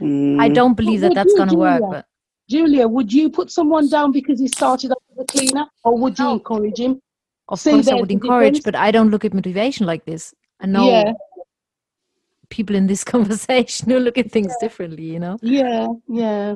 I 0.00 0.48
Mm. 0.48 0.54
don't 0.54 0.74
believe 0.76 1.00
that 1.00 1.14
that's 1.14 1.34
gonna 1.34 1.54
work, 1.54 1.80
Julia? 1.80 1.90
but 1.90 2.06
Julia, 2.48 2.88
would 2.88 3.12
you 3.12 3.30
put 3.30 3.50
someone 3.50 3.88
down 3.88 4.12
because 4.12 4.38
he 4.38 4.48
started 4.48 4.90
off 4.92 5.02
as 5.12 5.24
a 5.24 5.26
cleaner, 5.26 5.66
or 5.84 5.96
would 5.98 6.18
you 6.18 6.24
No. 6.24 6.32
encourage 6.34 6.78
him? 6.78 7.00
Of 7.48 7.60
See, 7.60 7.70
course 7.72 7.88
I 7.88 7.94
would 7.94 8.10
encourage, 8.10 8.62
but 8.62 8.74
I 8.74 8.90
don't 8.90 9.10
look 9.10 9.24
at 9.24 9.34
motivation 9.34 9.86
like 9.86 10.04
this. 10.04 10.34
I 10.60 10.66
know 10.66 10.88
Yeah, 10.88 11.12
people 12.48 12.76
in 12.76 12.86
this 12.86 13.04
conversation 13.14 13.90
who 13.90 13.98
look 13.98 14.18
at 14.18 14.30
things 14.32 14.54
differently, 14.60 15.04
you 15.04 15.18
know. 15.20 15.36
yeah, 15.42 15.86
yeah. 16.08 16.54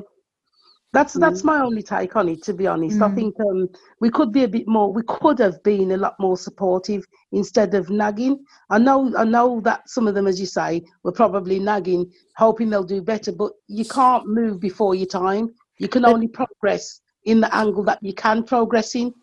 That's 0.91 1.13
that's 1.13 1.43
my 1.43 1.59
only 1.61 1.83
take 1.83 2.15
on 2.15 2.27
it. 2.29 2.41
To 2.45 2.53
be 2.53 2.65
honest, 2.65 2.99
I 2.99 3.09
Mm. 3.09 3.15
think 3.15 3.35
um, 3.41 3.69
we 4.01 4.09
could 4.09 4.31
be 4.31 4.43
a 4.43 4.47
bit 4.47 4.67
more. 4.67 4.91
We 4.91 5.03
could 5.03 5.37
have 5.37 5.61
been 5.61 5.91
a 5.91 5.97
lot 5.97 6.15
more 6.19 6.35
supportive 6.35 7.05
instead 7.31 7.75
of 7.75 7.91
nagging. 7.91 8.43
I 8.71 8.79
know, 8.79 9.15
I 9.15 9.23
know 9.23 9.61
that 9.61 9.87
some 9.87 10.07
of 10.07 10.15
them, 10.15 10.25
as 10.25 10.39
you 10.39 10.47
say, 10.47 10.81
were 11.03 11.11
probably 11.11 11.59
nagging, 11.59 12.11
hoping 12.37 12.71
they'll 12.71 12.83
do 12.83 13.03
better. 13.03 13.31
But 13.31 13.51
you 13.67 13.85
can't 13.85 14.25
move 14.27 14.59
before 14.59 14.95
your 14.95 15.05
time. 15.05 15.53
You 15.77 15.87
can 15.87 16.01
But- 16.01 16.13
only 16.13 16.27
progress 16.27 17.01
in 17.25 17.39
the 17.39 17.53
angle 17.55 17.83
that 17.83 17.99
you 18.01 18.15
can 18.15 18.43
progress 18.43 18.95
in. 18.95 19.13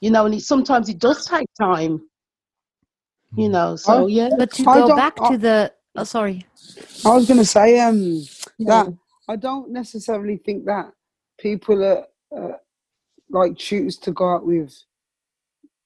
You 0.00 0.10
know, 0.10 0.26
and 0.26 0.34
it, 0.34 0.42
sometimes 0.42 0.88
it 0.88 0.98
does 0.98 1.26
take 1.26 1.46
time. 1.60 2.00
You 3.36 3.48
know, 3.48 3.76
so 3.76 4.06
yeah, 4.08 4.30
But 4.36 4.50
to 4.52 4.68
I 4.68 4.74
go 4.80 4.96
back 4.96 5.14
I- 5.20 5.30
to 5.32 5.38
the 5.38 5.72
oh 5.96 6.04
sorry. 6.04 6.44
I 7.04 7.14
was 7.14 7.26
going 7.28 7.38
to 7.38 7.44
say 7.44 7.78
um 7.80 8.22
yeah. 8.58 8.84
that 8.84 8.88
I 9.28 9.36
don't 9.36 9.70
necessarily 9.70 10.36
think 10.38 10.64
that 10.66 10.90
people 11.38 11.84
are 11.84 12.06
uh, 12.36 12.56
like 13.28 13.56
choose 13.56 13.96
to 13.98 14.10
go 14.10 14.34
out 14.34 14.44
with 14.44 14.74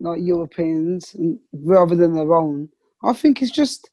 like 0.00 0.20
Europeans 0.22 1.14
and, 1.14 1.38
rather 1.52 1.94
than 1.94 2.14
their 2.14 2.32
own. 2.34 2.68
I 3.02 3.12
think 3.12 3.42
it's 3.42 3.50
just 3.50 3.90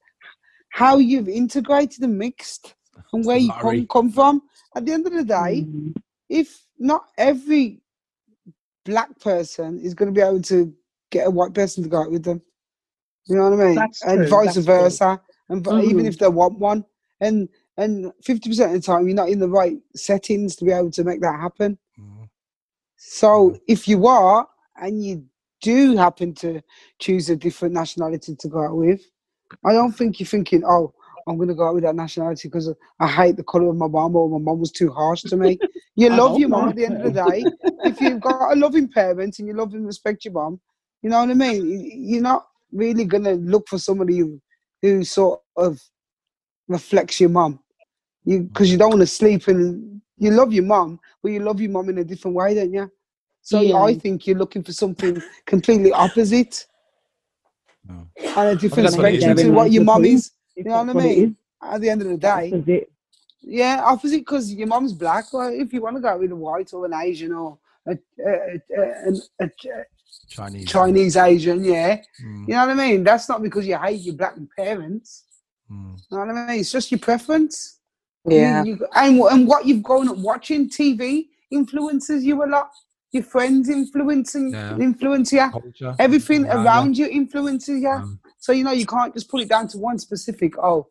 how 0.69 0.97
you've 0.97 1.27
integrated 1.29 2.01
and 2.03 2.17
mixed 2.17 2.75
and 3.12 3.25
where 3.25 3.38
you 3.38 3.51
come, 3.51 3.88
come 3.88 4.12
from. 4.12 4.41
At 4.75 4.86
the 4.86 4.93
end 4.93 5.05
of 5.07 5.13
the 5.13 5.25
day, 5.25 5.65
Mm. 5.67 5.93
if 6.29 6.65
not 6.79 7.03
every 7.17 7.81
black 8.86 9.20
person 9.20 9.80
is 9.80 9.94
going 9.94 10.13
to 10.13 10.17
be 10.17 10.26
able 10.26 10.41
to 10.41 10.74
get 11.12 11.28
a 11.28 11.32
white 11.32 11.54
person 11.54 11.84
to 11.84 11.89
go 11.89 12.02
out 12.02 12.12
with 12.12 12.24
them. 12.24 12.41
You 13.28 13.36
know 13.36 13.50
what 13.50 13.60
I 13.60 13.65
mean? 13.65 13.76
That's 13.76 14.04
and 14.04 14.20
true, 14.20 14.28
vice 14.28 14.56
that's 14.56 14.65
true. 14.65 14.76
versa. 14.76 15.22
And 15.50 15.63
v- 15.63 15.89
even 15.89 16.06
if 16.06 16.17
they 16.17 16.28
want 16.28 16.60
one, 16.60 16.86
and 17.20 17.50
and 17.78 18.12
fifty 18.24 18.50
percent 18.50 18.76
of 18.76 18.82
the 18.82 18.86
time 18.86 19.08
you're 19.08 19.15
not 19.15 19.30
in 19.30 19.39
the 19.39 19.50
right 19.50 19.78
settings 19.96 20.56
to 20.58 20.65
be 20.65 20.72
able 20.72 20.91
to 20.91 21.04
make 21.04 21.22
that 21.22 21.39
happen. 21.39 21.78
Mm. 22.00 22.30
So 22.98 23.58
if 23.67 23.88
you 23.88 24.08
are, 24.08 24.48
and 24.78 25.04
you 25.04 25.26
do 25.62 25.96
happen 25.96 26.34
to 26.36 26.62
choose 27.00 27.30
a 27.30 27.36
different 27.36 27.74
nationality 27.74 28.36
to 28.36 28.48
go 28.48 28.63
out 28.63 28.76
with, 28.76 29.02
I 29.65 29.74
don't 29.74 29.91
think 29.91 30.20
you're 30.20 30.28
thinking, 30.28 30.63
oh, 30.65 30.94
I'm 31.27 31.38
going 31.38 31.49
to 31.49 31.55
go 31.55 31.67
out 31.67 31.75
with 31.75 31.84
that 31.84 31.95
nationality 31.95 32.47
because 32.47 32.73
I 32.99 33.07
hate 33.07 33.38
the 33.38 33.43
color 33.43 33.69
of 33.69 33.77
my 33.77 33.88
mom 33.88 34.15
or 34.15 34.29
my 34.29 34.43
mom 34.43 34.60
was 34.60 34.71
too 34.71 34.91
harsh 34.91 35.23
to 35.25 35.38
me. 35.38 35.62
You 35.95 36.10
love 36.12 36.38
your 36.38 36.49
mom 36.49 36.67
not. 36.67 36.69
at 36.69 36.75
the 36.75 36.86
end 36.86 36.97
of 36.97 37.03
the 37.03 37.12
day. 37.12 37.49
if 37.84 38.01
you've 38.01 38.21
got 38.21 38.53
a 38.53 38.55
loving 38.55 38.88
parent 38.89 39.39
and 39.39 39.47
you 39.47 39.53
love 39.53 39.73
and 39.73 39.86
respect 39.86 40.25
your 40.25 40.34
mom, 40.34 40.60
you 41.01 41.10
know 41.10 41.19
what 41.19 41.29
I 41.29 41.34
mean? 41.34 41.65
You're 42.07 42.21
not 42.21 42.47
really 42.71 43.05
going 43.05 43.23
to 43.25 43.34
look 43.36 43.67
for 43.67 43.77
somebody 43.79 44.19
who, 44.19 44.41
who 44.81 45.03
sort 45.03 45.41
of 45.57 45.79
reflects 46.67 47.19
your 47.19 47.29
mom. 47.29 47.60
You 48.25 48.41
Because 48.43 48.71
you 48.71 48.77
don't 48.77 48.89
want 48.91 49.01
to 49.01 49.07
sleep 49.07 49.47
and 49.47 50.01
you 50.17 50.31
love 50.31 50.53
your 50.53 50.63
mom, 50.65 50.99
but 51.23 51.31
you 51.31 51.39
love 51.39 51.60
your 51.62 51.71
mom 51.71 51.89
in 51.89 51.97
a 51.99 52.03
different 52.03 52.36
way, 52.38 52.53
don't 52.55 52.73
you? 52.73 52.91
So 53.41 53.60
Yeah. 53.60 53.81
I 53.81 53.95
think 53.95 54.27
you're 54.27 54.38
looking 54.38 54.63
for 54.63 54.73
something 54.73 55.21
completely 55.45 55.91
opposite 55.93 56.67
No. 57.88 58.07
and 58.36 58.49
a 58.49 58.55
different 58.55 58.86
that's 58.86 58.97
what 58.97 59.07
it 59.07 59.15
is, 59.15 59.23
spectrum 59.23 59.38
isn't 59.38 59.49
to 59.49 59.51
it? 59.51 59.55
what 59.55 59.71
your 59.71 59.84
mom 59.84 60.05
Opposite. 60.05 60.15
is. 60.15 60.31
If 60.55 60.65
You 60.65 60.71
know 60.71 60.83
what 60.83 60.89
I 60.97 60.99
mean? 61.07 61.35
At 61.63 61.81
the 61.81 61.89
end 61.89 62.01
of 62.01 62.07
the 62.07 62.17
day, 62.17 62.85
yeah, 63.43 63.81
opposite 63.85 64.19
because 64.19 64.53
your 64.53 64.67
mom's 64.67 64.93
black. 64.93 65.31
Well, 65.33 65.49
if 65.53 65.71
you 65.73 65.81
want 65.81 65.95
to 65.97 66.01
go 66.01 66.17
with 66.17 66.31
a 66.31 66.35
white 66.35 66.73
or 66.73 66.85
an 66.85 66.93
Asian 66.93 67.33
or 67.33 67.57
a, 67.87 67.97
a, 68.25 68.31
a, 68.77 69.11
a, 69.39 69.45
a 69.45 69.49
Chinese. 70.27 70.67
Chinese 70.67 71.17
Asian, 71.17 71.63
yeah, 71.63 72.01
Mm, 72.23 72.47
you 72.47 72.53
know 72.53 72.67
what 72.67 72.69
I 72.77 72.87
mean. 72.87 73.03
That's 73.03 73.27
not 73.29 73.41
because 73.41 73.65
you 73.67 73.77
hate 73.77 74.01
your 74.01 74.15
black 74.15 74.35
parents. 74.57 75.25
mm. 75.71 75.97
You 76.09 76.17
know 76.17 76.25
what 76.25 76.35
I 76.35 76.47
mean? 76.47 76.59
It's 76.59 76.71
just 76.71 76.91
your 76.91 76.99
preference. 76.99 77.79
Yeah. 78.25 78.63
You, 78.63 78.75
you, 78.75 78.87
and 78.95 79.19
and 79.19 79.47
what 79.47 79.65
you've 79.65 79.81
grown 79.83 80.07
up 80.09 80.17
watching 80.17 80.69
TV 80.69 81.27
influences 81.49 82.23
you 82.23 82.43
a 82.43 82.45
lot. 82.47 82.71
Your 83.11 83.23
friends 83.23 83.67
influencing 83.69 84.51
Yeah. 84.51 84.77
influence 84.77 85.33
you. 85.33 85.49
Culture. 85.51 85.95
Everything 85.99 86.45
around 86.45 86.65
around 86.65 86.97
you 86.97 87.07
influences 87.07 87.81
you. 87.81 87.89
Um, 87.89 88.19
So 88.41 88.51
you 88.54 88.63
know 88.63 88.71
you 88.71 88.88
can't 88.88 89.13
just 89.13 89.30
pull 89.30 89.39
it 89.39 89.49
down 89.49 89.67
to 89.69 89.77
one 89.77 89.99
specific. 89.99 90.58
Oh, 90.58 90.88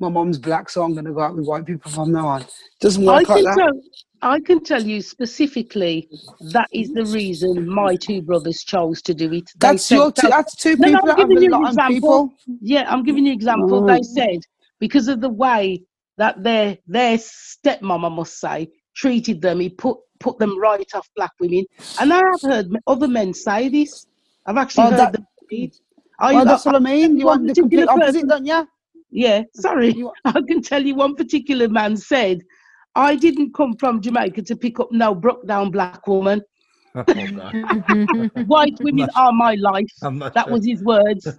my 0.00 0.08
mom's 0.08 0.38
black, 0.38 0.68
so 0.68 0.82
I'm 0.82 0.92
going 0.92 1.04
to 1.04 1.12
go 1.12 1.20
out 1.20 1.36
with 1.36 1.46
white 1.46 1.64
people 1.64 1.90
from 1.90 2.10
now 2.12 2.26
on. 2.26 2.44
Doesn't 2.80 3.08
I 3.08 3.18
work 3.20 3.28
like 3.28 3.36
can 3.36 3.44
that. 3.44 3.56
tell. 3.56 3.80
I 4.22 4.40
can 4.40 4.62
tell 4.62 4.82
you 4.82 5.00
specifically 5.00 6.08
that 6.52 6.68
is 6.74 6.92
the 6.92 7.04
reason 7.06 7.66
my 7.66 7.94
two 7.96 8.20
brothers 8.22 8.64
chose 8.64 9.00
to 9.02 9.14
do 9.14 9.32
it. 9.32 9.44
They 9.56 9.68
That's 9.68 9.84
said 9.86 9.94
your. 9.94 10.12
Two, 10.12 10.28
that's 10.28 10.56
two 10.56 10.76
No, 10.76 10.88
no, 10.90 10.98
people 10.98 11.10
I'm 11.12 11.28
giving 11.28 11.42
you 11.42 11.54
an 11.54 11.66
example. 11.68 11.94
people. 11.94 12.34
Yeah, 12.60 12.92
I'm 12.92 13.04
giving 13.04 13.24
you 13.24 13.30
an 13.32 13.36
example. 13.38 13.86
They 13.86 14.02
said 14.02 14.40
because 14.80 15.06
of 15.08 15.20
the 15.20 15.28
way 15.30 15.84
that 16.18 16.42
their 16.42 16.76
their 16.88 17.16
stepmom, 17.18 18.04
I 18.04 18.08
must 18.14 18.40
say, 18.40 18.68
treated 18.96 19.40
them, 19.40 19.60
he 19.60 19.68
put 19.70 19.96
put 20.18 20.38
them 20.40 20.58
right 20.58 20.90
off 20.94 21.08
black 21.14 21.32
women. 21.40 21.64
And 22.00 22.12
I 22.12 22.16
have 22.32 22.42
heard 22.42 22.66
other 22.88 23.08
men 23.08 23.32
say 23.32 23.68
this. 23.68 24.06
I've 24.44 24.56
actually 24.56 24.84
Oh, 24.88 24.90
heard 24.90 24.98
that- 24.98 25.12
them 25.12 25.26
it. 26.22 26.30
you 26.30 26.36
Well, 26.36 26.44
that's 26.44 26.64
what 26.64 26.74
I 26.76 26.78
mean. 26.78 27.16
You 27.18 27.26
want 27.26 27.46
the 27.46 27.54
complete 27.54 27.80
particular 27.86 28.04
opposite, 28.04 28.22
person- 28.22 28.28
don't 28.28 28.46
you? 28.46 28.68
yeah, 29.10 29.42
sorry. 29.54 29.92
You- 29.94 30.12
I 30.24 30.40
can 30.46 30.62
tell 30.62 30.82
you 30.82 30.94
one 30.94 31.14
particular 31.16 31.68
man 31.68 31.96
said, 31.96 32.42
I 32.94 33.14
didn't 33.16 33.54
come 33.54 33.76
from 33.76 34.00
Jamaica 34.00 34.42
to 34.42 34.56
pick 34.56 34.80
up 34.80 34.88
no 34.90 35.14
broke 35.14 35.46
down 35.46 35.70
black 35.70 36.06
woman. 36.06 36.42
Oh, 36.96 37.04
White 38.46 38.76
women 38.80 39.06
not- 39.06 39.10
are 39.14 39.32
my 39.32 39.54
life. 39.54 39.86
That 40.02 40.44
sure. 40.46 40.52
was 40.52 40.66
his 40.66 40.82
words. 40.82 41.26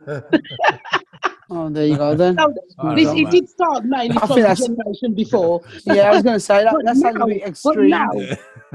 Oh, 1.53 1.67
there 1.69 1.85
you 1.85 1.97
go 1.97 2.15
then. 2.15 2.37
So 2.37 2.53
I 2.79 2.95
this, 2.95 3.07
don't 3.07 3.17
it 3.17 3.23
know. 3.25 3.29
did 3.31 3.49
start 3.49 3.83
mainly 3.83 4.15
I 4.15 4.19
from 4.25 4.29
the 4.37 4.41
that's- 4.43 4.59
generation 4.65 5.13
before. 5.13 5.59
Yeah, 5.85 6.03
I 6.03 6.11
was 6.11 6.23
going 6.23 6.35
to 6.35 6.39
say 6.39 6.63
that. 6.63 6.71
But 6.73 6.85
That 6.85 6.95
sounds 6.95 7.17
now- 7.17 7.23
a 7.25 7.27
bit 7.27 7.41
But 7.41 7.49
extreme. 7.49 7.89
now, 7.89 8.09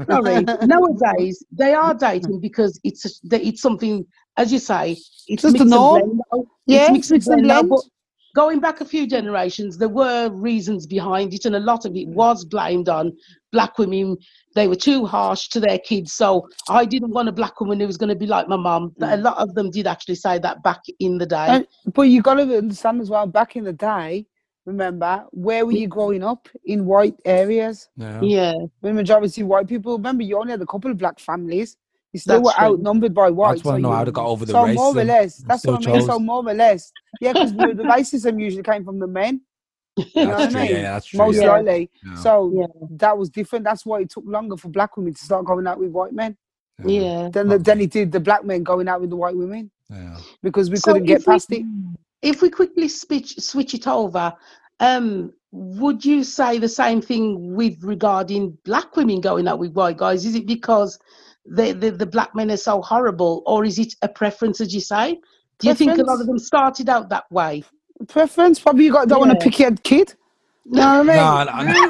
sorry, 0.07 0.43
nowadays 0.67 1.43
they 1.51 1.73
are 1.73 1.95
dating 1.95 2.39
because 2.39 2.79
it's 2.83 3.03
a, 3.31 3.43
it's 3.47 3.63
something, 3.63 4.05
as 4.37 4.51
you 4.53 4.59
say, 4.59 4.95
it's 5.27 5.41
Just 5.41 5.43
the 5.43 5.51
mix 5.51 5.61
and 5.61 5.69
norm. 5.69 6.21
blend. 6.31 6.47
Yeah, 6.67 6.83
it's 6.83 6.91
mix 6.91 7.09
and 7.11 7.15
mix 7.17 7.27
and 7.27 7.43
blend 7.43 7.47
now. 7.47 7.61
blend. 7.63 7.83
Going 8.35 8.59
back 8.59 8.81
a 8.81 8.85
few 8.85 9.07
generations, 9.07 9.79
there 9.79 9.89
were 9.89 10.29
reasons 10.29 10.85
behind 10.85 11.33
it, 11.33 11.45
and 11.45 11.55
a 11.55 11.59
lot 11.59 11.85
of 11.85 11.95
it 11.95 12.07
was 12.07 12.45
blamed 12.45 12.87
on 12.87 13.11
black 13.51 13.79
women. 13.79 14.15
They 14.53 14.67
were 14.67 14.75
too 14.75 15.05
harsh 15.07 15.47
to 15.49 15.59
their 15.59 15.79
kids, 15.79 16.13
so 16.13 16.47
I 16.69 16.85
didn't 16.85 17.09
want 17.09 17.29
a 17.29 17.31
black 17.31 17.59
woman 17.59 17.79
who 17.79 17.87
was 17.87 17.97
going 17.97 18.09
to 18.09 18.15
be 18.15 18.27
like 18.27 18.47
my 18.47 18.55
mum. 18.55 18.93
Mm. 19.01 19.13
A 19.13 19.17
lot 19.17 19.37
of 19.37 19.55
them 19.55 19.71
did 19.71 19.87
actually 19.87 20.15
say 20.15 20.37
that 20.37 20.61
back 20.61 20.81
in 20.99 21.17
the 21.17 21.25
day. 21.25 21.47
And, 21.47 21.67
but 21.95 22.03
you 22.03 22.21
got 22.21 22.35
to 22.35 22.57
understand 22.57 23.01
as 23.01 23.09
well. 23.09 23.25
Back 23.25 23.55
in 23.55 23.63
the 23.63 23.73
day, 23.73 24.27
remember 24.65 25.25
where 25.31 25.65
were 25.65 25.71
you 25.71 25.87
growing 25.87 26.23
up 26.23 26.47
in 26.65 26.85
white 26.85 27.15
areas? 27.25 27.89
Yeah. 27.95 28.21
yeah, 28.21 28.53
The 28.83 28.93
majority 28.93 29.41
white 29.41 29.67
people. 29.67 29.93
Remember, 29.97 30.21
you 30.21 30.37
only 30.37 30.51
had 30.51 30.61
a 30.61 30.65
couple 30.67 30.91
of 30.91 30.97
black 30.99 31.19
families. 31.19 31.75
You 32.17 32.21
still 32.21 32.41
That's 32.41 32.45
were 32.57 32.65
true. 32.65 32.73
outnumbered 32.73 33.13
by 33.13 33.29
whites. 33.29 33.57
just 33.59 33.65
wanna 33.65 33.79
know 33.79 33.89
you- 33.89 33.95
how 33.95 34.03
they 34.05 34.11
got 34.11 34.25
over 34.25 34.43
the 34.43 34.51
so 34.53 34.67
more 34.73 34.97
or 34.97 35.03
less, 35.03 35.37
that's 35.47 35.63
what 35.65 35.77
I 35.77 35.81
still 35.81 35.93
mean. 35.97 36.05
So 36.07 36.17
more 36.19 36.43
or 36.49 36.53
less, 36.53 36.91
yeah, 37.21 37.33
because 37.33 37.53
the 37.53 37.83
racism 37.83 38.41
usually 38.41 38.63
came 38.63 38.83
from 38.83 38.97
the 38.97 39.05
men. 39.07 39.41
You 39.97 40.25
know 40.25 40.37
That's 40.37 40.39
what 40.39 40.51
true. 40.51 40.59
I 40.59 40.63
mean? 40.63 40.71
Yeah, 40.71 40.81
that's 40.93 41.05
true. 41.07 41.17
Most 41.19 41.41
yeah. 41.41 41.47
likely. 41.51 41.89
Yeah. 42.05 42.15
So 42.15 42.51
Yeah. 42.55 42.65
that 43.03 43.15
was 43.17 43.29
different. 43.29 43.65
That's 43.65 43.85
why 43.85 44.01
it 44.01 44.09
took 44.09 44.23
longer 44.27 44.57
for 44.57 44.69
black 44.69 44.97
women 44.97 45.13
to 45.13 45.23
start 45.23 45.45
going 45.45 45.65
out 45.67 45.79
with 45.79 45.91
white 45.91 46.13
men 46.13 46.35
yeah. 46.85 47.29
than 47.31 47.47
the, 47.49 47.57
than 47.59 47.81
it 47.81 47.91
did 47.91 48.11
the 48.11 48.19
black 48.19 48.43
men 48.45 48.63
going 48.63 48.87
out 48.87 49.01
with 49.01 49.09
the 49.11 49.15
white 49.15 49.35
women 49.37 49.69
Yeah. 49.91 50.17
because 50.41 50.69
we 50.71 50.77
So 50.77 50.93
couldn't 50.93 51.07
get 51.07 51.21
if 51.21 51.27
we- 51.27 51.33
past 51.33 51.51
it. 51.51 51.63
if 52.23 52.41
we 52.41 52.49
quickly 52.49 52.87
switch 52.87 53.39
switch 53.39 53.73
it 53.75 53.87
over, 53.87 54.33
um, 54.79 55.33
would 55.51 56.05
you 56.05 56.23
say 56.23 56.59
the 56.59 56.69
same 56.69 57.01
thing 57.01 57.55
with 57.55 57.83
regarding 57.83 58.55
black 58.65 58.95
women 58.95 59.19
going 59.21 59.47
out 59.47 59.59
with 59.59 59.73
white 59.73 59.97
guys? 59.97 60.25
Is 60.25 60.35
it 60.35 60.45
because 60.45 60.99
the, 61.47 61.73
the, 61.73 61.91
the 61.91 62.05
black 62.05 62.35
men 62.35 62.51
are 62.51 62.57
so 62.57 62.81
horrible, 62.81 63.43
or 63.45 63.65
is 63.65 63.79
it 63.79 63.95
a 64.01 64.07
preference, 64.09 64.61
as 64.61 64.73
you 64.73 64.81
say? 64.81 65.19
Do 65.59 65.67
you 65.67 65.73
think 65.73 65.97
a 65.97 66.03
lot 66.03 66.21
of 66.21 66.27
them 66.27 66.37
started 66.37 66.89
out 66.89 67.09
that 67.09 67.31
way? 67.31 67.63
Preference, 68.07 68.59
probably 68.59 68.85
you 68.85 68.91
got 68.91 69.07
don't 69.07 69.19
want 69.19 69.31
Yeah. 69.31 69.39
to 69.39 69.43
pick 69.43 69.59
your 69.59 69.71
kid. 69.83 70.13
You 70.69 70.79
know 70.79 70.97
what 70.97 71.05
No, 71.05 71.13
I 71.13 71.63
no, 71.63 71.63
mean? 71.63 71.89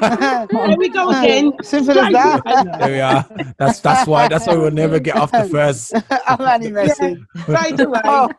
no. 0.52 0.68
There 0.68 0.78
we 0.78 0.90
go 0.90 1.10
again. 1.10 1.52
Simple 1.63 1.98
as 2.00 2.13
that. 2.13 2.78
There 2.80 2.92
we 2.92 3.00
are. 3.00 3.26
That's 3.58 3.80
that's 3.80 4.08
why 4.08 4.28
that's 4.28 4.46
why 4.46 4.56
we'll 4.56 4.70
never 4.72 5.00
get 5.00 5.16
off 5.16 5.32
the 5.32 5.46
first. 5.52 5.94
I'm 6.28 6.42
only 6.42 6.72
messing. 6.72 7.26
Right 7.48 7.80
away. 7.80 8.02
Oh, 8.04 8.30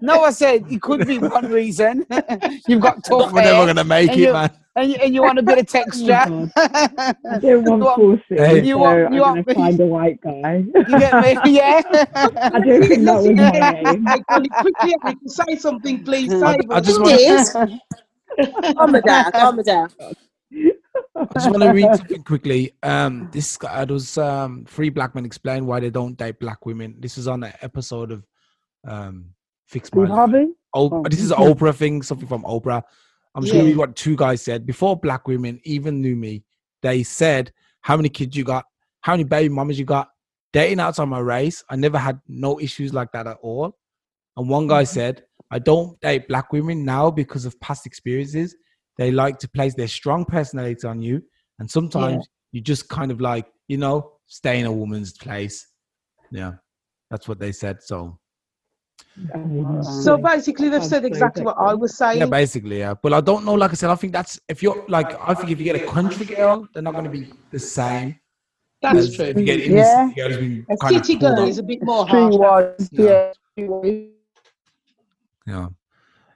no, 0.00 0.22
I 0.22 0.30
said 0.30 0.64
it 0.70 0.80
could 0.80 1.06
be 1.06 1.18
one 1.18 1.50
reason. 1.52 2.06
You've 2.68 2.80
got 2.80 3.04
tough 3.04 3.32
We're 3.32 3.42
never 3.42 3.66
gonna 3.66 3.84
make 3.84 4.12
it, 4.12 4.18
you- 4.18 4.32
man. 4.32 4.50
and 4.76 4.90
you, 4.90 4.96
and 4.96 5.14
you 5.14 5.22
want 5.22 5.38
a 5.38 5.42
bit 5.42 5.58
of 5.58 5.66
texture. 5.66 6.20
Oh, 6.26 6.48
God. 6.56 7.16
I 7.30 7.38
don't 7.38 7.64
want 7.64 7.66
You 7.66 7.84
want- 7.84 7.96
forcing, 7.96 8.36
Hey. 8.38 8.64
you 8.64 8.74
so 8.74 8.78
want- 8.78 9.06
I'm 9.06 9.12
you 9.12 9.20
going 9.20 9.34
want- 9.34 9.48
to 9.48 9.54
find 9.54 9.80
a 9.80 9.86
white 9.86 10.20
guy. 10.22 10.64
You 10.74 10.98
get 10.98 11.12
me? 11.44 11.52
Yeah. 11.52 11.82
I 12.36 12.60
don't 12.60 12.82
think 12.88 13.04
that 13.04 13.14
was 13.14 13.26
my 13.28 13.82
aim. 13.86 14.06
Hey, 14.06 14.20
Connie, 14.30 14.48
quickly, 14.48 14.94
say 15.26 15.56
something, 15.56 16.02
please. 16.02 16.32
I- 16.32 16.54
Say 16.56 16.60
I 16.70 16.80
just 16.80 16.98
want 17.00 17.12
It 17.12 17.20
is. 17.20 17.56
Calm 18.76 18.94
her 18.94 19.00
down. 19.00 19.32
Calm 19.32 19.56
her 19.56 19.62
down. 19.62 19.88
I 20.52 21.26
just 21.34 21.50
want 21.50 21.62
to 21.62 21.72
read 21.72 21.94
something 21.94 22.22
quickly. 22.22 22.74
Um, 22.82 23.28
this 23.32 23.56
guy 23.56 23.82
it 23.82 23.90
was 23.90 24.16
um 24.18 24.64
three 24.68 24.90
black 24.90 25.14
men 25.14 25.24
explain 25.24 25.66
why 25.66 25.80
they 25.80 25.90
don't 25.90 26.16
date 26.16 26.38
black 26.38 26.64
women. 26.66 26.96
This 26.98 27.18
is 27.18 27.26
on 27.28 27.42
an 27.42 27.52
episode 27.62 28.12
of 28.12 28.26
um 28.86 29.30
Fix 29.66 29.92
My 29.94 30.02
Life. 30.02 30.10
Harvey? 30.10 30.46
Oh, 30.74 31.02
this 31.08 31.20
is 31.20 31.30
an 31.30 31.38
Oprah 31.38 31.74
thing, 31.74 32.02
something 32.02 32.28
from 32.28 32.42
Oprah. 32.44 32.82
I'm 33.34 33.42
just 33.42 33.52
gonna 33.52 33.64
Yeah. 33.64 33.70
read 33.70 33.76
what 33.78 33.96
two 33.96 34.16
guys 34.16 34.42
said. 34.42 34.66
Before 34.66 34.96
black 34.98 35.26
women 35.26 35.60
even 35.64 36.00
knew 36.00 36.16
me, 36.16 36.44
they 36.82 37.02
said, 37.02 37.52
How 37.80 37.96
many 37.96 38.08
kids 38.08 38.36
you 38.36 38.44
got? 38.44 38.64
How 39.00 39.12
many 39.12 39.24
baby 39.24 39.48
mamas 39.48 39.78
you 39.78 39.84
got? 39.84 40.10
Dating 40.52 40.80
outside 40.80 41.06
my 41.06 41.18
race. 41.18 41.62
I 41.68 41.76
never 41.76 41.98
had 41.98 42.20
no 42.28 42.58
issues 42.60 42.94
like 42.94 43.12
that 43.12 43.26
at 43.26 43.38
all. 43.42 43.76
And 44.36 44.48
one 44.48 44.66
guy 44.66 44.84
said, 44.84 45.24
I 45.50 45.58
don't 45.58 45.98
date 46.00 46.28
black 46.28 46.52
women 46.52 46.84
now 46.84 47.10
because 47.10 47.44
of 47.44 47.58
past 47.60 47.86
experiences. 47.86 48.54
They 48.98 49.10
like 49.10 49.38
to 49.40 49.48
place 49.48 49.74
their 49.74 49.88
strong 49.88 50.24
personality 50.24 50.86
on 50.86 51.00
you. 51.02 51.22
And 51.58 51.70
sometimes 51.70 52.26
you 52.52 52.60
just 52.60 52.88
kind 52.88 53.10
of 53.10 53.20
like, 53.20 53.46
you 53.68 53.76
know, 53.78 54.12
stay 54.26 54.58
in 54.60 54.66
a 54.66 54.72
woman's 54.72 55.12
place. 55.12 55.66
Yeah. 56.30 56.52
That's 57.10 57.28
what 57.28 57.38
they 57.38 57.52
said. 57.52 57.82
So 57.82 58.18
So 60.02 60.16
basically, 60.16 60.68
they've 60.68 60.84
said 60.84 61.04
exactly 61.04 61.44
what 61.44 61.56
I 61.58 61.74
was 61.74 61.96
saying. 61.96 62.18
Yeah, 62.18 62.26
basically, 62.26 62.78
yeah. 62.80 62.94
But 63.00 63.12
I 63.12 63.20
don't 63.20 63.44
know. 63.44 63.54
Like 63.54 63.70
I 63.70 63.74
said, 63.74 63.90
I 63.90 63.94
think 63.94 64.12
that's 64.12 64.40
if 64.48 64.62
you're 64.62 64.84
like, 64.88 65.18
I 65.20 65.34
think 65.34 65.50
if 65.50 65.58
you 65.58 65.64
get 65.64 65.76
a 65.76 65.86
country 65.86 66.26
girl, 66.26 66.66
they're 66.72 66.82
not 66.82 66.92
going 66.92 67.04
to 67.04 67.10
be 67.10 67.32
the 67.50 67.58
same. 67.58 68.18
That's 68.82 69.14
true. 69.14 69.26
If 69.26 69.38
you 69.38 69.44
get 69.44 69.60
Yeah. 69.66 70.08
city 70.08 70.14
girl 70.16 70.30
who's 70.30 70.38
been 70.38 70.66
A 70.70 70.88
city 70.88 71.14
girl 71.16 71.48
is 71.48 71.58
a 71.58 71.62
bit 71.62 71.82
more 71.82 72.06
Street 72.06 72.20
harsh. 72.20 72.34
wise, 72.36 72.88
Yeah. 72.92 73.32
yeah. 73.56 74.15
Streetwise. 75.46 75.52
Yeah. 75.62 75.68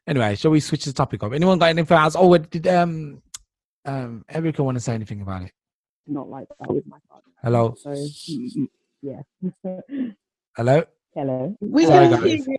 Anyway, 0.06 0.34
shall 0.34 0.50
we 0.50 0.60
switch 0.60 0.84
the 0.84 0.92
topic 0.92 1.22
up? 1.22 1.32
Anyone 1.32 1.58
got 1.58 1.66
anything 1.66 1.96
else? 1.96 2.16
Oh, 2.18 2.36
did 2.36 2.66
um 2.66 3.22
um 3.84 4.24
Erica 4.28 4.62
want 4.62 4.76
to 4.76 4.80
say 4.80 4.94
anything 4.94 5.20
about 5.22 5.42
it? 5.42 5.52
Not 6.06 6.28
like 6.28 6.48
that 6.58 6.70
with 6.72 6.86
my 6.86 6.98
partner. 7.08 7.32
Hello, 7.42 7.74
So, 7.78 7.90
mm, 7.90 8.56
mm, 8.56 8.68
yeah. 9.02 10.10
hello. 10.56 10.82
Hello. 11.14 11.56
We, 11.60 11.86
Sorry, 11.86 12.08
can 12.08 12.20
guys. 12.22 12.46
you. 12.46 12.56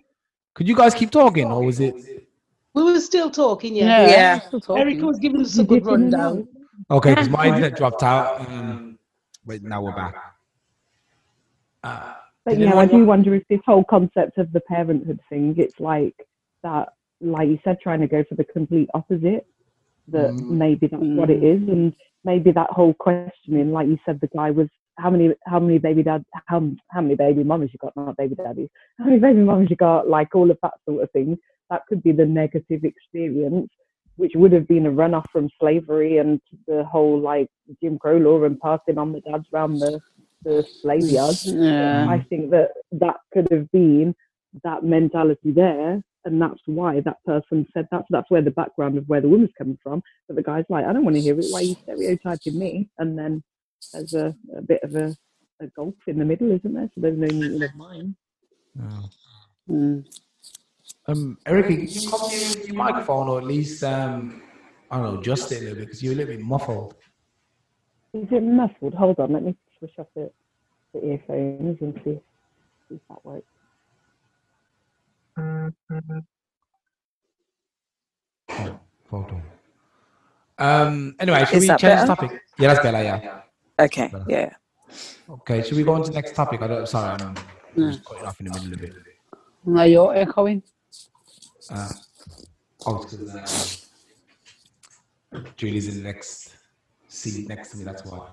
Could 0.54 0.68
you 0.68 0.76
guys 0.76 0.94
keep 0.94 1.12
talking, 1.12 1.46
or 1.52 1.64
was 1.64 1.80
it 1.80 2.28
we 2.74 2.84
were 2.84 3.00
still 3.02 3.30
talking, 3.30 3.76
yeah. 3.76 4.08
Yeah. 4.08 4.40
still 4.40 4.62
talking. 4.62 4.82
Erica 4.82 5.06
was 5.06 5.20
giving 5.20 5.42
us 5.42 5.58
a 5.58 5.64
good 5.64 5.84
did 5.84 5.94
in 5.94 6.04
and 6.04 6.14
rundown. 6.14 6.48
okay? 6.90 7.10
Because 7.12 7.30
my 7.40 7.48
internet 7.48 7.76
dropped 7.76 8.02
out. 8.04 8.40
Um, 8.42 8.98
wait, 9.46 9.62
now 9.64 9.82
we're 9.82 9.92
back. 9.96 10.16
Uh, 11.84 12.14
But 12.46 12.52
did 12.58 12.62
yeah, 12.70 12.76
I 12.76 12.86
do 12.86 13.00
wa- 13.00 13.06
wonder 13.06 13.36
if 13.36 13.44
this 13.50 13.60
whole 13.66 13.84
concept 13.84 14.38
of 14.38 14.52
the 14.54 14.62
parenthood 14.62 15.20
thing, 15.30 15.56
it's 15.58 15.80
like 15.80 16.16
that, 16.64 16.90
like 17.20 17.50
you 17.50 17.60
said, 17.64 17.78
trying 17.82 18.02
to 18.02 18.08
go 18.08 18.24
for 18.28 18.36
the 18.36 18.44
complete 18.44 18.90
opposite, 18.94 19.46
that 20.08 20.32
Mm. 20.32 20.50
maybe 20.50 20.88
that's 20.88 21.04
what 21.04 21.30
it 21.30 21.44
is. 21.44 21.62
And 21.70 21.94
maybe 22.24 22.52
that 22.52 22.70
whole 22.72 22.94
questioning, 22.94 23.72
like 23.72 23.88
you 23.88 23.98
said, 24.06 24.20
the 24.20 24.28
guy 24.28 24.52
was, 24.52 24.68
how 24.98 25.10
many, 25.10 25.34
how 25.46 25.60
many 25.60 25.78
baby 25.78 26.04
dad, 26.04 26.24
how, 26.46 26.70
how 26.90 27.02
many 27.02 27.16
baby 27.16 27.44
mamas 27.44 27.70
you 27.74 27.80
got, 27.80 27.96
not 27.96 28.18
baby 28.18 28.36
daddies, 28.36 28.70
how 29.00 29.06
many 29.06 29.20
baby 29.20 29.40
mamas 29.42 29.70
you 29.70 29.76
got, 29.76 30.08
like 30.10 30.36
all 30.36 30.52
of 30.52 30.58
that 30.62 30.74
sort 30.88 31.04
of 31.04 31.12
thing. 31.12 31.38
That 31.70 31.84
could 31.88 32.04
be 32.04 32.12
the 32.12 32.26
negative 32.26 32.84
experience, 32.84 33.70
which 34.18 34.34
would 34.36 34.52
have 34.52 34.68
been 34.68 34.86
a 34.88 34.92
runoff 34.92 35.26
from 35.32 35.50
slavery 35.60 36.18
and 36.18 36.42
the 36.68 36.84
whole 36.84 37.20
like 37.20 37.48
Jim 37.82 37.98
Crow 37.98 38.18
law 38.18 38.44
and 38.44 38.60
passing 38.60 38.98
on 38.98 39.14
the 39.14 39.22
dads 39.22 39.46
around 39.54 39.80
the, 39.80 40.02
the 40.44 40.68
slave 40.82 41.10
yards. 41.10 41.46
Yeah. 41.46 42.08
I 42.10 42.20
think 42.30 42.52
that 42.52 42.72
that 42.92 43.18
could 43.34 43.48
have 43.52 43.72
been 43.72 44.14
that 44.64 44.84
mentality 44.84 45.52
there, 45.52 46.04
and 46.26 46.42
that's 46.42 46.60
why 46.66 47.00
that 47.02 47.18
person 47.26 47.68
said 47.74 47.88
that. 47.92 48.02
So 48.02 48.08
that's 48.12 48.30
where 48.30 48.42
the 48.42 48.52
background 48.52 48.98
of 48.98 49.08
where 49.08 49.22
the 49.22 49.30
woman's 49.30 49.52
coming 49.58 49.78
from. 49.82 50.02
But 50.28 50.36
the 50.36 50.44
guy's 50.44 50.66
like, 50.70 50.86
I 50.86 50.94
don't 50.94 51.04
want 51.04 51.16
to 51.16 51.22
hear 51.22 51.40
it. 51.40 51.46
Why 51.50 51.60
are 51.60 51.64
you 51.64 51.76
stereotyping 51.84 52.58
me? 52.58 52.90
And 52.98 53.18
then 53.18 53.44
there's 53.94 54.14
a, 54.14 54.36
a 54.56 54.62
bit 54.62 54.84
of 54.84 54.96
a, 54.96 55.16
a 55.60 55.68
gulf 55.68 55.96
in 56.08 56.20
the 56.20 56.26
middle, 56.26 56.52
isn't 56.52 56.74
there? 56.74 56.90
So 56.94 57.02
there's 57.02 57.18
no 57.18 57.28
meeting 57.28 57.64
of 57.64 57.76
mine. 57.76 58.16
Yeah. 58.78 59.02
Mm. 59.70 60.06
Um, 61.08 61.38
Erica, 61.46 61.70
can 61.70 61.88
you 61.88 62.10
come 62.10 62.30
near 62.30 62.50
with 62.50 62.68
your 62.68 62.78
microphone, 62.78 63.28
or 63.28 63.40
at 63.40 63.46
least 63.46 63.84
um, 63.84 64.42
I 64.92 64.98
don't 64.98 65.16
know, 65.16 65.22
just 65.22 65.52
a 65.52 65.56
little 65.56 65.76
bit 65.76 65.86
because 65.86 66.04
you're 66.04 66.14
a 66.14 66.16
little 66.18 66.36
bit 66.36 66.44
muffled. 66.44 66.96
Is 68.14 68.28
it 68.30 68.44
muffled? 68.44 68.94
Hold 68.94 69.20
on, 69.20 69.32
let 69.32 69.44
me 69.44 69.56
switch 69.80 69.94
off 69.98 70.08
the, 70.16 70.30
the 70.94 71.06
earphones 71.06 71.78
and 71.80 71.94
see, 72.04 72.20
see 72.90 72.96
if 72.96 73.02
that 73.10 73.24
works. 73.26 73.48
Photo. 79.10 79.42
Um. 80.58 81.16
Anyway, 81.20 81.44
should 81.46 81.56
Is 81.58 81.62
we 81.62 81.68
that 81.68 81.80
change 81.80 82.00
the 82.02 82.06
better? 82.08 82.16
topic? 82.28 82.42
Yeah, 82.60 82.68
that's 82.74 82.84
better. 82.84 83.04
Yeah. 83.04 83.42
Okay, 83.80 84.08
Better. 84.10 84.26
yeah. 84.28 84.54
Okay. 85.30 85.64
Should 85.64 85.78
we 85.78 85.84
go 85.84 85.94
on 85.94 86.04
to 86.04 86.10
the 86.10 86.16
next 86.16 86.36
topic? 86.36 86.62
I 86.62 86.68
don't. 86.68 86.88
Sorry, 86.88 87.20
I'm 87.22 87.36
Yeah. 87.76 87.92
just 87.92 88.06
cutting 88.06 88.26
off 88.26 88.40
in 88.40 88.46
the 88.48 88.60
middle 88.60 88.74
of 88.74 88.84
it. 88.84 88.94
No, 89.66 89.84
you're 89.84 90.16
echoing. 90.16 90.62
Uh, 91.70 91.90
oh, 92.86 93.02
it's 93.04 93.16
'cause, 93.16 93.90
um, 95.34 95.44
Julie's 95.56 95.88
in 95.88 96.04
the 96.04 96.08
next 96.12 96.56
seat 97.08 97.48
next 97.48 97.72
to 97.72 97.78
me. 97.78 97.84
That's 97.84 98.04
why. 98.06 98.28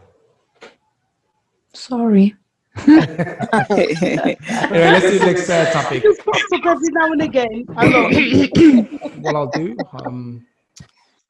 Sorry. 1.73 2.37
Anyway, 2.87 4.37
let's 4.71 5.11
do 5.11 5.19
the 5.19 5.27
next 5.27 5.51
uh, 5.51 5.71
topic. 5.73 6.03
Just 6.03 6.25
pops 6.25 6.43
up 6.55 6.67
every 6.67 6.89
now 6.91 7.13
and 7.13 7.23
again. 7.23 7.65
I 7.77 7.87
love 7.89 8.11
it. 8.13 9.23
What 9.23 9.37
I'll 9.37 9.51
do. 9.51 9.77
Um. 10.05 10.47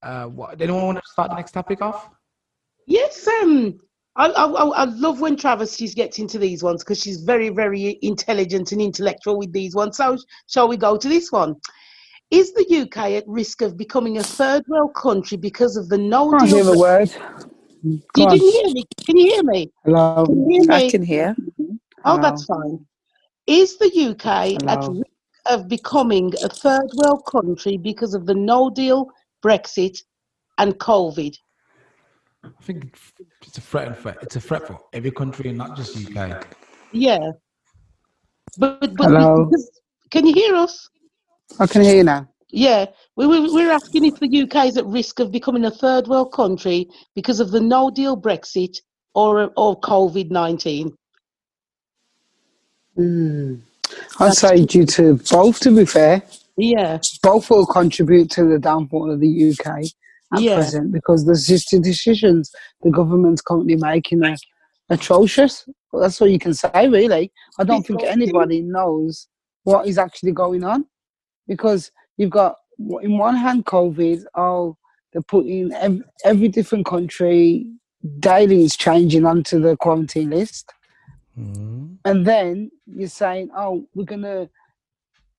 Uh. 0.03 0.27
What? 0.27 0.61
Anyone 0.61 0.83
want 0.85 0.99
to 0.99 1.03
start 1.11 1.31
the 1.31 1.37
next 1.37 1.53
topic 1.53 1.81
off? 1.83 2.11
Yes, 2.87 3.27
um, 3.43 3.79
I, 4.17 4.29
I, 4.29 4.45
I 4.45 4.65
I 4.65 4.85
love 4.85 5.21
when 5.21 5.37
Travesty 5.37 5.87
gets 5.89 6.19
into 6.19 6.39
these 6.39 6.63
ones 6.63 6.83
because 6.83 7.01
she's 7.01 7.21
very, 7.23 7.51
very 7.51 7.99
intelligent 8.03 8.73
and 8.73 8.81
intellectual 8.81 9.39
with 9.39 9.53
these 9.53 9.75
ones. 9.75 9.97
So, 9.97 10.17
shall 10.49 10.69
we 10.69 10.77
go 10.77 10.97
to 10.97 11.09
this 11.09 11.31
one? 11.31 11.57
Is 12.31 12.53
the 12.53 12.83
UK 12.83 13.13
at 13.13 13.25
risk 13.27 13.63
of 13.63 13.77
becoming 13.77 14.19
a 14.19 14.23
third 14.23 14.63
world 14.69 14.95
country 14.95 15.39
because 15.39 15.77
of 15.77 15.89
the 15.89 15.97
no 15.97 16.31
Can't 16.31 16.49
hear 16.51 16.63
deal? 16.63 16.75
a 16.75 17.07
word. 17.83 18.03
You 18.17 18.25
on. 18.25 18.31
didn't 18.31 18.53
hear 18.53 18.75
me. 18.75 18.85
Can 19.05 19.17
you 19.17 19.27
hear 19.33 19.43
me? 19.43 19.73
Hello. 19.85 20.27
Can 20.27 20.51
you 20.51 20.62
hear 20.62 20.73
I 20.73 20.91
can 20.91 21.03
hear. 21.03 21.37
Oh, 22.05 22.21
that's 22.21 22.45
fine. 22.45 22.85
Is 23.47 23.79
the 23.79 23.91
UK 24.11 24.62
at 24.69 24.88
risk 24.88 25.03
of 25.47 25.69
becoming 25.69 26.33
a 26.43 26.49
third 26.49 26.91
world 26.97 27.25
country 27.27 27.77
because 27.77 28.14
of 28.14 28.27
the 28.27 28.35
no 28.35 28.71
deal, 28.71 29.09
Brexit, 29.43 29.99
and 30.59 30.75
COVID? 30.75 31.37
I 32.45 32.49
think 32.62 32.97
it's 33.43 33.59
a 33.59 33.61
threat. 33.61 33.88
and. 33.99 34.17
It's 34.23 34.37
a 34.37 34.41
threat 34.41 34.67
for 34.67 34.79
every 34.93 35.11
country 35.11 35.49
and 35.49 35.59
not 35.59 35.77
just 35.77 35.97
UK. 35.97 36.47
Yeah. 36.93 37.19
But, 38.57 38.81
but, 38.81 38.97
but 38.97 39.07
Hello. 39.07 39.51
can 40.11 40.27
you 40.27 40.35
hear 40.35 40.55
us? 40.55 40.88
I 41.59 41.67
can 41.67 41.83
hear 41.83 41.97
you 41.97 42.05
now. 42.05 42.29
Yeah, 42.51 42.87
we, 43.17 43.27
we, 43.27 43.53
we're 43.53 43.71
asking 43.71 44.07
if 44.07 44.19
the 44.21 44.43
UK 44.43 44.67
is 44.67 44.77
at 44.79 44.87
risk 44.87 45.21
of 45.21 45.31
becoming 45.31 45.67
a 45.67 45.71
third 45.71 46.07
world 46.07 46.33
country 46.33 46.89
because 47.15 47.41
of 47.41 47.51
the 47.51 47.61
no 47.61 47.91
deal 47.91 48.21
Brexit 48.21 48.79
or, 49.15 49.53
or 49.57 49.79
COVID 49.81 50.31
19. 50.31 50.97
Mm. 52.99 53.61
I'd 54.19 54.35
say 54.35 54.65
due 54.65 54.87
to 54.87 55.21
both, 55.31 55.61
to 55.61 55.77
be 55.77 55.85
fair. 55.85 56.23
Yeah, 56.57 56.99
Both 57.23 57.51
will 57.51 57.67
contribute 57.67 58.31
to 58.33 58.45
the 58.45 58.59
downfall 58.59 59.13
of 59.13 59.21
the 59.21 59.51
UK 59.51 59.85
at 60.35 60.43
Yeah. 60.43 60.57
present 60.57 60.91
because 60.91 61.25
there's 61.25 61.47
just 61.47 61.71
the 61.71 61.79
decisions 61.79 62.51
the 62.83 62.91
government's 62.91 63.41
currently 63.41 63.77
making 63.77 64.25
are 64.25 64.37
atrocious. 64.91 65.69
Well, 65.93 66.03
that's 66.03 66.21
all 66.21 66.29
you 66.29 66.41
can 66.41 66.55
say, 66.55 66.89
really. 66.89 67.31
I 67.59 67.65
don't 67.65 67.87
think 67.87 68.03
anybody 68.03 68.63
knows 68.63 69.29
what 69.63 69.87
is 69.87 69.99
actually 69.99 70.33
going 70.33 70.65
on 70.65 70.87
because 71.47 71.93
you've 72.19 72.31
got, 72.31 72.57
in 73.01 73.17
one 73.17 73.35
hand, 73.35 73.65
COVID, 73.65 74.25
oh, 74.35 74.77
they're 75.13 75.23
putting 75.23 75.73
every, 75.73 76.03
every 76.25 76.49
different 76.49 76.85
country 76.85 77.67
daily 78.21 78.65
is 78.65 78.77
changing 78.77 79.25
onto 79.25 79.59
the 79.59 79.77
quarantine 79.77 80.31
list. 80.31 80.73
Mm. 81.39 81.99
and 82.05 82.27
then 82.27 82.71
you're 82.87 83.09
saying, 83.09 83.51
"Oh, 83.57 83.87
we're 83.95 84.05
gonna 84.05 84.49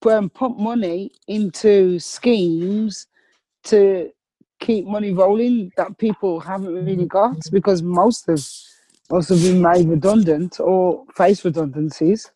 um, 0.06 0.30
put 0.30 0.58
money 0.58 1.12
into 1.28 1.98
schemes 1.98 3.06
to 3.64 4.10
keep 4.60 4.86
money 4.86 5.12
rolling 5.12 5.72
that 5.76 5.98
people 5.98 6.40
haven't 6.40 6.74
really 6.86 7.06
got 7.06 7.36
because 7.52 7.82
most 7.82 8.26
have 8.26 8.46
most 9.10 9.28
have 9.28 9.42
been 9.42 9.60
made 9.60 9.88
redundant 9.88 10.58
or 10.58 11.04
face 11.14 11.44
redundancies." 11.44 12.30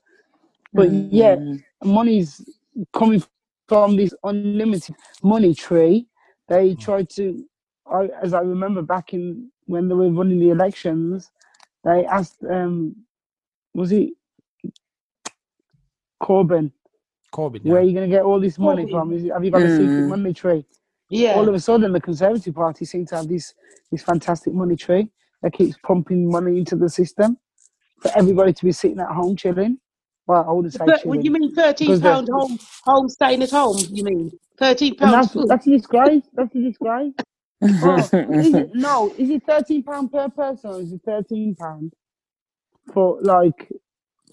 But 0.75 0.91
yeah, 0.91 1.37
money's 1.83 2.47
coming 2.93 3.23
from 3.68 3.96
this 3.96 4.14
unlimited 4.24 4.94
money 5.22 5.55
tree. 5.55 6.07
They 6.48 6.74
tried 6.74 7.09
to, 7.11 7.44
I, 7.90 8.09
as 8.22 8.35
I 8.35 8.40
remember 8.40 8.83
back 8.83 9.14
in 9.14 9.50
when 9.66 9.88
they 9.88 9.94
were 9.94 10.11
running 10.11 10.38
the 10.40 10.50
elections, 10.50 11.31
they 11.85 12.05
asked, 12.07 12.42
um, 12.50 12.94
was 13.74 13.92
it 13.92 14.11
Corbyn? 16.22 16.70
Corbyn. 17.35 17.62
Where 17.64 17.81
are 17.81 17.85
you 17.85 17.92
going 17.92 18.09
to 18.09 18.14
get 18.14 18.22
all 18.22 18.40
this 18.40 18.59
money 18.59 18.85
Corbyn. 18.85 18.90
from? 18.90 19.12
Is, 19.12 19.24
it- 19.24 19.33
have 19.33 19.44
you 19.44 19.50
got 19.50 19.62
a 19.62 19.70
secret 19.70 20.05
Mm. 20.05 20.09
money 20.09 20.33
tree? 20.35 20.64
yeah. 21.11 21.35
All 21.35 21.48
of 21.48 21.55
a 21.55 21.61
sudden, 21.61 21.92
the 21.92 22.00
Conservative 22.00 22.55
Party 22.55 22.85
seems 22.85 23.11
to 23.11 23.16
have 23.16 23.29
this 23.29 23.55
this 23.90 24.03
fantastic 24.03 24.53
money 24.53 24.74
tree 24.77 25.09
that 25.42 25.53
keeps 25.53 25.77
pumping 25.85 26.29
money 26.29 26.59
into 26.59 26.74
the 26.74 26.88
system 26.88 27.38
for 28.00 28.11
everybody 28.16 28.53
to 28.53 28.64
be 28.64 28.72
sitting 28.72 28.98
at 28.98 29.09
home 29.09 29.37
chilling. 29.37 29.79
Well, 30.27 30.45
I 30.49 30.53
wouldn't 30.53 30.73
say 30.73 30.85
But 30.87 31.03
chilling. 31.03 31.23
you 31.23 31.31
mean 31.31 31.55
thirteen 31.55 31.89
Because 31.89 32.01
the- 32.01 32.09
pound 32.11 32.29
home 32.33 32.59
home 32.85 33.09
staying 33.09 33.43
at 33.43 33.51
home, 33.51 33.77
you 33.91 34.05
mean 34.05 34.33
thirteen 34.59 34.95
pounds 34.97 35.33
that's 35.35 35.49
that's 35.49 35.67
a 35.67 35.71
disgrace. 35.71 36.23
That's 36.35 36.55
a 36.55 36.59
disgrace. 36.61 37.13
Oh, 37.63 37.97
is 37.97 38.55
it, 38.55 38.71
no, 38.75 39.13
is 39.17 39.31
it 39.31 39.43
thirteen 39.47 39.83
pound 39.83 40.13
per 40.13 40.29
person 40.29 40.71
or 40.71 40.81
is 40.81 40.93
it 40.93 41.01
thirteen 41.05 41.55
pound 41.55 41.93
for 42.93 43.19
like 43.23 43.71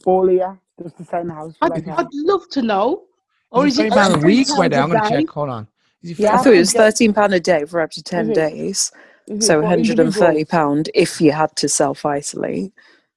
all 0.05 0.29
year 0.29 0.59
just 0.81 0.97
to 0.97 1.03
stay 1.05 1.21
in 1.21 1.27
the 1.27 1.33
house? 1.33 1.55
For 1.57 1.65
I'd, 1.65 1.71
like 1.71 1.87
a 1.87 1.99
I'd 1.99 2.07
love 2.13 2.47
to 2.49 2.61
know. 2.61 3.03
Or 3.51 3.67
Is 3.67 3.73
is 3.73 3.79
it 3.79 3.85
it 3.87 3.93
thirty 3.93 3.99
pound 4.11 4.13
a 4.15 4.17
£13 4.17 4.25
week? 4.25 4.47
Wait, 4.57 4.73
I'm 4.73 4.91
gonna 4.91 5.09
check. 5.09 5.29
Hold 5.29 5.49
on. 5.49 5.67
Yeah, 6.01 6.33
I 6.35 6.37
thought 6.37 6.53
it 6.53 6.57
was 6.59 6.73
thirteen 6.73 7.13
pound 7.13 7.33
a 7.33 7.39
day 7.39 7.65
for 7.65 7.81
up 7.81 7.91
to 7.91 8.01
ten 8.03 8.31
it? 8.31 8.35
days. 8.35 8.91
Is 9.27 9.43
it 9.43 9.43
So 9.43 9.59
one 9.59 9.69
hundred 9.69 9.99
and 9.99 10.13
thirty 10.13 10.39
individuals? 10.39 10.47
pound 10.49 10.89
if 10.95 11.19
you 11.21 11.31
had 11.33 11.55
to 11.57 11.67
self 11.69 12.05
isolate. 12.05 12.73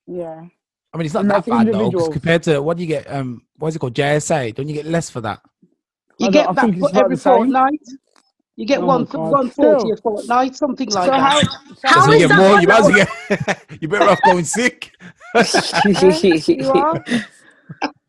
Yeah. 0.07 0.45
I 0.95 0.97
mean, 0.97 1.07
it's 1.07 1.15
not 1.15 1.23
And 1.23 1.31
that 1.31 1.45
that's 1.45 1.49
bad 1.49 1.67
though, 1.73 1.91
because 1.91 2.09
compared 2.09 2.43
to 2.45 2.63
what 2.63 2.77
do 2.77 2.83
you 2.85 2.87
get? 2.87 3.11
Um, 3.13 3.43
what 3.57 3.69
is 3.69 3.77
it 3.77 3.81
called? 3.81 3.95
JSA? 3.95 4.55
Don't 4.55 4.69
you 4.69 4.75
get 4.75 4.87
less 4.87 5.11
for 5.11 5.21
that? 5.23 5.41
You 6.19 6.31
get 6.31 6.47
don't- 6.47 6.55
that 6.55 6.91
for 6.93 6.99
every 7.05 7.17
the 7.17 7.21
same. 7.21 7.37
fortnight. 7.37 7.81
You 8.57 8.67
get 8.67 8.79
Oh, 8.81 8.87
one 8.87 9.05
God. 9.07 9.33
one 9.33 9.51
forty 9.51 9.81
Still. 9.81 9.93
a 9.93 9.97
fortnight, 9.97 10.55
something 10.55 10.89
like 10.91 11.05
So 11.07 11.11
that. 11.11 11.21
how? 11.21 11.41
How 11.85 12.07
so 12.07 12.13
is 12.13 12.21
you 12.23 12.29
get 12.29 12.37
that 12.37 12.39
more. 12.39 12.61
You 12.61 12.69
might 12.69 13.49
get. 13.69 13.83
you 13.83 13.89
better 13.89 14.09
off 14.09 14.21
going 14.25 14.45
sick. 14.45 14.93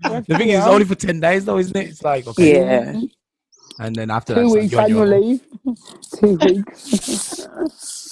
The 0.02 0.36
thing 0.38 0.50
is, 0.50 0.60
it's 0.60 0.68
only 0.68 0.86
for 0.86 0.94
ten 0.96 1.20
days 1.20 1.46
though, 1.46 1.58
isn't 1.58 1.76
it? 1.76 1.88
It's 1.90 2.04
like 2.04 2.28
okay, 2.28 2.56
yeah. 2.58 3.02
and 3.80 3.96
then 3.96 4.12
after 4.12 4.36
that, 4.36 4.42
Two 4.42 4.56
it's 4.56 4.56
like 4.56 4.62
weeks 4.62 4.72
you're 4.74 4.82
on 4.82 4.90
your 4.90 5.06
annual 5.06 5.22
leave. 5.22 5.42
Two 6.20 6.36
weeks. 6.46 7.48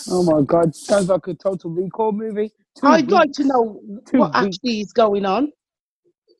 oh 0.10 0.24
my 0.24 0.42
god, 0.42 0.74
sounds 0.76 1.10
like 1.10 1.28
a 1.28 1.34
total 1.36 1.70
recall 1.70 2.12
movie. 2.12 2.52
Two 2.80 2.88
I'd 2.88 3.12
like 3.12 3.32
to 3.34 3.44
know 3.44 3.80
Two 4.06 4.18
what 4.20 4.34
weeks. 4.34 4.58
actually 4.58 4.82
is 4.82 4.92
going 4.94 5.26
on. 5.26 5.52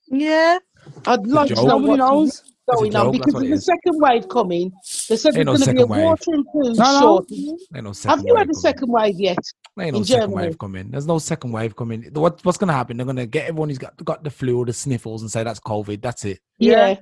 Yeah. 0.08 0.60
I'd 1.06 1.26
like 1.28 1.50
to 1.50 1.56
know 1.56 1.64
Nobody 1.80 1.88
what's 1.90 2.00
knows. 2.00 2.44
going 2.76 2.96
on 2.96 3.12
because 3.12 3.34
what 3.34 3.40
there's 3.42 3.52
it 3.52 3.54
a 3.54 3.56
is. 3.56 3.66
second 3.66 4.02
wave 4.02 4.28
coming. 4.30 4.72
They 5.10 5.16
said 5.16 5.36
Ain't 5.38 5.46
there's 5.48 5.60
no 5.60 5.66
going 5.66 5.66
to 5.66 5.74
be 5.74 5.78
a 5.78 5.82
second 5.82 5.90
wave. 5.90 6.04
water 6.04 6.32
and 6.34 6.46
food 6.52 6.78
No, 6.78 6.84
no. 6.84 7.00
shortage. 7.00 7.40
Ain't 7.76 7.84
no 7.84 7.94
Have 8.10 8.24
you 8.26 8.36
had 8.36 8.44
a 8.44 8.46
coming. 8.48 8.54
second 8.56 8.92
wave 8.92 9.16
yet? 9.20 9.38
There 9.78 9.86
ain't 9.86 9.94
no 9.94 10.00
in 10.00 10.06
second 10.06 10.30
Germany? 10.30 10.48
wave 10.48 10.58
coming. 10.60 10.92
There's 10.92 11.08
no 11.08 11.20
second 11.20 11.52
wave 11.52 11.76
coming. 11.76 12.04
What, 12.14 12.44
what's 12.44 12.58
gonna 12.58 12.74
happen? 12.74 12.98
They're 12.98 13.06
gonna 13.06 13.26
get 13.26 13.48
everyone 13.48 13.70
who's 13.70 13.78
got 13.78 13.96
got 14.04 14.24
the 14.24 14.30
flu 14.30 14.58
or 14.60 14.66
the 14.66 14.74
sniffles 14.74 15.22
and 15.22 15.32
say 15.32 15.44
that's 15.44 15.60
COVID. 15.60 16.02
That's 16.02 16.26
it. 16.26 16.40
Yeah, 16.60 16.96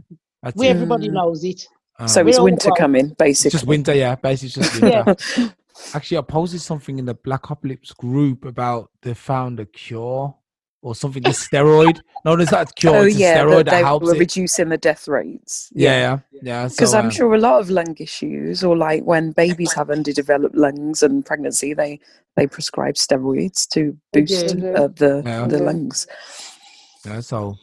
That's 0.44 0.56
we 0.56 0.68
it. 0.68 0.72
everybody 0.72 1.10
Mm. 1.10 1.14
knows 1.14 1.44
it. 1.44 1.66
Um, 2.00 2.08
So 2.08 2.26
it's 2.26 2.40
winter 2.40 2.70
well. 2.70 2.76
coming, 2.78 3.06
it's 3.08 3.16
basically. 3.16 3.52
just 3.52 3.68
winter, 3.68 3.94
yeah. 3.94 4.16
Basically, 4.16 4.64
it's 4.64 4.80
just 4.80 5.38
Yeah. 5.38 5.48
winter. 5.76 5.98
Actually, 5.98 6.18
I 6.18 6.22
posted 6.22 6.62
something 6.62 7.00
in 7.00 7.06
the 7.06 7.14
Black 7.14 7.46
Apocalypse 7.46 7.92
group 7.94 8.46
about 8.46 8.92
they 9.02 9.14
found 9.14 9.60
a 9.60 9.66
cure 9.66 10.36
or 10.82 10.96
something. 10.96 11.24
The 11.24 11.30
steroid. 11.30 12.00
No, 12.26 12.34
it's 12.34 12.52
not 12.52 12.70
a 12.70 12.74
cure. 12.74 12.96
oh 12.96 13.02
it's 13.04 13.16
a 13.16 13.20
yeah, 13.20 13.38
steroid 13.44 13.50
that 13.50 13.66
that 13.66 13.72
they 13.72 13.84
helps 13.84 14.06
were 14.06 14.16
it. 14.16 14.20
reducing 14.20 14.70
the 14.70 14.78
death 14.78 15.08
rates. 15.08 15.72
Yeah, 15.74 16.20
yeah, 16.32 16.40
yeah. 16.42 16.68
Because 16.68 16.92
So, 16.92 16.98
I'm 16.98 17.06
um, 17.06 17.12
sure 17.12 17.34
a 17.34 17.38
lot 17.40 17.60
of 17.60 17.70
lung 17.70 17.96
issues, 18.00 18.64
or 18.64 18.76
like 18.78 19.04
when 19.04 19.32
babies 19.32 19.74
have 19.74 19.90
underdeveloped 19.90 20.56
lungs 20.56 21.04
and 21.04 21.26
pregnancy, 21.26 21.74
they 21.74 22.00
they 22.36 22.48
prescribe 22.48 22.96
steroids 22.96 23.68
to 23.70 23.98
boost 24.14 24.48
do. 24.48 24.62
They 24.62 24.74
uh, 24.74 24.88
the 24.88 25.24
Yeah. 25.26 25.48
the 25.48 25.60
lungs. 25.60 26.08
Yeah, 27.06 27.20
so 27.20 27.56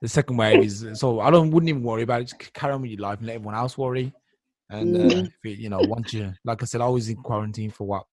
the 0.00 0.08
second 0.08 0.36
wave 0.36 0.62
is 0.62 0.86
so 0.94 1.20
I 1.20 1.30
don't 1.30 1.50
wouldn't 1.50 1.70
even 1.70 1.82
worry 1.82 2.02
about 2.02 2.20
it. 2.20 2.24
Just 2.24 2.52
carry 2.52 2.72
on 2.72 2.82
with 2.82 2.90
your 2.90 3.00
life 3.00 3.18
and 3.18 3.26
let 3.26 3.34
everyone 3.36 3.54
else 3.56 3.76
worry. 3.76 4.12
And 4.70 4.96
uh, 4.96 4.98
Mm. 4.98 5.32
it, 5.44 5.58
you 5.58 5.70
know, 5.70 5.82
once 5.82 6.12
you 6.12 6.32
like 6.44 6.62
I 6.62 6.66
said, 6.66 6.80
I 6.80 6.88
was 6.88 7.08
in 7.08 7.16
quarantine 7.16 7.70
for 7.70 7.86
what 7.86 8.04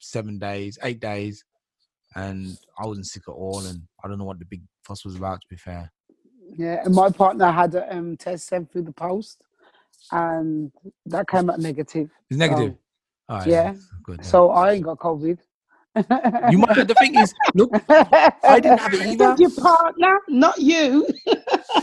seven 0.00 0.38
days, 0.38 0.78
eight 0.82 1.00
days, 1.00 1.44
and 2.16 2.56
I 2.78 2.86
wasn't 2.86 3.06
sick 3.06 3.22
at 3.28 3.32
all. 3.32 3.60
And 3.66 3.82
I 4.04 4.08
don't 4.08 4.18
know 4.18 4.24
what 4.24 4.38
the 4.38 4.44
big 4.44 4.62
fuss 4.84 5.04
was 5.04 5.14
about. 5.14 5.40
To 5.40 5.46
be 5.48 5.56
fair, 5.56 5.92
Yeah, 6.56 6.82
and 6.84 6.94
my 6.94 7.08
partner 7.10 7.50
had 7.50 7.74
a 7.74 7.96
um, 7.96 8.16
test 8.16 8.48
sent 8.48 8.72
through 8.72 8.82
the 8.82 8.92
post, 8.92 9.42
and 10.10 10.72
that 11.06 11.28
came 11.28 11.48
out 11.50 11.60
negative. 11.60 12.10
it's 12.30 12.38
negative. 12.38 12.72
So, 12.72 12.78
All 13.28 13.38
right, 13.38 13.48
yeah. 13.48 13.74
good. 14.02 14.20
yeah. 14.20 14.26
so 14.26 14.50
I 14.50 14.72
ain't 14.72 14.84
got 14.84 14.98
COVID. 14.98 15.38
You 15.94 16.58
might. 16.58 16.76
Have 16.76 16.88
the 16.88 16.94
thing 16.98 17.18
is, 17.18 17.34
look, 17.54 17.70
I 17.88 18.60
didn't 18.60 18.78
have 18.80 18.94
it 18.94 19.06
either. 19.06 19.36
Your 19.38 19.50
partner, 19.50 20.18
not 20.28 20.58
you. 20.58 21.06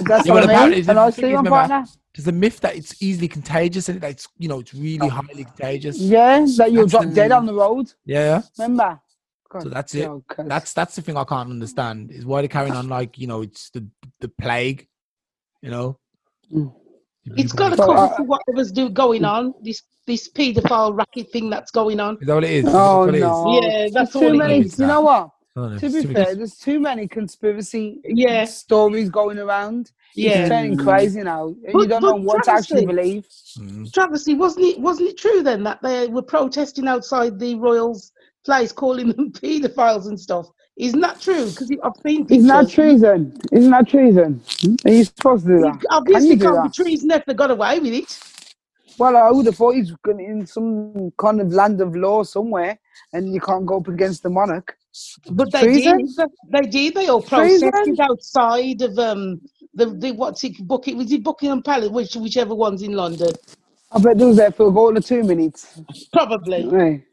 That's 0.01 0.25
Yeah, 0.25 0.33
what 0.33 0.45
but 0.47 0.49
I 0.55 0.69
mean. 0.69 0.89
And 0.89 0.97
I 0.99 1.09
see 1.11 1.21
is, 1.21 1.23
my 1.25 1.27
remember, 1.29 1.49
partner. 1.51 1.85
There's 2.15 2.27
a 2.27 2.31
myth 2.31 2.59
that 2.61 2.75
it's 2.75 3.01
easily 3.03 3.27
contagious 3.27 3.87
and 3.87 4.01
that 4.01 4.09
it's 4.11 4.27
you 4.37 4.49
know 4.49 4.59
it's 4.59 4.73
really 4.73 5.07
Oh. 5.07 5.09
highly 5.09 5.43
contagious. 5.43 5.97
Yeah, 5.99 6.45
that 6.57 6.71
you'll 6.71 6.87
drop 6.87 7.11
dead 7.13 7.31
on 7.31 7.45
the 7.45 7.53
road. 7.53 7.93
Yeah. 8.05 8.41
Remember? 8.57 8.99
So 9.61 9.69
that's 9.69 9.95
it. 9.95 10.03
jokers. 10.05 10.47
That's 10.47 10.73
that's 10.73 10.95
the 10.95 11.01
thing 11.01 11.17
I 11.17 11.23
can't 11.23 11.49
understand 11.49 12.11
is 12.11 12.25
why 12.25 12.41
they're 12.41 12.47
carrying 12.47 12.75
on 12.75 12.87
like 12.89 13.17
you 13.19 13.27
know 13.27 13.41
it's 13.41 13.69
the 13.71 13.85
the 14.21 14.27
plague, 14.29 14.87
you 15.61 15.69
know. 15.71 15.97
Mm. 16.53 16.73
It's 17.37 17.53
got 17.53 17.69
to 17.69 17.77
So, 17.77 17.85
cover 17.85 18.05
uh, 18.05 18.15
for 18.17 18.23
whatever's 18.23 18.71
do 18.71 18.89
going 18.89 19.25
on. 19.25 19.53
This 19.61 19.83
this 20.07 20.27
paedophile 20.29 20.97
racket 20.97 21.31
thing 21.31 21.49
that's 21.49 21.71
going 21.71 21.99
on. 21.99 22.17
Is 22.19 22.27
that 22.27 22.33
what 22.35 22.43
it 22.43 22.51
is? 22.51 22.65
Is 22.65 22.73
Oh 22.73 23.05
that 23.05 23.11
what 23.11 23.15
it 23.15 23.17
is? 23.17 23.21
no! 23.21 23.61
Yeah, 23.61 23.87
that's 23.93 24.13
too 24.13 24.19
all 24.19 24.33
many. 24.33 24.59
is. 24.59 24.79
You 24.79 24.87
know 24.87 25.01
what? 25.01 25.29
Know, 25.55 25.77
To 25.77 25.89
be 25.89 26.01
too 26.01 26.07
many 26.07 26.13
fair, 26.13 26.35
there's 26.35 26.57
too 26.57 26.79
many 26.79 27.07
conspiracy 27.07 27.99
Yeah. 28.05 28.45
stories 28.45 29.09
going 29.09 29.37
around. 29.39 29.91
Yeah. 30.15 30.39
It's 30.41 30.49
turning 30.49 30.77
crazy 30.77 31.21
now, 31.21 31.47
and 31.67 31.81
you 31.81 31.87
don't 31.87 32.01
know 32.01 32.13
but 32.13 32.21
what 32.21 32.43
to 32.45 32.51
actually 32.51 32.85
believe. 32.85 33.27
Mm. 33.59 33.91
Travesty, 33.91 34.33
wasn't 34.33 34.65
it? 34.65 34.79
Wasn't 34.79 35.09
it 35.09 35.17
true 35.17 35.43
then 35.43 35.63
that 35.63 35.81
they 35.81 36.07
were 36.07 36.21
protesting 36.21 36.87
outside 36.87 37.39
the 37.39 37.55
royals' 37.55 38.11
place, 38.45 38.71
calling 38.71 39.09
them 39.09 39.31
paedophiles 39.33 40.07
and 40.07 40.19
stuff? 40.19 40.47
Isn't 40.79 41.01
that 41.01 41.19
true? 41.19 41.45
Because 41.49 41.69
I've 41.83 41.91
seen 42.05 42.25
pictures. 42.25 42.37
Isn't 42.37 42.47
that 42.47 42.69
treason? 42.69 43.37
Isn't 43.51 43.71
that 43.71 43.87
treason? 43.89 44.41
Are 44.85 44.91
you 44.91 45.03
supposed 45.03 45.45
to 45.45 45.57
do 45.57 45.61
that? 45.61 45.75
It 45.75 45.87
obviously 45.91 46.37
Can 46.37 46.53
can't 46.53 46.73
be 46.73 46.83
treason 46.83 47.11
if 47.11 47.25
they 47.25 47.33
got 47.33 47.51
away 47.51 47.79
with 47.79 47.93
it. 47.93 48.19
Well, 48.97 49.17
I 49.17 49.29
would 49.29 49.45
have 49.45 49.55
thought 49.57 49.75
he's 49.75 49.93
in 50.17 50.45
some 50.47 51.11
kind 51.17 51.41
of 51.41 51.51
land 51.51 51.81
of 51.81 51.95
law 51.97 52.23
somewhere, 52.23 52.79
and 53.11 53.33
you 53.33 53.41
can't 53.41 53.65
go 53.65 53.77
up 53.79 53.89
against 53.89 54.23
the 54.23 54.29
monarch. 54.29 54.77
But 55.31 55.51
they 55.51 55.63
Treason? 55.63 55.97
did. 55.97 56.29
They 56.51 56.69
did. 56.69 56.95
They 56.95 57.07
all 57.07 57.21
Treason? 57.21 57.71
protested 57.71 57.99
outside 57.99 58.81
of 58.81 58.97
um 58.97 59.41
the 59.73 59.85
the 59.87 60.11
what's 60.11 60.43
it 60.45 60.65
Bucket 60.65 60.95
was 60.95 61.11
it 61.11 61.23
Buckingham 61.23 61.61
Palace, 61.61 61.89
which 61.89 62.15
whichever 62.15 62.55
one's 62.55 62.81
in 62.81 62.93
London. 62.93 63.31
I 63.91 63.99
bet 63.99 64.17
they 64.17 64.25
was 64.25 64.37
there 64.37 64.51
for 64.51 64.67
a 64.67 64.71
goal 64.71 64.95
of 64.95 65.05
two 65.05 65.23
minutes. 65.23 65.79
Probably. 66.13 66.69
Hey. 66.69 67.03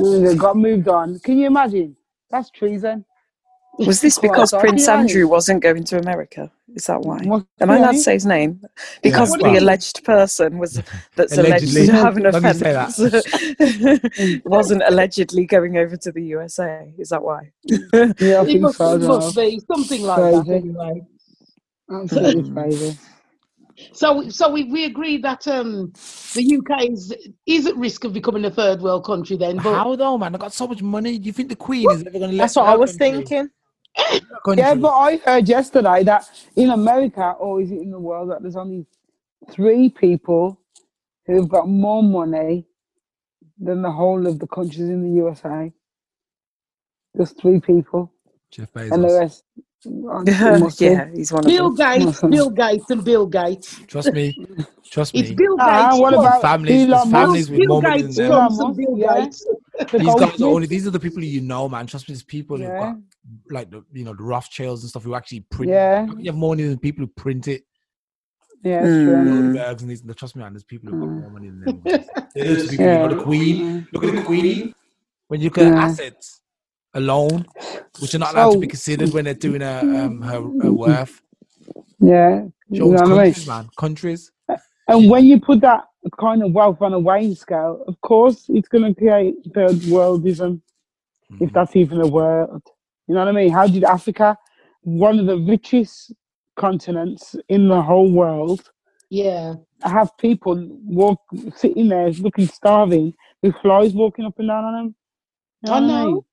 They 0.00 0.34
got 0.34 0.56
moved 0.56 0.88
on. 0.88 1.18
Can 1.20 1.38
you 1.38 1.46
imagine? 1.46 1.96
That's 2.30 2.50
treason. 2.50 3.04
Was 3.78 4.00
this 4.00 4.18
because 4.18 4.52
Prince 4.58 4.86
yeah. 4.88 4.96
Andrew 4.98 5.28
wasn't 5.28 5.62
going 5.62 5.84
to 5.84 5.98
America? 5.98 6.50
Is 6.74 6.86
that 6.86 7.00
why? 7.02 7.18
What's 7.22 7.46
Am 7.60 7.70
I 7.70 7.74
the 7.76 7.80
allowed 7.80 7.92
to 7.92 7.98
say 7.98 8.14
his 8.14 8.26
name? 8.26 8.60
Because 9.04 9.30
What 9.30 9.38
the 9.40 9.46
do 9.46 9.52
you- 9.52 9.60
alleged 9.60 10.02
person 10.04 10.58
was 10.58 10.82
that's 11.14 11.38
Allegedly. 11.38 11.82
alleged 11.82 11.90
to 11.90 11.96
have 11.96 12.16
an 12.16 12.22
Let 12.24 12.42
me 12.42 12.50
offence 12.50 14.42
wasn't 14.44 14.82
allegedly 14.84 15.46
going 15.46 15.76
over 15.76 15.96
to 15.96 16.10
the 16.10 16.22
USA. 16.24 16.92
Is 16.98 17.10
that 17.10 17.22
why? 17.22 17.52
Yeah, 17.64 17.78
I 17.92 18.42
It 18.42 18.44
think 18.46 18.60
must, 18.62 18.78
so. 18.78 18.94
it 18.96 19.02
must 19.02 19.36
be 19.36 19.60
something 19.72 20.02
like 20.02 20.16
that. 20.32 20.44
Crazy. 20.44 20.54
Anyway. 20.54 21.02
Absolutely 21.90 22.42
Mm. 22.50 22.54
crazy. 22.54 22.98
So, 23.92 24.28
so 24.28 24.50
we, 24.50 24.64
we 24.64 24.84
agree 24.84 25.18
that 25.18 25.46
um, 25.48 25.92
the 26.34 26.58
UK 26.58 26.90
is 26.90 27.14
is 27.46 27.66
at 27.66 27.76
risk 27.76 28.04
of 28.04 28.12
becoming 28.12 28.44
a 28.44 28.50
third 28.50 28.80
world 28.80 29.04
country. 29.04 29.36
Then, 29.36 29.56
but 29.56 29.62
How 29.74 29.96
though, 29.96 30.18
man? 30.18 30.34
I 30.34 30.38
got 30.38 30.52
so 30.52 30.66
much 30.66 30.82
money. 30.82 31.18
Do 31.18 31.26
you 31.26 31.32
think 31.32 31.48
the 31.48 31.56
Queen 31.56 31.90
is 31.90 32.02
ever 32.02 32.18
going 32.18 32.30
to 32.30 32.36
let 32.36 32.44
That's 32.44 32.56
what 32.56 32.66
I 32.66 32.76
was 32.76 32.96
country- 32.96 33.24
thinking. 33.26 33.50
Yeah, 34.56 34.74
but 34.74 34.90
I 34.92 35.16
heard 35.16 35.48
yesterday 35.48 36.04
that 36.04 36.28
in 36.56 36.70
America, 36.70 37.32
or 37.38 37.60
is 37.60 37.70
it 37.72 37.80
in 37.80 37.90
the 37.90 37.98
world, 37.98 38.30
that 38.30 38.42
there's 38.42 38.56
only 38.56 38.86
three 39.50 39.88
people 39.88 40.60
who've 41.26 41.48
got 41.48 41.68
more 41.68 42.02
money 42.02 42.66
than 43.58 43.82
the 43.82 43.90
whole 43.90 44.26
of 44.26 44.38
the 44.38 44.46
countries 44.46 44.88
in 44.88 45.02
the 45.02 45.16
USA. 45.16 45.72
Just 47.16 47.40
three 47.40 47.58
people, 47.60 48.12
Jeff 48.50 48.74
and 48.76 49.02
the 49.02 49.18
rest. 49.18 49.42
It 49.84 50.60
must 50.60 50.78
be. 50.78 50.86
yeah, 50.86 51.08
he's 51.14 51.32
one 51.32 51.44
of 51.44 51.50
Bill 51.50 51.70
them. 51.72 52.04
Gates, 52.04 52.20
Bill 52.30 52.50
Gates, 52.50 52.90
and 52.90 53.04
Bill 53.04 53.26
Gates. 53.26 53.80
Trust 53.86 54.12
me. 54.12 54.36
Trust 54.90 55.14
It's 55.14 55.28
me. 55.30 55.34
Bill 55.36 55.56
Gates. 55.56 55.68
Ah, 55.68 55.96
what 55.98 56.14
about 56.14 56.40
families, 56.42 56.88
Elon 56.88 57.10
families 57.10 57.48
Musk? 57.48 57.50
with 57.50 57.58
Bill 57.60 57.68
more 57.68 57.82
Gates 57.82 58.16
than 58.16 58.28
them. 58.28 58.46
plus 58.48 58.58
and 58.58 58.76
Bill. 58.76 58.96
Gates. 58.96 59.46
These 59.92 60.14
guys 60.16 60.40
are 60.42 60.46
only. 60.48 60.66
These 60.66 60.86
are 60.86 60.90
the 60.90 60.98
people 60.98 61.22
you 61.22 61.40
know, 61.40 61.68
man. 61.68 61.86
Trust 61.86 62.08
me. 62.08 62.14
these 62.14 62.24
people 62.24 62.56
who've 62.56 62.66
Yeah. 62.66 62.80
got 62.80 62.96
like 63.50 63.70
the 63.70 63.84
you 63.92 64.04
know 64.04 64.12
the 64.14 64.24
rough 64.24 64.46
Rothschilds 64.46 64.82
and 64.82 64.90
stuff 64.90 65.04
who 65.04 65.14
actually 65.14 65.40
print. 65.50 65.70
Yeah. 65.70 66.06
You 66.18 66.24
have 66.26 66.34
more 66.34 66.50
money 66.56 66.64
than 66.64 66.78
people 66.78 67.04
who 67.04 67.08
print 67.08 67.46
it. 67.46 67.62
Yeah, 68.64 68.82
Mm. 68.82 69.70
and 69.80 69.88
these. 69.88 70.02
Trust 70.16 70.34
me, 70.34 70.42
man. 70.42 70.52
There's 70.54 70.64
people 70.64 70.90
who've 70.90 70.98
got 70.98 71.08
Mm. 71.08 71.20
more 71.20 71.30
money 71.30 71.48
than 71.50 71.60
them. 71.60 71.82
There's 72.34 72.68
people. 72.70 72.84
You 72.84 72.90
Yeah. 72.90 73.06
know, 73.06 73.14
the 73.14 73.22
Queen. 73.22 73.86
Look 73.92 74.02
at 74.04 74.14
the 74.16 74.22
Queen. 74.22 74.74
When 75.28 75.40
you 75.40 75.46
look 75.48 75.58
at 75.58 75.66
Yeah. 75.72 75.84
assets 75.84 76.37
alone, 76.94 77.46
which 77.98 78.14
are 78.14 78.18
not 78.20 78.34
allowed 78.34 78.50
to 78.52 78.58
be 78.58 78.68
considered 78.68 79.12
when 79.12 79.26
they're 79.26 79.34
doing 79.34 79.62
a, 79.62 79.88
um, 79.92 80.22
her, 80.22 80.50
her 80.60 80.72
worth. 80.72 81.22
Yeah, 82.00 82.46
you 82.70 82.90
know 82.90 83.02
what 83.02 83.12
I 83.12 83.24
mean? 83.26 83.34
countries, 83.34 83.46
man. 83.46 83.68
Countries. 83.78 84.32
And 84.88 85.10
when 85.10 85.26
you 85.26 85.40
put 85.40 85.60
that 85.62 85.84
kind 86.20 86.42
of 86.42 86.52
wealth 86.52 86.82
on 86.82 86.94
a 86.94 86.98
weighing 86.98 87.34
scale, 87.34 87.84
of 87.88 88.00
course, 88.02 88.46
it's 88.48 88.68
going 88.68 88.84
to 88.84 88.98
create 88.98 89.36
third 89.54 89.76
worldism, 89.76 90.60
if 91.40 91.52
Mhm. 91.52 91.54
that's 91.54 91.76
even 91.76 92.00
a 92.00 92.06
word. 92.08 92.62
You 93.08 93.14
know 93.14 93.20
what 93.20 93.28
I 93.28 93.32
mean? 93.32 93.52
How 93.52 93.66
did 93.68 93.84
Africa, 93.84 94.36
one 94.82 95.18
of 95.18 95.26
the 95.26 95.38
richest 95.38 96.14
continents 96.56 97.36
in 97.48 97.68
the 97.68 97.82
whole 97.82 98.10
world, 98.10 98.70
Yeah. 99.10 99.56
have 99.82 100.16
people 100.18 100.56
walk 100.84 101.20
sitting 101.56 101.88
there 101.88 102.10
looking 102.12 102.48
starving 102.48 103.14
with 103.42 103.56
flies 103.62 103.94
walking 103.94 104.26
up 104.26 104.38
and 104.38 104.48
down 104.48 104.64
on 104.64 104.74
them? 104.74 104.96
You 105.62 105.70
I 105.72 105.80
what 105.80 105.88
know. 105.88 106.06
mean? 106.06 106.24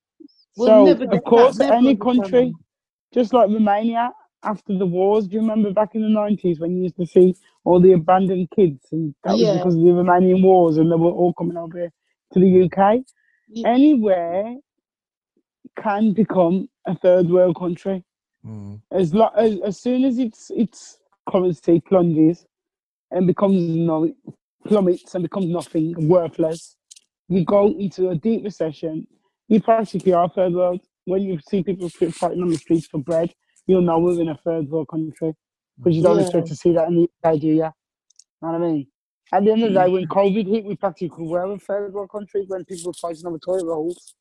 We'll 0.56 0.68
so, 0.68 0.84
never 0.84 1.04
of 1.04 1.24
course, 1.24 1.58
never 1.58 1.74
any 1.74 1.96
country, 1.96 2.52
that. 2.52 3.14
just 3.14 3.32
like 3.32 3.48
Romania 3.48 4.12
after 4.42 4.76
the 4.76 4.86
wars, 4.86 5.26
do 5.26 5.34
you 5.34 5.40
remember 5.40 5.72
back 5.72 5.94
in 5.94 6.02
the 6.02 6.08
90s 6.08 6.60
when 6.60 6.76
you 6.76 6.84
used 6.84 6.96
to 6.96 7.06
see 7.06 7.34
all 7.64 7.80
the 7.80 7.92
abandoned 7.92 8.48
kids? 8.54 8.86
And 8.92 9.14
that 9.24 9.32
was 9.32 9.56
because 9.58 9.74
of 9.74 9.80
the 9.80 9.88
Romanian 9.88 10.42
wars 10.42 10.76
and 10.76 10.90
they 10.90 10.96
were 10.96 11.10
all 11.10 11.34
coming 11.34 11.56
over 11.56 11.78
here 11.78 11.92
to 12.32 12.40
the 12.40 12.62
UK. 12.64 13.02
Yeah. 13.48 13.68
Anywhere 13.68 14.54
can 15.76 16.12
become 16.12 16.68
a 16.86 16.96
third 16.96 17.28
world 17.28 17.56
country. 17.56 18.04
Mm. 18.46 18.80
As, 18.92 19.12
lo- 19.12 19.32
as, 19.36 19.58
as 19.64 19.80
soon 19.80 20.04
as 20.04 20.18
its 20.18 20.50
its 20.54 20.98
currency 21.28 21.80
plunges 21.80 22.46
and 23.10 23.26
becomes 23.26 23.60
no, 23.76 24.12
plummets 24.66 25.14
and 25.14 25.22
becomes 25.22 25.46
nothing, 25.46 26.08
worthless, 26.08 26.76
you 27.28 27.44
go 27.44 27.68
into 27.68 28.10
a 28.10 28.14
deep 28.14 28.44
recession. 28.44 29.06
You 29.48 29.60
practically 29.60 30.12
are 30.12 30.28
third 30.28 30.52
world. 30.54 30.80
When 31.04 31.22
you 31.22 31.38
see 31.48 31.62
people 31.62 31.88
fighting 31.88 32.42
on 32.42 32.48
the 32.48 32.58
streets 32.58 32.86
for 32.86 32.98
bread, 32.98 33.32
you'll 33.66 33.80
know 33.82 33.98
we're 33.98 34.20
in 34.20 34.28
a 34.28 34.38
third 34.44 34.68
world 34.68 34.88
country 34.88 35.34
because 35.78 35.96
you 35.96 36.02
don't 36.02 36.16
Yeah. 36.16 36.22
expect 36.22 36.48
to 36.48 36.56
see 36.56 36.72
that 36.72 36.88
in 36.88 36.96
the 36.96 37.08
UK, 37.24 37.38
do 37.40 37.46
you? 37.46 37.56
Know 37.62 37.72
what 38.40 38.54
I 38.54 38.58
mean? 38.58 38.86
At 39.32 39.44
the 39.44 39.52
end 39.52 39.64
of 39.64 39.72
the 39.72 39.78
day, 39.80 39.88
when 39.88 40.06
COVID 40.06 40.46
hit, 40.48 40.64
we 40.64 40.76
practically 40.76 41.26
were 41.26 41.44
in 41.44 41.52
a 41.52 41.58
third 41.58 41.92
world 41.92 42.10
country 42.10 42.44
when 42.48 42.64
people 42.64 42.90
were 42.90 42.92
fighting 42.94 43.26
over 43.26 43.38
toilet 43.38 43.64
rolls 43.66 44.14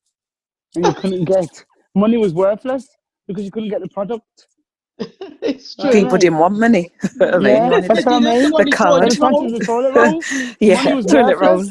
and 0.75 0.85
you 0.85 0.93
couldn't 0.93 1.25
get 1.35 1.65
money 1.95 2.17
was 2.17 2.33
worthless 2.33 2.87
because 3.27 3.43
you 3.43 3.51
couldn't 3.51 3.69
get 3.69 3.81
the 3.81 3.89
product. 3.89 4.47
it's 4.99 5.75
true. 5.75 5.91
People 5.91 6.17
didn't 6.17 6.37
want 6.37 6.57
money. 6.57 6.91
I 7.21 7.37
mean, 7.37 7.43
Yeah, 7.55 7.69
wanted 7.69 7.87
that's 7.89 8.05
what 8.05 8.15
I 8.15 8.19
mean. 8.19 8.51
want 8.51 8.65
the 8.65 8.71
it 8.71 8.75
card. 8.75 9.01
toilet 9.01 9.09
The 9.13 9.19
price 9.19 9.33
roll. 9.33 9.45
of 9.45 9.51
the 9.51 9.59
toilet 9.65 9.93
roll, 9.93 10.21
yeah, 10.59 10.83
money 10.83 10.95
was 10.95 11.05
toilet 11.05 11.37
roll 11.39 11.63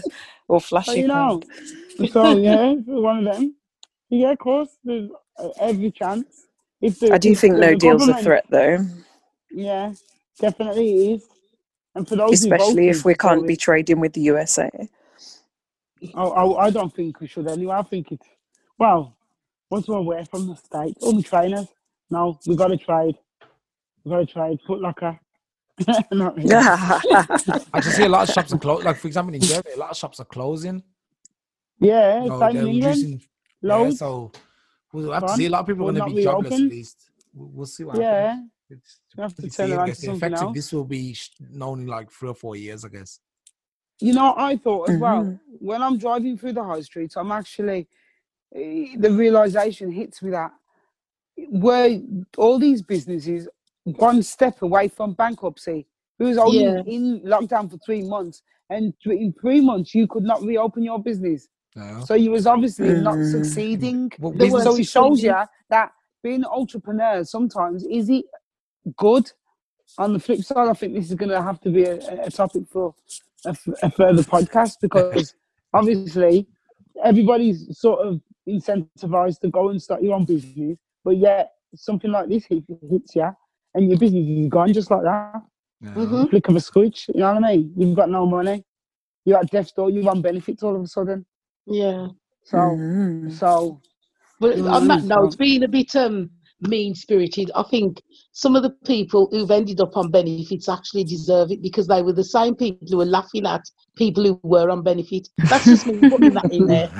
or 0.48 0.60
So, 0.60 0.66
flashy 0.66 1.00
you 1.00 1.08
know, 1.08 1.40
card. 1.40 1.44
So 2.10 2.36
yeah, 2.36 2.72
one 2.86 3.26
of 3.26 3.34
them. 3.34 3.54
Yeah, 4.10 4.32
of 4.32 4.38
course, 4.38 4.70
there's 4.84 5.10
uh, 5.38 5.48
every 5.60 5.90
chance. 5.90 6.46
If 6.80 7.00
the, 7.00 7.12
I 7.12 7.18
do 7.18 7.32
if 7.32 7.40
think 7.40 7.56
no 7.56 7.70
the 7.70 7.76
deal's 7.76 8.08
a 8.08 8.14
threat, 8.14 8.44
though, 8.50 8.86
yeah, 9.50 9.92
definitely 10.38 11.14
is. 11.14 11.24
And 11.94 12.08
for 12.08 12.16
those 12.16 12.32
especially 12.32 12.84
who 12.84 12.90
if 12.90 13.04
we 13.04 13.14
can't 13.14 13.46
be 13.46 13.56
trading 13.56 14.00
with 14.00 14.12
the 14.12 14.20
USA. 14.22 14.70
I, 16.14 16.22
I, 16.22 16.66
I 16.66 16.70
don't 16.70 16.92
think 16.94 17.20
we 17.20 17.26
should 17.26 17.48
anyway. 17.48 17.76
I 17.76 17.82
think 17.82 18.12
it's 18.12 18.26
well, 18.78 19.16
once 19.70 19.88
we're 19.88 19.98
away 19.98 20.24
from 20.30 20.48
the 20.48 20.56
states, 20.56 21.02
all 21.02 21.12
the 21.12 21.22
trainers. 21.22 21.68
No, 22.10 22.38
we 22.46 22.56
got 22.56 22.68
to 22.68 22.76
trade. 22.76 23.16
We 24.04 24.10
got 24.10 24.18
to 24.18 24.26
trade. 24.26 24.58
Foot 24.66 24.80
locker. 24.80 25.18
Not 26.12 26.36
really. 26.36 26.50
I 26.54 27.80
just 27.80 27.96
see 27.96 28.04
a 28.04 28.08
lot 28.08 28.28
of 28.28 28.34
shops 28.34 28.52
are 28.52 28.58
closing. 28.58 28.84
Like 28.84 28.96
for 28.96 29.06
example, 29.06 29.34
in 29.34 29.40
Germany, 29.40 29.74
a 29.74 29.78
lot 29.78 29.90
of 29.90 29.96
shops 29.96 30.20
are 30.20 30.24
closing. 30.26 30.82
Yeah, 31.80 32.22
You 32.22 32.28
know, 32.28 32.38
same 32.38 32.50
they're 32.54 32.62
in 32.62 32.68
England. 32.68 32.96
reducing. 32.96 33.22
Yeah, 33.62 33.90
so 33.90 34.32
we'll 34.92 35.12
have 35.12 35.22
to 35.24 35.32
see. 35.32 35.46
A 35.46 35.50
lot 35.50 35.60
of 35.62 35.66
people 35.66 35.88
are 35.88 35.92
going 35.92 35.96
to 35.96 36.00
be 36.02 36.22
jobless. 36.22 36.52
At 36.52 36.70
least 36.70 37.10
we'll, 37.34 37.48
we'll 37.52 37.66
see 37.66 37.84
what 37.84 37.96
Yeah, 37.98 38.26
happens. 38.30 38.50
It's, 38.70 39.00
we 39.16 39.22
have 39.22 39.34
to 39.36 39.46
it's 39.46 39.56
turn 39.56 39.72
I 39.72 39.76
around 39.76 39.86
guess 39.88 39.96
to 39.96 40.02
the 40.02 40.06
something 40.06 40.28
effect 40.28 40.42
of 40.42 40.48
else. 40.48 40.54
this 40.54 40.72
will 40.72 40.84
be 40.84 41.16
known 41.52 41.80
in 41.82 41.86
like 41.86 42.10
three 42.10 42.30
or 42.30 42.34
four 42.34 42.56
years, 42.56 42.84
I 42.84 42.88
guess. 42.88 43.20
You 44.00 44.14
know, 44.14 44.34
I 44.36 44.56
thought 44.56 44.90
as 44.90 44.98
well 44.98 45.24
Mhm. 45.24 45.40
when 45.60 45.82
I'm 45.82 45.98
driving 45.98 46.38
through 46.38 46.54
the 46.54 46.64
high 46.64 46.82
streets, 46.82 47.16
I'm 47.16 47.32
actually 47.32 47.88
eh, 48.54 48.96
the 48.98 49.10
realization 49.12 49.92
hits 49.92 50.22
me 50.22 50.30
that 50.32 50.52
were 51.50 52.00
all 52.38 52.58
these 52.58 52.82
businesses 52.82 53.48
one 53.84 54.22
step 54.22 54.62
away 54.62 54.88
from 54.88 55.14
bankruptcy. 55.14 55.86
It 56.18 56.24
was 56.24 56.38
only 56.38 56.64
Yeah. 56.64 56.82
in 56.86 57.20
lockdown 57.22 57.70
for 57.70 57.78
three 57.78 58.02
months, 58.02 58.42
and 58.70 58.94
in 59.06 59.34
three 59.40 59.60
months 59.60 59.94
you 59.94 60.06
could 60.06 60.24
not 60.24 60.42
reopen 60.42 60.82
your 60.84 61.02
business. 61.02 61.48
Yeah. 61.76 62.00
So 62.00 62.14
you 62.14 62.30
was 62.30 62.46
obviously 62.46 62.94
not 63.00 63.16
Mm. 63.16 63.30
succeeding. 63.32 64.12
Well, 64.18 64.32
They 64.32 64.38
business- 64.46 64.64
So 64.64 64.76
it 64.76 64.86
shows 64.86 65.22
you 65.22 65.34
that 65.70 65.92
being 66.22 66.40
an 66.44 66.50
entrepreneur 66.50 67.24
sometimes 67.24 67.84
is 67.84 68.08
it 68.10 68.26
good. 68.96 69.30
On 69.98 70.12
the 70.12 70.18
flip 70.20 70.40
side, 70.42 70.68
I 70.68 70.72
think 70.72 70.94
this 70.94 71.08
is 71.10 71.14
going 71.14 71.30
to 71.30 71.42
have 71.42 71.60
to 71.62 71.70
be 71.70 71.84
a, 71.84 71.96
a 72.24 72.30
topic 72.30 72.64
for 72.68 72.94
a 73.44 73.90
further 73.90 74.22
podcast 74.22 74.76
because 74.80 75.34
obviously 75.74 76.46
everybody's 77.02 77.76
sort 77.78 78.00
of 78.06 78.20
incentivized 78.48 79.40
to 79.40 79.48
go 79.50 79.68
and 79.68 79.82
start 79.82 80.02
your 80.02 80.14
own 80.14 80.24
business, 80.24 80.78
but 81.04 81.16
yet 81.16 81.52
something 81.74 82.10
like 82.10 82.28
this 82.28 82.46
hits 82.46 83.14
you 83.16 83.30
and 83.74 83.88
your 83.88 83.98
business 83.98 84.26
is 84.26 84.48
gone 84.48 84.72
just 84.72 84.90
like 84.90 85.02
that. 85.02 85.42
Yeah. 85.80 85.90
Mhm. 85.94 86.30
Flick 86.30 86.48
of 86.48 86.56
a 86.56 86.60
switch, 86.60 87.08
you 87.12 87.20
know 87.20 87.34
what 87.34 87.44
I 87.44 87.56
mean? 87.56 87.72
You've 87.76 87.96
got 87.96 88.08
no 88.08 88.24
money, 88.26 88.64
you're 89.24 89.38
at 89.38 89.50
death's 89.50 89.72
door, 89.72 89.90
you're 89.90 90.08
on 90.08 90.22
benefits 90.22 90.62
all 90.62 90.74
of 90.76 90.82
a 90.82 90.86
sudden. 90.86 91.26
Yeah. 91.66 92.08
So, 92.44 92.56
Mhm. 92.58 93.32
so 93.32 93.80
But 94.40 94.56
Mm, 94.56 94.70
on 94.72 94.88
that 94.88 95.00
so- 95.02 95.06
note, 95.06 95.38
being 95.38 95.62
a 95.62 95.68
bit 95.68 95.94
um, 95.96 96.28
mean 96.60 96.94
spirited, 96.94 97.50
I 97.54 97.62
think 97.62 98.02
some 98.32 98.56
of 98.56 98.62
the 98.62 98.70
people 98.84 99.28
who've 99.30 99.50
ended 99.50 99.80
up 99.80 99.96
on 99.96 100.10
benefits 100.10 100.68
actually 100.68 101.04
deserve 101.04 101.50
it 101.52 101.62
because 101.62 101.86
they 101.86 102.02
were 102.02 102.12
the 102.12 102.24
same 102.24 102.54
people 102.56 102.86
who 102.90 102.96
were 102.98 103.04
laughing 103.06 103.46
at 103.46 103.62
people 103.96 104.24
who 104.24 104.40
were 104.42 104.70
on 104.70 104.82
benefit. 104.82 105.28
That's 105.48 105.64
just 105.64 105.86
me 105.86 106.10
putting 106.10 106.34
that 106.34 106.52
in 106.52 106.66
there. 106.66 106.88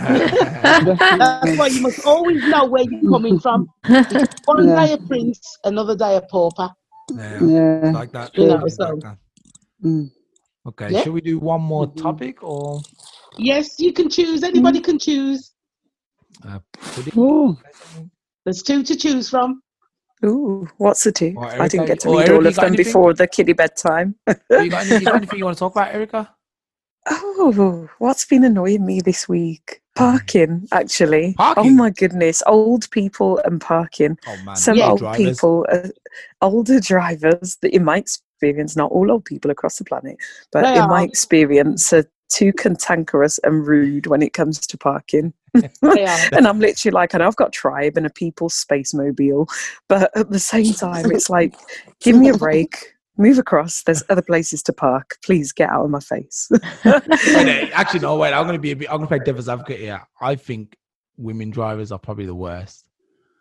That's 0.62 1.59
why 1.59 1.67
you 1.69 1.83
must 1.83 2.07
always 2.07 2.43
know 2.47 2.67
where 2.67 2.85
you're 2.85 3.11
coming 3.11 3.39
from. 3.39 3.69
Because 3.83 4.29
one 4.47 4.69
Yeah. 4.69 4.87
day 4.87 4.93
a 4.95 4.99
prince, 4.99 5.41
another 5.65 5.97
day 5.97 6.17
a 6.17 6.21
pauper. 6.23 6.71
yeah. 7.12 7.45
yeah. 7.45 7.91
Like 7.93 8.12
that. 8.12 8.37
You 8.39 8.47
know, 8.47 8.55
Like 8.57 8.71
so- 8.73 8.99
that. 9.03 9.19
Mm. 9.85 10.11
Okay, 10.67 10.93
Yeah. 10.93 11.03
shall 11.03 11.12
we 11.12 11.21
do 11.21 11.39
one 11.39 11.61
more 11.62 11.87
Mhm. 11.87 11.97
topic 11.97 12.43
or 12.43 12.81
Yes, 13.39 13.78
you 13.80 13.93
can 13.93 14.09
choose. 14.09 14.43
Anybody 14.43 14.80
can 14.80 14.99
choose. 14.99 15.53
uh. 16.47 16.59
Ooh. 17.16 17.57
There's 18.45 18.62
two 18.62 18.82
to 18.82 18.97
choose 18.97 19.28
from. 19.30 19.62
Ooh, 20.24 20.68
what's 20.78 21.05
the 21.05 21.12
two? 21.12 21.35
Or 21.37 21.47
I 21.51 21.68
didn't 21.68 21.87
get 21.87 22.01
to 22.01 22.09
or 22.09 22.12
read 22.18 22.28
Erica, 22.28 22.35
all 22.37 22.47
of 22.47 22.55
them 22.57 22.64
anything? 22.66 22.85
before 22.87 23.14
the 23.14 23.26
kiddie 23.26 23.53
bedtime. 23.53 24.14
you, 24.26 24.35
got 24.70 24.87
any, 24.87 25.01
you 25.01 25.07
got 25.07 25.16
anything 25.16 25.39
you 25.39 25.45
want 25.45 25.57
to 25.57 25.59
talk 25.59 25.72
about, 25.72 25.95
Erica? 25.95 26.30
Oh, 27.37 27.91
what's 27.99 28.24
been 28.24 28.45
annoying 28.45 28.87
me 28.87 29.01
this 29.03 29.28
week? 29.28 29.82
Parking, 29.95 30.66
actually. 30.72 31.35
Parking? 31.35 31.64
Oh 31.66 31.70
my 31.70 31.91
goodness, 31.91 32.43
old 32.47 32.91
people 32.91 33.39
and 33.45 33.61
parking. 33.61 34.18
Oh 34.26 34.37
man, 34.39 34.57
Some 34.57 34.78
Yeah. 34.78 34.91
old 34.91 35.01
drivers. 35.01 35.37
people, 35.37 35.66
uh, 35.70 35.89
older 36.41 36.80
drivers, 36.80 37.57
that 37.61 37.74
in 37.74 37.85
my 37.85 37.99
experience, 37.99 38.76
not 38.76 38.91
all 38.91 39.11
old 39.11 39.24
people 39.26 39.51
across 39.51 39.76
the 39.76 39.85
planet, 39.85 40.16
but 40.53 40.62
They 40.62 40.78
in 40.78 40.89
my 40.89 41.03
experience, 41.03 41.93
are 41.93 42.07
too 42.31 42.53
cantankerous 42.53 43.39
and 43.45 43.66
rude 43.66 44.07
when 44.07 44.22
it 44.22 44.33
comes 44.33 44.59
to 44.61 44.79
parking. 44.79 45.33
They 45.83 46.05
and 46.33 46.49
I'm 46.49 46.59
literally 46.59 46.93
like, 46.93 47.14
I 47.14 47.18
know 47.18 47.29
I've 47.29 47.37
got 47.37 47.53
Tribe 47.53 47.97
and 47.97 48.07
a 48.07 48.11
People's 48.11 48.55
Space 48.55 48.93
Mobile, 48.93 49.49
but 49.89 50.11
at 50.16 50.31
the 50.31 50.41
same 50.41 50.72
time, 50.75 51.12
it's 51.12 51.31
like, 51.31 51.55
give 52.01 52.16
me 52.16 52.29
a 52.29 52.37
break, 52.37 52.95
move 53.16 53.39
across. 53.39 53.85
There's 53.85 54.03
other 54.09 54.22
places 54.22 54.64
to 54.64 54.72
park. 54.72 55.16
Please 55.25 55.53
get 55.53 55.70
out 55.70 55.85
of 55.85 55.91
my 55.91 56.01
face. 56.01 56.51
Wait, 56.85 57.70
actually, 57.72 58.01
no. 58.01 58.16
Wait, 58.16 58.33
I'm 58.33 58.47
gonna 58.47 58.59
be 58.59 58.72
a 58.72 58.77
bit. 58.77 58.89
I'm 58.91 58.97
gonna 58.97 59.07
play 59.07 59.20
devil's 59.20 59.49
advocate 59.49 59.79
here. 59.79 60.03
I 60.20 60.35
think 60.35 60.77
women 61.16 61.51
drivers 61.51 61.93
are 61.93 61.99
probably 62.01 62.27
the 62.27 62.35
worst. 62.35 62.84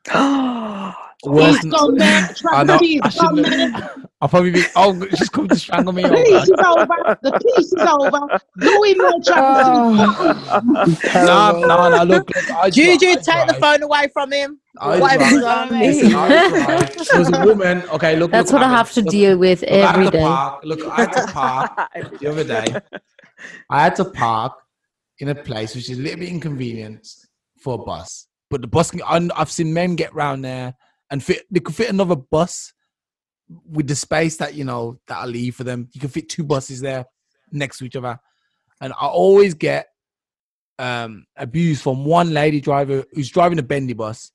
Worse 1.25 1.61
He's 1.61 1.71
gone 1.71 1.95
there. 1.95 2.29
I 2.51 2.63
know. 2.65 2.77
He's 2.79 2.99
I 3.01 3.09
gone 3.09 3.35
shouldn't 3.37 3.47
there. 3.47 3.69
have. 3.71 3.91
I'll 4.21 4.29
probably 4.29 4.51
be. 4.51 4.63
Oh, 4.75 5.05
she's 5.15 5.29
come 5.29 5.47
to 5.49 5.55
strangle 5.55 5.93
me. 5.93 6.03
Oh, 6.05 6.09
the 6.09 6.17
Oh, 6.17 6.23
piece 6.23 6.49
God. 6.49 6.49
is 6.49 6.65
over. 6.65 7.17
The 7.23 7.31
piece 7.39 7.73
is 7.73 7.81
over. 7.81 8.39
Go 8.59 8.83
in 8.83 8.97
there, 8.97 9.19
Travis. 9.23 11.13
No, 11.25 11.59
no, 11.61 11.89
no. 11.97 12.03
Look, 12.03 12.29
look 12.35 12.51
I 12.51 12.69
Juju, 12.69 12.99
dri- 12.99 13.11
I 13.11 13.15
take 13.15 13.23
the 13.47 13.53
drive. 13.53 13.59
phone 13.59 13.83
away 13.83 14.07
from 14.13 14.31
him. 14.31 14.59
I 14.79 14.99
Whatever 14.99 15.39
drive. 15.39 15.71
you. 15.71 15.77
Listen, 15.79 16.15
I 16.15 16.27
drive. 16.49 16.95
Was 17.19 17.29
a 17.33 17.45
woman. 17.45 17.83
Okay, 17.89 18.15
look. 18.17 18.31
That's 18.31 18.51
look 18.51 18.61
what 18.61 18.69
I 18.69 18.71
have 18.75 18.91
to 18.93 19.01
Look, 19.01 19.11
deal 19.11 19.37
with 19.37 19.61
Look, 19.61 19.71
I 19.71 19.75
had 19.75 19.95
every 19.95 20.05
to 20.05 20.11
day. 20.11 20.21
Park. 20.21 20.63
Look, 20.65 20.87
I 20.87 20.95
had 21.01 21.11
to 21.13 21.27
park 21.33 21.89
the 22.19 22.27
other 22.27 22.43
day. 22.43 22.65
I 23.69 23.83
had 23.83 23.95
to 23.97 24.05
park 24.05 24.53
in 25.19 25.29
a 25.29 25.35
place 25.35 25.75
which 25.75 25.89
is 25.89 25.97
a 25.99 26.01
little 26.01 26.19
bit 26.19 26.29
inconvenient 26.29 27.07
for 27.61 27.75
a 27.75 27.77
bus. 27.77 28.27
But 28.53 28.61
the 28.61 28.67
bus, 28.67 28.91
can, 28.91 29.01
I- 29.01 29.29
I've 29.35 29.49
seen 29.49 29.73
men 29.73 29.95
get 29.95 30.13
round 30.13 30.45
there 30.45 30.75
and 31.09 31.23
fit. 31.23 31.47
They 31.49 31.59
could 31.59 31.73
fit 31.73 31.89
another 31.89 32.15
bus 32.15 32.71
with 33.65 33.87
the 33.87 33.95
space 33.95 34.37
that 34.37 34.53
you 34.53 34.63
know 34.63 34.99
that 35.07 35.17
I 35.17 35.25
leave 35.25 35.55
for 35.55 35.63
them. 35.63 35.89
You 35.91 35.99
can 35.99 36.11
fit 36.11 36.29
two 36.29 36.43
buses 36.43 36.79
there 36.79 37.07
next 37.51 37.79
to 37.79 37.85
each 37.85 37.95
other, 37.95 38.19
and 38.79 38.93
I 38.93 39.07
always 39.07 39.55
get 39.55 39.87
um 40.77 41.25
abused 41.35 41.81
from 41.81 42.05
one 42.05 42.31
lady 42.31 42.61
driver 42.61 43.03
who's 43.13 43.31
driving 43.31 43.57
a 43.57 43.63
bendy 43.63 43.93
bus, 43.93 44.31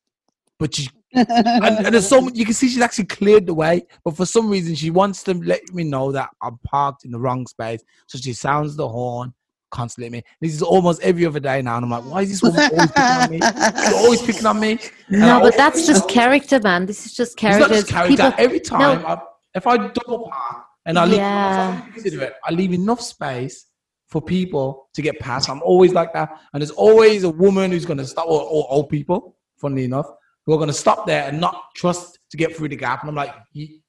but 0.58 0.74
she 0.74 0.88
and, 1.14 1.62
and 1.62 1.94
there's 1.94 2.08
so 2.08 2.28
you 2.34 2.44
can 2.44 2.54
see 2.54 2.68
she's 2.68 2.82
actually 2.82 3.04
cleared 3.06 3.46
the 3.46 3.54
way, 3.54 3.86
but 4.04 4.16
for 4.16 4.26
some 4.26 4.50
reason 4.50 4.74
she 4.74 4.90
wants 4.90 5.22
to 5.22 5.34
let 5.34 5.62
me 5.72 5.84
know 5.84 6.10
that 6.10 6.30
I'm 6.42 6.58
parked 6.64 7.04
in 7.04 7.12
the 7.12 7.20
wrong 7.20 7.46
space. 7.46 7.84
So 8.08 8.18
she 8.18 8.32
sounds 8.32 8.74
the 8.74 8.88
horn 8.88 9.32
constantly. 9.70 10.06
at 10.06 10.12
Me, 10.12 10.22
this 10.40 10.54
is 10.54 10.62
almost 10.62 11.02
every 11.02 11.26
other 11.26 11.40
day 11.40 11.62
now, 11.62 11.76
and 11.76 11.84
I'm 11.84 11.90
like, 11.90 12.04
why 12.04 12.22
is 12.22 12.30
this 12.30 12.42
woman 12.42 12.60
always 12.60 12.90
picking 12.90 13.02
on 13.04 13.30
me? 13.30 13.40
She's 13.84 13.92
always 13.94 14.22
picking 14.22 14.46
on 14.46 14.60
me. 14.60 14.70
And 15.08 15.24
I 15.24 15.26
No, 15.26 15.34
always- 15.36 15.50
but 15.52 15.56
that's 15.56 15.86
just 15.86 16.08
character, 16.08 16.60
man. 16.60 16.86
This 16.86 17.06
is 17.06 17.14
just 17.14 17.32
it's 17.34 17.42
not 17.42 17.50
character. 17.52 17.74
just 17.74 17.88
character. 17.88 18.16
People, 18.16 18.34
every 18.38 18.60
time, 18.60 19.04
I, 19.06 19.20
if 19.54 19.66
I 19.66 19.76
double 19.88 20.28
park 20.30 20.64
and 20.86 20.98
I 20.98 21.04
leave, 21.04 21.16
Yeah. 21.18 21.82
so 21.96 22.30
I 22.44 22.52
leave 22.52 22.72
enough 22.72 23.00
space 23.00 23.66
for 24.08 24.22
people 24.22 24.88
to 24.94 25.02
get 25.02 25.18
past. 25.18 25.50
I'm 25.50 25.62
always 25.62 25.92
like 25.92 26.12
that, 26.14 26.30
and 26.52 26.60
there's 26.62 26.70
always 26.70 27.24
a 27.24 27.30
woman 27.30 27.70
who's 27.72 27.84
going 27.84 27.98
to 27.98 28.06
stop, 28.06 28.26
or, 28.26 28.40
or 28.42 28.66
old 28.70 28.88
people, 28.88 29.36
funnily 29.60 29.84
enough, 29.84 30.06
who 30.46 30.54
are 30.54 30.56
going 30.56 30.68
to 30.68 30.72
stop 30.72 31.06
there 31.06 31.28
and 31.28 31.38
not 31.38 31.62
trust 31.76 32.18
to 32.30 32.36
get 32.38 32.56
through 32.56 32.68
the 32.70 32.76
gap. 32.76 33.02
And 33.02 33.10
I'm 33.10 33.14
like, 33.14 33.34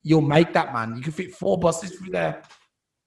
you'll 0.03 0.19
make 0.21 0.51
that, 0.53 0.73
man. 0.73 0.95
You 0.97 1.01
can 1.01 1.13
fit 1.13 1.34
four 1.34 1.57
buses 1.57 1.91
through 1.91 2.11
there. 2.11 2.41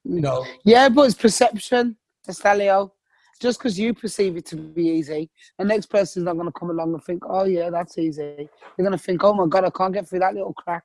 You 0.04 0.20
know, 0.20 0.44
Yeah, 0.64 0.88
but 0.88 1.02
it's 1.02 1.14
perception, 1.14 1.96
Estelio. 2.28 2.92
Just 3.40 3.58
because 3.58 3.76
you 3.78 3.92
perceive 3.92 4.36
it 4.36 4.46
to 4.46 4.56
be 4.56 4.84
easy, 4.84 5.28
the 5.58 5.64
next 5.64 5.86
person's 5.86 6.26
not 6.26 6.34
going 6.34 6.46
to 6.46 6.52
come 6.52 6.70
along 6.70 6.94
and 6.94 7.02
think, 7.02 7.24
oh, 7.28 7.44
yeah, 7.44 7.70
that's 7.70 7.98
easy. 7.98 8.48
They're 8.76 8.86
going 8.86 8.92
to 8.92 8.98
think, 8.98 9.24
oh 9.24 9.34
my 9.34 9.46
God, 9.46 9.64
I 9.64 9.70
can't 9.70 9.92
get 9.92 10.08
through 10.08 10.20
that 10.20 10.34
little 10.34 10.52
crack. 10.54 10.84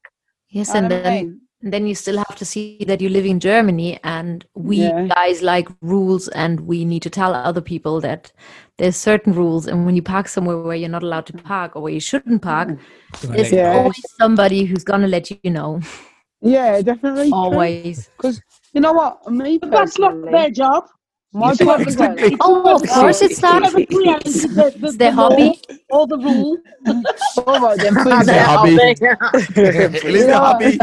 yes, 0.50 0.74
and 0.74 0.86
what 0.86 0.94
I 0.94 1.02
then 1.04 1.26
mean? 1.26 1.42
then 1.62 1.88
you 1.88 1.94
still 1.96 2.18
have 2.18 2.36
to 2.36 2.46
see 2.46 2.84
that 2.88 3.02
you 3.02 3.10
live 3.10 3.26
in 3.26 3.40
Germany, 3.40 4.00
and 4.04 4.46
we 4.56 4.78
Yeah. 4.78 5.08
guys 5.08 5.42
like 5.44 5.68
rules, 5.82 6.28
and 6.30 6.62
we 6.62 6.84
need 6.86 7.02
to 7.04 7.10
tell 7.12 7.34
other 7.36 7.62
people 7.62 8.00
that 8.02 8.32
there's 8.78 8.96
certain 8.96 9.34
rules, 9.34 9.68
and 9.68 9.86
when 9.86 9.96
you 9.96 10.02
park 10.02 10.28
somewhere 10.28 10.58
where 10.58 10.76
you're 10.76 10.90
not 10.90 11.04
allowed 11.04 11.26
to 11.28 11.34
park 11.34 11.76
or 11.76 11.82
where 11.84 11.94
you 11.94 12.00
shouldn't 12.00 12.42
park, 12.42 12.70
mm. 12.70 12.80
there's 13.22 13.52
Yeah. 13.52 13.74
always 13.76 14.04
somebody 14.18 14.66
who's 14.66 14.84
gonna 14.84 15.08
let 15.08 15.30
you 15.32 15.52
know. 15.52 15.82
Yeah, 16.42 16.82
definitely. 16.82 17.32
Always. 17.34 18.10
Because 18.18 18.42
you 18.74 18.82
know 18.82 18.94
what? 18.94 19.32
Me 19.32 19.58
But 19.58 19.72
that's 19.72 20.00
not 20.00 20.32
their 20.32 20.50
job. 20.50 20.86
My 21.38 21.54
Yeah, 21.60 21.66
partner, 21.66 21.84
exactly. 21.84 22.38
Oh, 22.42 22.76
of 22.76 22.88
course 22.90 23.22
it's 23.22 23.42
not. 23.42 23.64
Whoever 23.64 23.86
created 23.86 24.34
the, 24.34 24.76
the, 24.80 24.88
It's 24.88 24.98
their 24.98 25.12
the 25.12 25.16
hobby. 25.16 25.62
or 25.90 26.08
the 26.08 26.18
rule. 26.18 26.58
all 27.48 27.60
right 27.62 27.80
then, 27.80 27.94
It's 27.96 28.04
please. 28.04 28.26
their 28.26 28.44
hobby. 28.46 28.78
Please. 28.78 29.02
it 29.58 30.06
is 30.06 30.14
You 30.14 30.28
the 30.28 30.38
hobby. 30.38 30.78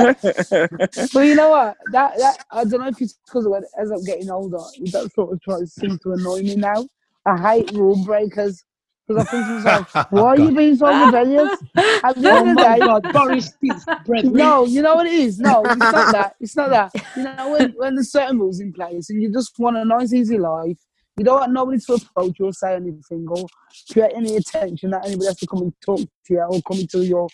But 1.12 1.20
you 1.26 1.34
know 1.34 1.50
what? 1.50 1.76
That 1.92 2.18
that 2.18 2.44
I 2.50 2.64
don't 2.64 2.80
know 2.80 2.88
if 2.88 3.00
it's 3.00 3.18
because 3.26 3.46
as 3.78 3.90
I'm 3.90 4.04
getting 4.04 4.30
older, 4.30 4.58
that 4.92 5.10
sort 5.14 5.32
of 5.32 5.42
tries 5.42 5.72
seems 5.74 5.98
to 6.00 6.12
annoy 6.12 6.40
me 6.42 6.56
now. 6.56 6.86
I 7.26 7.36
hate 7.38 7.72
rule 7.72 8.04
breakers 8.04 8.64
because 9.06 9.26
I 9.26 9.30
think 9.30 9.46
to 9.46 9.52
myself, 9.52 10.06
why 10.10 10.28
are 10.28 10.38
you 10.38 10.54
being 10.54 10.76
so 10.76 10.92
rebellious? 10.94 11.62
At 12.04 12.16
the 12.16 12.28
Oh 12.30 12.36
end 12.36 12.48
of 12.48 12.56
the 12.58 12.62
my 12.62 12.74
day, 12.76 12.80
God, 12.80 13.12
Boris 13.12 13.56
is 13.62 13.86
no, 14.08 14.64
you 14.66 14.82
know 14.82 14.94
what 14.96 15.06
it 15.06 15.12
is. 15.14 15.38
No, 15.38 15.62
it's 15.64 15.92
not 15.92 16.12
that. 16.12 16.34
It's 16.40 16.56
not 16.56 16.70
that. 16.70 16.92
You 17.16 17.24
know 17.24 17.50
when 17.50 17.72
when 17.76 17.94
there's 17.94 18.12
certain 18.12 18.38
rules 18.38 18.60
in 18.60 18.72
place 18.72 19.10
and 19.10 19.22
you 19.22 19.32
just 19.32 19.58
want 19.58 19.76
a 19.76 19.84
nice, 19.84 20.12
easy 20.12 20.38
life. 20.38 20.78
You 21.16 21.24
don't 21.24 21.40
want 21.40 21.52
nobody 21.52 21.78
to 21.78 21.94
approach 21.94 22.38
you 22.40 22.46
or 22.46 22.52
say 22.52 22.74
anything 22.74 23.26
or 23.28 23.46
create 23.92 24.12
any 24.16 24.36
attention 24.36 24.90
that 24.90 25.06
anybody 25.06 25.26
has 25.26 25.36
to 25.38 25.46
come 25.46 25.62
and 25.62 25.72
talk 25.84 26.00
to 26.00 26.08
you 26.28 26.40
or 26.40 26.60
come 26.62 26.78
into 26.80 27.04
your 27.04 27.28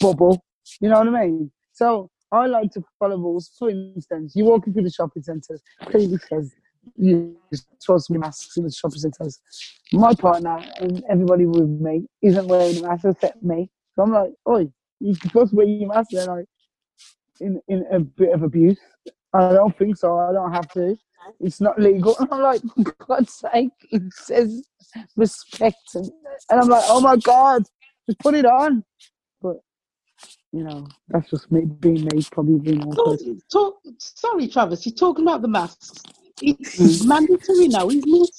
bubble. 0.00 0.42
You 0.80 0.88
know 0.88 0.98
what 0.98 1.08
I 1.08 1.26
mean? 1.26 1.50
So 1.72 2.10
I 2.32 2.46
like 2.46 2.70
to 2.72 2.82
follow 2.98 3.18
rules. 3.18 3.50
For 3.58 3.68
instance, 3.68 4.32
you're 4.34 4.46
walking 4.46 4.72
through 4.72 4.84
the 4.84 4.90
shopping 4.90 5.22
centres, 5.22 5.60
clearly 5.82 6.16
says 6.28 6.54
you're 6.96 7.30
supposed 7.80 8.06
to 8.06 8.12
be 8.12 8.18
masks 8.18 8.56
in 8.56 8.64
the 8.64 8.70
shopping 8.70 8.98
centres. 8.98 9.40
My 9.92 10.14
partner 10.14 10.58
and 10.78 11.02
everybody 11.10 11.46
with 11.46 11.68
me 11.68 12.06
isn't 12.22 12.46
wearing 12.46 12.78
a 12.78 12.88
mask 12.88 13.04
except 13.04 13.42
me. 13.42 13.70
So 13.94 14.02
I'm 14.02 14.12
like, 14.12 14.32
oi, 14.48 14.68
you're 15.00 15.14
supposed 15.16 15.50
to 15.50 15.56
wear 15.56 15.66
your 15.66 15.88
mask 15.88 16.10
then 16.12 16.28
like 16.28 16.46
in, 17.40 17.60
in 17.68 17.84
a 17.90 18.00
bit 18.00 18.32
of 18.32 18.42
abuse. 18.42 18.78
I 19.34 19.52
don't 19.52 19.76
think 19.76 19.96
so. 19.96 20.18
I 20.18 20.32
don't 20.32 20.52
have 20.52 20.70
to. 20.72 20.96
It's 21.40 21.60
not 21.60 21.80
legal. 21.80 22.16
And 22.20 22.28
I'm 22.32 22.42
like, 22.42 22.62
for 22.62 22.94
God's 23.06 23.32
sake, 23.32 23.70
it 23.90 24.02
says 24.12 24.66
respect. 25.16 25.94
And, 25.94 26.10
and 26.50 26.60
I'm 26.60 26.68
like, 26.68 26.84
oh 26.86 27.00
my 27.00 27.16
God, 27.16 27.64
just 28.06 28.18
put 28.18 28.34
it 28.34 28.44
on. 28.44 28.84
But, 29.40 29.56
you 30.52 30.64
know, 30.64 30.86
that's 31.08 31.30
just 31.30 31.50
me 31.50 31.64
being 31.64 32.04
me, 32.04 32.22
probably 32.30 32.58
being 32.58 32.92
Talk, 32.92 33.18
talk, 33.50 33.74
sorry, 33.98 34.48
Travis, 34.48 34.86
you're 34.86 34.94
talking 34.94 35.24
about 35.26 35.42
the 35.42 35.48
masks. 35.48 36.02
It's 36.42 37.04
mandatory 37.04 37.68
now, 37.68 37.88
isn't 37.88 38.04
it? 38.06 38.30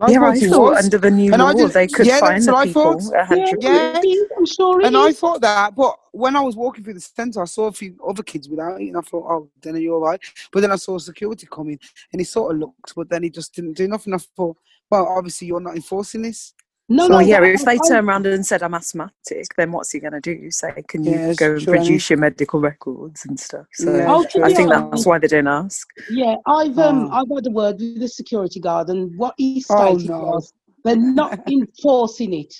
I 0.00 0.12
yeah, 0.12 0.22
I 0.22 0.38
he 0.38 0.46
thought 0.46 0.74
was. 0.74 0.84
under 0.84 0.98
the 0.98 1.10
new 1.10 1.32
And 1.32 1.42
I 1.42 1.50
law 1.50 1.54
did- 1.66 1.72
they 1.72 1.88
could 1.88 2.06
yeah, 2.06 2.20
fine 2.20 2.34
that's 2.34 2.46
the 2.46 2.54
I 2.54 2.66
people 2.66 3.00
thought. 3.00 3.28
Yeah. 3.36 3.52
Yeah. 3.58 4.00
I'm 4.36 4.46
sure 4.46 4.80
it 4.80 4.86
And 4.86 4.96
I 4.96 5.12
thought 5.12 5.40
that, 5.40 5.74
but 5.74 5.96
when 6.12 6.36
I 6.36 6.40
was 6.40 6.54
walking 6.54 6.84
through 6.84 6.94
the 6.94 7.00
centre, 7.00 7.42
I 7.42 7.46
saw 7.46 7.66
a 7.66 7.72
few 7.72 7.96
other 8.06 8.22
kids 8.22 8.48
without 8.48 8.80
it, 8.80 8.86
and 8.86 8.96
I 8.96 9.00
thought, 9.00 9.26
oh, 9.28 9.48
then 9.60 9.74
are 9.74 9.78
you 9.80 9.94
all 9.94 10.00
right? 10.00 10.20
But 10.52 10.60
then 10.60 10.70
I 10.70 10.76
saw 10.76 10.98
security 10.98 11.48
coming, 11.50 11.80
and 12.12 12.20
he 12.20 12.24
sort 12.24 12.52
of 12.54 12.60
looked, 12.60 12.94
but 12.94 13.08
then 13.08 13.24
he 13.24 13.30
just 13.30 13.52
didn't 13.56 13.72
do 13.76 13.88
nothing. 13.88 14.14
I 14.14 14.18
thought, 14.18 14.56
well, 14.88 15.04
obviously 15.08 15.48
you're 15.48 15.58
not 15.60 15.74
enforcing 15.74 16.22
this. 16.22 16.54
No, 16.90 17.06
So- 17.06 17.12
no, 17.14 17.18
yeah, 17.20 17.44
if 17.44 17.64
they 17.66 17.72
I- 17.72 17.78
I- 17.84 17.88
turn 17.88 18.08
around 18.08 18.26
and 18.26 18.46
said 18.46 18.62
I'm 18.62 18.72
asthmatic, 18.74 19.54
then 19.58 19.72
what's 19.72 19.92
he 19.92 20.00
going 20.00 20.14
to 20.14 20.20
do? 20.20 20.50
Say, 20.50 20.72
can 20.88 21.04
you 21.04 21.10
Yeah, 21.12 21.26
it's 21.28 21.38
go 21.38 21.52
and 21.52 21.60
true, 21.62 21.74
produce 21.74 22.08
your 22.08 22.18
medical 22.18 22.60
records 22.60 23.26
and 23.26 23.38
stuff? 23.38 23.66
So 23.74 23.94
Yeah, 23.94 24.06
Oh, 24.14 24.22
it's 24.22 24.32
to 24.32 24.42
I 24.44 24.48
be 24.48 24.54
think 24.54 24.70
honest, 24.72 24.90
that's 24.92 25.06
why 25.06 25.18
they 25.18 25.26
don't 25.26 25.46
ask. 25.48 25.86
Yeah, 26.08 26.36
I've 26.46 26.78
um 26.78 27.08
Oh. 27.12 27.16
I've 27.16 27.28
had 27.34 27.46
a 27.46 27.50
word 27.50 27.78
with 27.80 28.00
the 28.00 28.08
security 28.08 28.58
guard, 28.60 28.88
and 28.88 29.14
what 29.18 29.34
he 29.36 29.62
Oh, 29.68 29.96
stated 29.98 30.10
no. 30.10 30.20
was 30.20 30.52
they're 30.84 30.96
not 30.96 31.38
enforcing 31.50 32.32
it. 32.32 32.54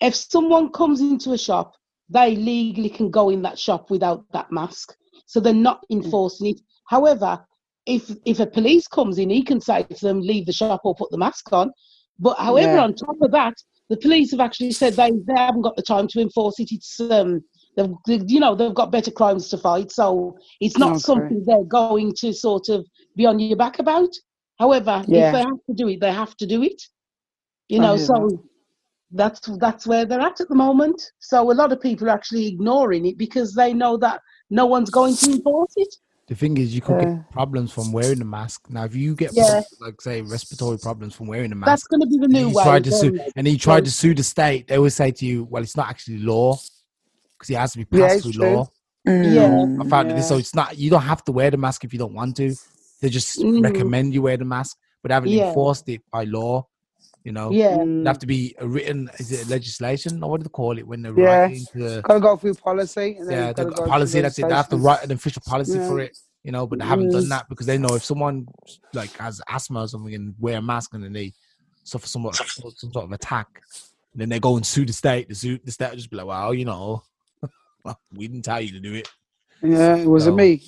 If 0.00 0.16
someone 0.16 0.70
comes 0.72 1.00
into 1.00 1.32
a 1.32 1.38
shop, 1.38 1.74
they 2.08 2.34
legally 2.34 2.90
can 2.90 3.10
go 3.10 3.28
in 3.30 3.42
that 3.42 3.58
shop 3.60 3.90
without 3.90 4.24
that 4.32 4.50
mask, 4.50 4.96
so 5.26 5.38
they're 5.38 5.54
not 5.54 5.82
Mm. 5.88 6.02
enforcing 6.02 6.48
it. 6.48 6.60
However, 6.86 7.38
if 7.86 8.10
if 8.24 8.40
a 8.40 8.46
police 8.46 8.88
comes 8.88 9.18
in, 9.18 9.30
he 9.30 9.42
can 9.44 9.60
say 9.60 9.84
to 9.84 10.04
them, 10.04 10.20
"Leave 10.20 10.46
the 10.46 10.52
shop 10.52 10.80
or 10.84 10.96
put 10.96 11.10
the 11.12 11.18
mask 11.18 11.52
on." 11.52 11.70
But 12.18 12.38
however, 12.38 12.74
Yeah. 12.76 12.84
on 12.84 12.94
top 12.94 13.16
of 13.20 13.30
that, 13.32 13.54
the 13.90 13.96
police 13.96 14.30
have 14.30 14.40
actually 14.40 14.72
said 14.72 14.94
they, 14.94 15.10
they 15.10 15.34
haven't 15.36 15.62
got 15.62 15.76
the 15.76 15.82
time 15.82 16.06
to 16.08 16.20
enforce 16.20 16.58
it. 16.60 16.68
It's 16.72 16.98
um 17.00 17.42
they've 17.76 17.90
they- 18.06 18.24
you 18.26 18.40
know 18.40 18.54
they've 18.54 18.74
got 18.74 18.92
better 18.92 19.10
crimes 19.10 19.48
to 19.50 19.58
fight, 19.58 19.90
so 19.90 20.36
it's 20.60 20.78
not 20.78 20.92
Okay. 20.92 20.98
something 21.00 21.42
they're 21.44 21.64
going 21.64 22.12
to 22.20 22.32
sort 22.32 22.68
of 22.68 22.86
be 23.16 23.26
on 23.26 23.38
your 23.38 23.56
back 23.56 23.78
about. 23.78 24.10
However, 24.58 25.04
Yeah. 25.08 25.28
if 25.28 25.32
they 25.32 25.40
have 25.40 25.64
to 25.68 25.74
do 25.74 25.88
it, 25.88 26.00
they 26.00 26.12
have 26.12 26.36
to 26.36 26.46
do 26.46 26.62
it. 26.62 26.80
You 27.68 27.80
know, 27.80 27.96
so 27.96 28.44
that's 29.10 29.40
that's 29.58 29.86
where 29.86 30.04
they're 30.06 30.20
at 30.20 30.40
at 30.40 30.48
the 30.48 30.54
moment. 30.54 31.02
So 31.18 31.50
a 31.50 31.52
lot 31.52 31.72
of 31.72 31.80
people 31.80 32.06
are 32.08 32.12
actually 32.14 32.46
ignoring 32.46 33.04
it 33.06 33.18
because 33.18 33.54
they 33.54 33.72
know 33.74 33.96
that 33.98 34.20
no 34.50 34.66
one's 34.66 34.90
going 34.90 35.16
to 35.16 35.30
enforce 35.32 35.72
it. 35.76 35.94
The 36.28 36.34
thing 36.36 36.56
is, 36.56 36.74
you 36.74 36.80
could 36.80 36.96
Yeah. 37.02 37.14
get 37.16 37.30
problems 37.32 37.72
from 37.72 37.92
wearing 37.92 38.18
the 38.20 38.24
mask. 38.24 38.70
Now, 38.70 38.84
if 38.84 38.94
you 38.94 39.14
get 39.14 39.32
Yeah. 39.34 39.42
problems, 39.44 39.66
like 39.80 40.00
say 40.00 40.22
respiratory 40.22 40.78
problems 40.78 41.14
from 41.14 41.26
wearing 41.26 41.50
the 41.50 41.56
mask, 41.56 41.66
That's 41.66 41.86
going 41.88 42.00
to 42.00 42.06
be 42.06 42.16
the 42.18 42.24
and 42.24 42.32
new 42.32 42.48
you 42.48 42.54
way. 42.54 42.62
tried 42.62 42.84
to 42.84 42.92
sue, 42.92 43.18
and 43.36 43.46
he 43.46 43.56
tried 43.58 43.84
to 43.86 43.90
sue 43.90 44.14
the 44.14 44.22
state, 44.22 44.68
they 44.68 44.78
would 44.78 44.92
say 44.92 45.10
to 45.10 45.26
you, 45.26 45.44
"Well, 45.50 45.62
it's 45.62 45.76
not 45.76 45.88
actually 45.88 46.18
law 46.18 46.58
because 47.38 47.50
it 47.50 47.56
has 47.56 47.72
to 47.72 47.78
be 47.78 47.84
passed 47.84 48.14
it's 48.14 48.22
through 48.22 48.32
true. 48.32 48.54
law." 48.54 48.68
Yeah. 49.04 49.48
Mm. 49.48 49.84
I 49.84 49.88
found 49.88 50.10
that 50.10 50.16
this, 50.16 50.28
so 50.28 50.36
it's 50.38 50.54
not 50.54 50.78
you 50.78 50.90
don't 50.90 51.02
have 51.02 51.24
to 51.24 51.32
wear 51.32 51.50
the 51.50 51.56
mask 51.56 51.84
if 51.84 51.92
you 51.92 51.98
don't 51.98 52.14
want 52.14 52.36
to. 52.36 52.54
They 53.00 53.08
just 53.08 53.36
Mm. 53.40 53.62
recommend 53.64 54.14
you 54.14 54.22
wear 54.22 54.36
the 54.36 54.44
mask, 54.44 54.76
but 55.02 55.08
they 55.08 55.14
haven't 55.14 55.30
Yeah. 55.30 55.48
enforced 55.48 55.88
it 55.88 56.02
by 56.12 56.22
law. 56.24 56.68
You 57.24 57.32
know, 57.32 57.52
Yeah. 57.52 57.84
Have 58.04 58.18
to 58.18 58.26
be 58.26 58.54
a 58.58 58.66
written 58.66 59.08
is 59.18 59.30
it 59.32 59.48
legislation 59.48 60.22
or 60.22 60.30
what 60.30 60.40
do 60.40 60.44
they 60.44 60.48
call 60.50 60.76
it 60.78 60.86
when 60.86 61.02
they're 61.02 61.12
Yeah. 61.14 61.42
writing 61.42 61.64
to 61.72 62.02
Gotta 62.02 62.20
go 62.20 62.36
through 62.36 62.54
policy. 62.54 63.16
And 63.18 63.30
yeah 63.30 63.52
the 63.52 63.66
go 63.66 63.86
policy 63.86 64.20
that's 64.20 64.38
it. 64.38 64.48
They 64.48 64.54
have 64.54 64.68
to 64.70 64.76
write 64.76 65.04
an 65.04 65.12
official 65.12 65.42
policy 65.46 65.78
for 65.78 66.00
it. 66.00 66.16
You 66.42 66.50
know, 66.50 66.66
but 66.66 66.80
they 66.80 66.84
haven't 66.84 67.12
done 67.12 67.24
Mm. 67.26 67.28
that 67.28 67.48
because 67.48 67.66
they 67.66 67.78
know 67.78 67.94
if 67.94 68.04
someone 68.04 68.46
like 68.92 69.16
has 69.18 69.40
asthma 69.48 69.82
or 69.82 69.88
something 69.88 70.12
and 70.14 70.34
wear 70.40 70.58
a 70.58 70.62
mask 70.62 70.92
and 70.94 71.04
then 71.04 71.12
they 71.12 71.32
suffer 71.84 72.06
some, 72.08 72.28
some 72.32 72.92
sort 72.92 73.04
of 73.04 73.12
attack, 73.12 73.46
then 74.14 74.28
they 74.28 74.40
go 74.40 74.56
and 74.56 74.66
sue 74.66 74.84
the 74.84 74.92
state. 74.92 75.28
The, 75.28 75.36
sue, 75.36 75.58
the 75.64 75.70
state 75.70 75.90
will 75.90 75.96
just 75.96 76.10
be 76.10 76.16
like, 76.16 76.26
well, 76.26 76.52
you 76.52 76.64
know, 76.64 77.04
we 78.12 78.26
didn't 78.26 78.42
tell 78.42 78.60
you 78.60 78.72
to 78.72 78.80
do 78.80 78.94
it. 78.94 79.08
Yeah, 79.62 79.96
it 79.98 80.06
wasn't 80.08 80.36
No. 80.36 80.42
me. 80.42 80.62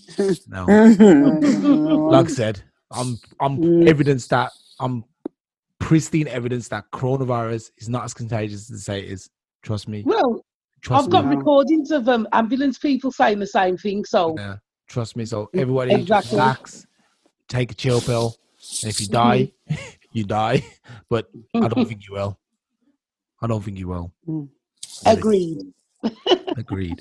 No, 0.46 2.06
like 2.08 2.26
I 2.26 2.28
said, 2.28 2.62
I'm 2.92 3.18
I'm 3.40 3.58
Mm. 3.58 3.88
evidence 3.88 4.28
that 4.28 4.52
I'm 4.78 5.04
pristine 5.84 6.26
evidence 6.28 6.68
that 6.68 6.90
coronavirus 6.92 7.70
is 7.76 7.90
not 7.90 8.04
as 8.04 8.14
contagious 8.14 8.70
as 8.70 8.86
they 8.86 8.92
say 8.92 8.98
it 9.00 9.12
is. 9.12 9.28
Trust 9.62 9.86
me. 9.86 10.02
Well, 10.04 10.42
Trust 10.80 11.04
I've 11.04 11.10
got 11.10 11.26
me. 11.26 11.36
Recordings 11.36 11.90
of 11.90 12.08
um, 12.08 12.26
ambulance 12.32 12.78
people 12.78 13.12
saying 13.12 13.38
the 13.38 13.46
same 13.46 13.76
thing. 13.76 14.04
So 14.06 14.34
Yeah, 14.36 14.56
trust 14.88 15.14
me. 15.14 15.26
So 15.26 15.50
everybody 15.54 15.94
Exactly. 15.94 16.38
relax, 16.38 16.86
take 17.48 17.70
a 17.70 17.74
chill 17.74 18.00
pill, 18.00 18.34
and 18.82 18.90
if 18.90 19.00
you 19.00 19.08
die, 19.08 19.52
you 20.12 20.24
die. 20.24 20.64
But 21.10 21.28
I 21.54 21.68
don't 21.68 21.86
think 21.86 22.06
you 22.08 22.14
will. 22.14 22.38
I 23.42 23.46
don't 23.46 23.62
think 23.62 23.78
you 23.78 23.88
will. 23.88 24.12
Mm. 24.26 24.48
Agreed. 25.04 25.58
Agreed. 26.56 26.98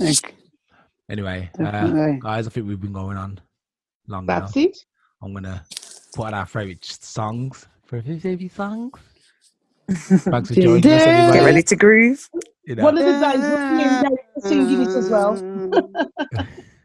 Anyway, 1.10 1.50
uh, 1.60 2.12
guys, 2.22 2.48
I 2.48 2.50
think 2.50 2.68
we've 2.68 2.82
been 2.82 2.94
going 2.94 3.18
on 3.18 3.40
long 4.08 4.26
enough. 4.26 4.54
That's 4.54 4.58
it. 4.58 4.78
I'm 5.22 5.34
gonna 5.34 5.66
put 6.14 6.28
out 6.28 6.34
our 6.34 6.46
favorite 6.46 6.84
songs. 6.84 7.68
Favorite 8.02 8.52
songs. 8.52 9.00
Thanks 9.88 10.50
for 10.50 10.56
joining 10.56 10.82
Get 10.82 11.46
ready 11.46 11.62
to 11.62 11.76
groove. 11.76 12.28
You 12.66 12.74
know, 12.76 12.86
One 12.86 12.98
of 12.98 13.06
the 13.06 13.12
guys 13.12 13.40
we'll 13.40 14.10
be 14.10 14.18
singing 14.48 14.82
it 14.82 14.88
as 14.88 15.10
well. 15.10 15.36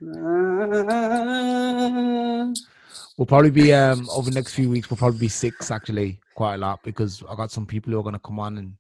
we'll 3.17 3.27
probably 3.27 3.51
be 3.51 3.73
um 3.73 4.07
over 4.11 4.29
the 4.29 4.35
next 4.35 4.53
few 4.53 4.69
weeks. 4.69 4.91
We'll 4.91 4.99
probably 4.99 5.21
be 5.21 5.29
six 5.29 5.71
actually, 5.71 6.21
quite 6.35 6.57
a 6.57 6.59
lot 6.59 6.83
because 6.83 7.23
I 7.27 7.35
got 7.37 7.51
some 7.51 7.65
people 7.65 7.91
who 7.93 8.01
are 8.01 8.05
gonna 8.05 8.19
come 8.19 8.39
on 8.39 8.59
and 8.59 8.75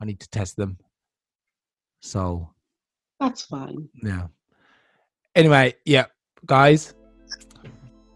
I 0.00 0.06
need 0.06 0.20
to 0.20 0.30
test 0.30 0.56
them. 0.56 0.78
So 2.00 2.48
That's 3.20 3.42
fine. 3.42 3.90
yeah. 4.02 4.28
Anyway, 5.34 5.74
yeah, 5.84 6.06
guys. 6.46 6.94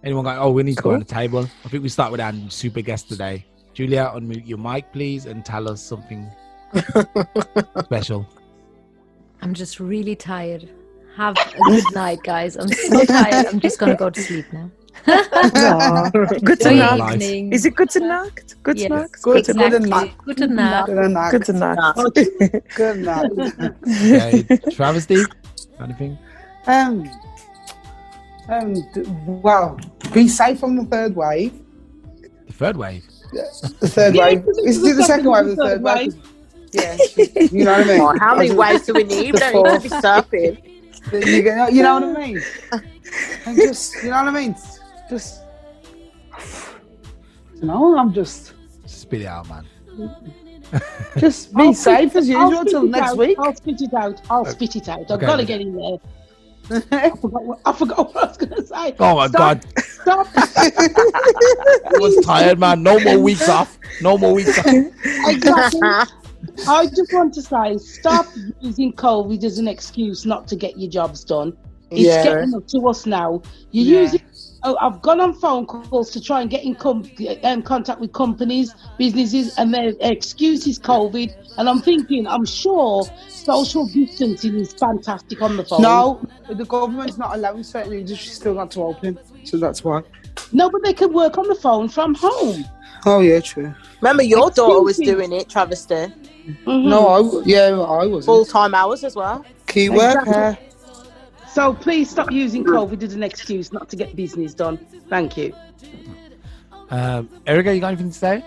Anyone 0.06 0.22
got? 0.24 0.38
Oh, 0.38 0.52
we 0.52 0.62
need 0.62 0.76
to 0.76 0.82
go 0.84 0.92
on 0.92 1.00
the 1.00 1.04
table. 1.04 1.48
I 1.64 1.68
think 1.68 1.82
we 1.82 1.88
start 1.88 2.12
with 2.12 2.20
our 2.20 2.32
super 2.48 2.80
guest 2.80 3.08
today. 3.08 3.44
Julia, 3.74 4.12
unmute 4.14 4.46
your 4.46 4.56
mic, 4.56 4.92
please, 4.92 5.26
and 5.26 5.44
tell 5.44 5.68
us 5.68 5.82
something 5.82 6.30
special. 7.84 8.24
I'm 9.42 9.52
just 9.52 9.80
really 9.80 10.14
tired. 10.14 10.70
Have 11.16 11.36
a 11.36 11.58
good 11.64 11.82
night, 11.92 12.20
guys. 12.22 12.56
I'm 12.56 12.68
so 12.68 13.04
tired. 13.04 13.46
I'm 13.46 13.58
just 13.58 13.80
gonna 13.80 13.96
go 13.96 14.08
to 14.08 14.20
sleep 14.22 14.46
now. 14.52 14.70
Aw, 15.08 16.10
good 16.10 16.28
to 16.30 16.38
Good 16.40 16.60
know. 16.76 17.08
Is 17.52 17.66
it 17.66 17.74
good 17.74 17.90
to 17.90 17.98
knock? 18.00 18.42
Good 18.62 18.76
to 18.76 18.82
Yes, 18.82 18.90
knock? 18.90 19.10
Good- 19.22 19.34
Good 19.34 19.44
to 19.46 19.54
knock. 19.54 19.70
good 19.70 19.82
exactly. 19.82 19.90
night. 19.90 20.14
Good 20.36 20.50
night. 20.50 20.86
Good 20.86 21.10
night. 21.10 21.30
Good 21.32 21.44
to 21.46 21.52
knock. 21.52 22.04
Good 22.76 22.98
night. 23.00 23.30
Okay, 23.82 24.58
travesty. 24.72 25.22
Anything? 25.80 26.16
Um, 26.68 27.10
um, 28.48 28.74
d- 28.94 29.02
well, 29.26 29.78
be 30.12 30.28
safe 30.28 30.58
from 30.60 30.76
the 30.76 30.84
third 30.84 31.14
wave. 31.16 31.52
The 32.46 32.52
third 32.52 32.76
wave. 32.76 33.04
The 33.32 33.88
third 33.88 34.14
Yeah, 34.14 34.24
wave. 34.26 34.40
because 34.40 34.58
Is 34.58 34.78
it's 34.78 34.86
it 34.86 34.96
the 34.96 35.02
second 35.04 35.26
wave 35.30 35.46
or 35.46 35.48
the 35.50 35.56
third 35.56 35.82
wave? 35.82 36.14
Yeah, 36.72 36.96
you 37.50 37.64
know 37.64 37.72
what 37.72 37.80
I 37.80 37.84
mean. 37.88 38.00
Oh, 38.00 38.16
how 38.18 38.34
many 38.36 38.52
waves 38.52 38.86
do 38.86 38.92
we 38.94 39.04
need? 39.04 39.32
We 39.34 39.38
don't 39.38 39.62
need 39.64 39.74
to 39.76 39.80
be 39.80 39.88
surfing. 39.88 40.62
You, 41.26 41.42
get- 41.42 41.72
you 41.72 41.82
know 41.82 41.94
what 42.00 42.16
I 42.18 42.20
mean? 42.26 42.42
And 43.46 43.56
just, 43.56 43.94
you 44.02 44.10
know 44.10 44.24
what 44.24 44.28
I 44.34 44.40
mean? 44.40 44.56
Just, 45.08 45.40
you 47.60 47.66
know, 47.66 47.96
I'm 47.98 48.12
just, 48.12 48.52
Spit 48.86 49.22
it 49.22 49.26
out, 49.26 49.48
man. 49.48 49.64
just 51.18 51.54
be 51.54 51.62
I'll 51.62 51.74
safe 51.74 52.14
as 52.16 52.28
usual 52.28 52.50
spit 52.60 52.68
till 52.70 52.82
next 52.86 53.10
out. 53.12 53.16
week. 53.18 53.38
I'll 53.38 53.54
spit 53.54 53.80
it 53.80 53.94
out. 53.94 54.20
I'll 54.28 54.44
spit 54.44 54.76
it 54.76 54.88
out. 54.88 55.00
I've 55.02 55.10
Okay. 55.12 55.26
got 55.26 55.36
to 55.36 55.44
get 55.44 55.60
in 55.60 55.74
there. 55.76 55.98
I 56.70 57.10
forgot 57.10 57.44
what 57.44 57.60
I, 57.64 57.72
forgot 57.72 57.98
what 58.14 58.24
I 58.24 58.26
was 58.28 58.36
going 58.36 58.50
to 58.54 58.66
say. 58.66 58.94
Oh 58.98 59.16
my 59.16 59.28
Stop, 59.28 59.60
god, 59.60 59.78
Stop. 59.78 60.28
I 60.36 61.98
was 61.98 62.24
tired, 62.24 62.58
man. 62.58 62.82
No 62.82 62.98
more 63.00 63.18
weeks 63.18 63.48
off. 63.48 63.78
No 64.00 64.18
more 64.18 64.34
weeks 64.34 64.58
off. 64.58 64.66
exactly. 65.04 65.80
I 66.68 66.86
just 66.86 67.12
want 67.12 67.34
to 67.34 67.42
say, 67.42 67.76
stop 67.78 68.26
using 68.60 68.92
COVID 68.92 69.42
as 69.44 69.58
an 69.58 69.68
excuse 69.68 70.24
not 70.26 70.46
to 70.48 70.56
get 70.56 70.78
your 70.78 70.90
jobs 70.90 71.24
done. 71.24 71.56
It's 71.90 72.02
Yeah. 72.02 72.22
getting 72.24 72.54
up 72.54 72.66
to 72.68 72.88
us 72.88 73.06
now. 73.06 73.42
You 73.70 73.82
Yeah. 73.84 74.00
use 74.02 74.14
it. 74.14 74.22
Oh, 74.62 74.76
I've 74.80 75.00
gone 75.02 75.20
on 75.20 75.34
phone 75.34 75.66
calls 75.66 76.10
to 76.12 76.20
try 76.20 76.40
and 76.40 76.50
get 76.50 76.64
in 76.64 76.74
com- 76.74 77.04
um, 77.44 77.62
contact 77.62 78.00
with 78.00 78.12
companies, 78.12 78.74
businesses, 78.98 79.56
and 79.58 79.72
their 79.72 79.92
excuse 80.00 80.66
is 80.66 80.78
COVID. 80.78 81.32
And 81.58 81.68
I'm 81.68 81.80
thinking, 81.80 82.26
I'm 82.26 82.44
sure 82.44 83.04
social 83.28 83.86
distancing 83.86 84.56
is 84.56 84.72
fantastic 84.72 85.40
on 85.42 85.56
the 85.56 85.64
phone. 85.64 85.82
No, 85.82 86.20
the 86.48 86.64
government's 86.64 87.16
not 87.18 87.34
allowing 87.36 87.62
certain 87.62 87.92
industries 87.92 88.34
still 88.34 88.54
not 88.54 88.70
to 88.72 88.82
open, 88.82 89.18
so 89.44 89.56
that's 89.58 89.84
why. 89.84 90.02
no, 90.52 90.68
but 90.70 90.82
they 90.82 90.92
can 90.94 91.12
work 91.12 91.38
on 91.38 91.46
the 91.48 91.54
phone 91.54 91.88
from 91.88 92.14
home. 92.14 92.64
Oh 93.04 93.20
yeah, 93.20 93.38
true. 93.40 93.72
Remember, 94.00 94.22
your 94.24 94.50
daughter 94.50 94.82
was 94.82 94.98
Excuses. 94.98 95.14
doing 95.14 95.32
it, 95.32 95.48
Travesty. 95.48 96.12
Mhm. 96.66 96.84
No, 96.88 97.08
I 97.08 97.16
w- 97.18 97.42
yeah, 97.46 97.66
I 97.80 98.06
was 98.06 98.24
Full 98.26 98.44
time 98.44 98.74
hours 98.74 99.04
as 99.04 99.14
well. 99.14 99.44
key 99.66 99.86
Exactly. 99.86 100.32
worker. 100.32 100.58
So 101.56 101.72
please 101.72 102.10
stop 102.10 102.30
using 102.30 102.64
COVID 102.64 103.02
as 103.02 103.14
an 103.14 103.22
excuse 103.22 103.72
not 103.72 103.88
to 103.88 103.96
get 103.96 104.14
business 104.14 104.52
done. 104.52 104.76
Thank 105.08 105.38
you. 105.38 105.54
Um, 106.90 107.30
Erica, 107.46 107.74
you 107.74 107.80
got 107.80 107.94
anything 107.94 108.10
to 108.10 108.18
say? 108.18 108.44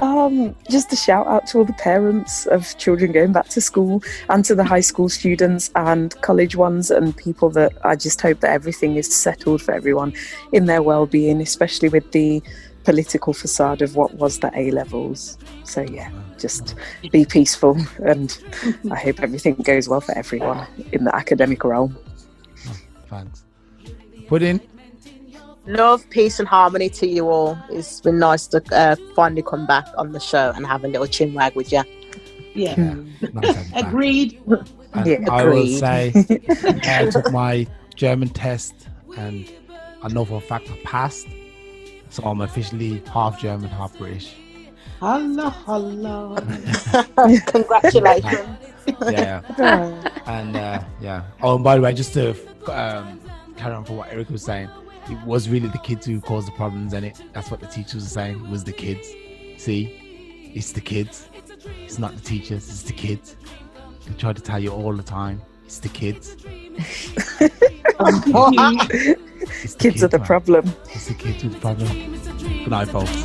Um, 0.00 0.54
just 0.70 0.92
a 0.92 0.96
shout 0.96 1.26
out 1.26 1.48
to 1.48 1.58
all 1.58 1.64
the 1.64 1.72
parents 1.72 2.46
of 2.46 2.78
children 2.78 3.10
going 3.10 3.32
back 3.32 3.48
to 3.48 3.60
school 3.60 4.00
and 4.28 4.44
to 4.44 4.54
the 4.54 4.62
high 4.62 4.78
school 4.78 5.08
students 5.08 5.72
and 5.74 6.14
college 6.20 6.54
ones 6.54 6.92
and 6.92 7.16
people 7.16 7.50
that 7.50 7.72
I 7.84 7.96
just 7.96 8.20
hope 8.20 8.38
that 8.42 8.52
everything 8.52 8.94
is 8.94 9.12
settled 9.12 9.60
for 9.60 9.74
everyone 9.74 10.12
in 10.52 10.66
their 10.66 10.84
well-being, 10.84 11.40
especially 11.40 11.88
with 11.88 12.12
the 12.12 12.40
political 12.88 13.34
facade 13.34 13.82
of 13.82 13.96
what 13.96 14.14
was 14.14 14.38
the 14.38 14.50
A 14.58 14.70
levels. 14.70 15.36
So 15.64 15.82
yeah, 15.82 16.10
just 16.38 16.74
be 17.12 17.26
peaceful, 17.26 17.76
and 18.02 18.28
I 18.90 18.96
hope 18.96 19.20
everything 19.20 19.56
goes 19.56 19.90
well 19.90 20.00
for 20.00 20.16
everyone 20.16 20.66
in 20.92 21.04
the 21.04 21.14
academic 21.14 21.64
realm. 21.64 21.98
Thanks. 23.10 23.44
Put 24.26 24.42
in. 24.42 24.58
Love, 25.66 26.08
peace, 26.08 26.38
and 26.38 26.48
harmony 26.48 26.88
to 26.88 27.06
you 27.06 27.28
all. 27.28 27.58
It's 27.68 28.00
been 28.00 28.18
nice 28.18 28.46
to 28.48 28.62
uh, 28.72 28.96
finally 29.14 29.42
come 29.42 29.66
back 29.66 29.86
on 29.98 30.12
the 30.12 30.20
show 30.20 30.50
and 30.56 30.66
have 30.66 30.82
a 30.82 30.88
little 30.88 31.06
chin 31.06 31.34
wag 31.34 31.54
with 31.54 31.70
you. 31.70 31.82
Yeah. 32.54 32.94
Nice 33.34 33.54
having 33.54 33.74
you 33.74 33.82
back. 33.82 33.92
Agreed. 33.92 34.40
And 34.94 35.06
Yeah, 35.06 35.26
I 35.30 35.44
will 35.44 35.58
agreed. 35.58 35.78
say 35.78 36.12
I 36.84 37.10
took 37.10 37.30
my 37.32 37.66
German 37.96 38.30
test 38.30 38.74
and 39.18 39.44
I 40.02 40.08
know 40.08 40.24
for 40.24 40.36
a 40.38 40.40
fact 40.40 40.70
I 40.70 40.78
passed. 40.84 41.26
So 42.10 42.22
I'm 42.24 42.40
officially 42.40 43.02
half 43.12 43.40
German, 43.40 43.68
half 43.68 43.96
British. 43.98 44.34
Hello, 45.00 45.50
hello. 45.50 46.36
Congratulations. 47.46 48.48
Yeah. 49.02 49.42
and 50.26 50.56
uh, 50.56 50.82
yeah. 51.00 51.24
Oh, 51.42 51.54
and 51.54 51.64
by 51.64 51.76
the 51.76 51.82
way, 51.82 51.92
just 51.92 52.14
to 52.14 52.30
um, 52.72 53.20
carry 53.56 53.74
on 53.74 53.84
for 53.84 53.94
what 53.94 54.08
Eric 54.10 54.30
was 54.30 54.42
saying, 54.42 54.68
it 55.08 55.24
was 55.24 55.48
really 55.48 55.68
the 55.68 55.78
kids 55.78 56.06
who 56.06 56.20
caused 56.20 56.48
the 56.48 56.52
problems, 56.52 56.94
and 56.94 57.06
it 57.06 57.22
that's 57.32 57.50
what 57.50 57.60
the 57.60 57.66
teachers 57.66 58.02
were 58.02 58.08
saying 58.08 58.50
was 58.50 58.64
the 58.64 58.72
kids. 58.72 59.08
See, 59.56 60.52
it's 60.54 60.72
the 60.72 60.80
kids. 60.80 61.28
It's 61.84 61.98
not 61.98 62.14
the 62.14 62.22
teachers. 62.22 62.68
It's 62.68 62.82
the 62.82 62.92
kids. 62.92 63.36
They 64.06 64.14
try 64.14 64.32
to 64.32 64.42
tell 64.42 64.58
you 64.58 64.70
all 64.70 64.94
the 64.94 65.02
time. 65.02 65.42
It's 65.64 65.78
the 65.78 65.88
kids. 65.90 66.36
It's 69.62 69.74
the 69.74 69.78
Kids 69.78 70.02
are 70.04 70.08
the 70.08 70.18
man. 70.18 70.26
problem. 70.26 70.72
It's 70.92 71.08
the 71.08 71.14
kids 71.14 71.42
with 71.44 71.54
the 71.54 71.60
problem. 71.60 71.88
Good 72.38 72.70
night, 72.70 72.88
folks. 72.88 73.24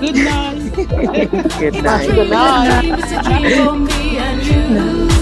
Good 0.00 0.16
night. 0.16 0.74
Good 0.74 1.82
night. 1.82 2.08
Good 2.10 2.30
night. 2.30 2.84
It's 2.84 3.12
a 5.18 5.21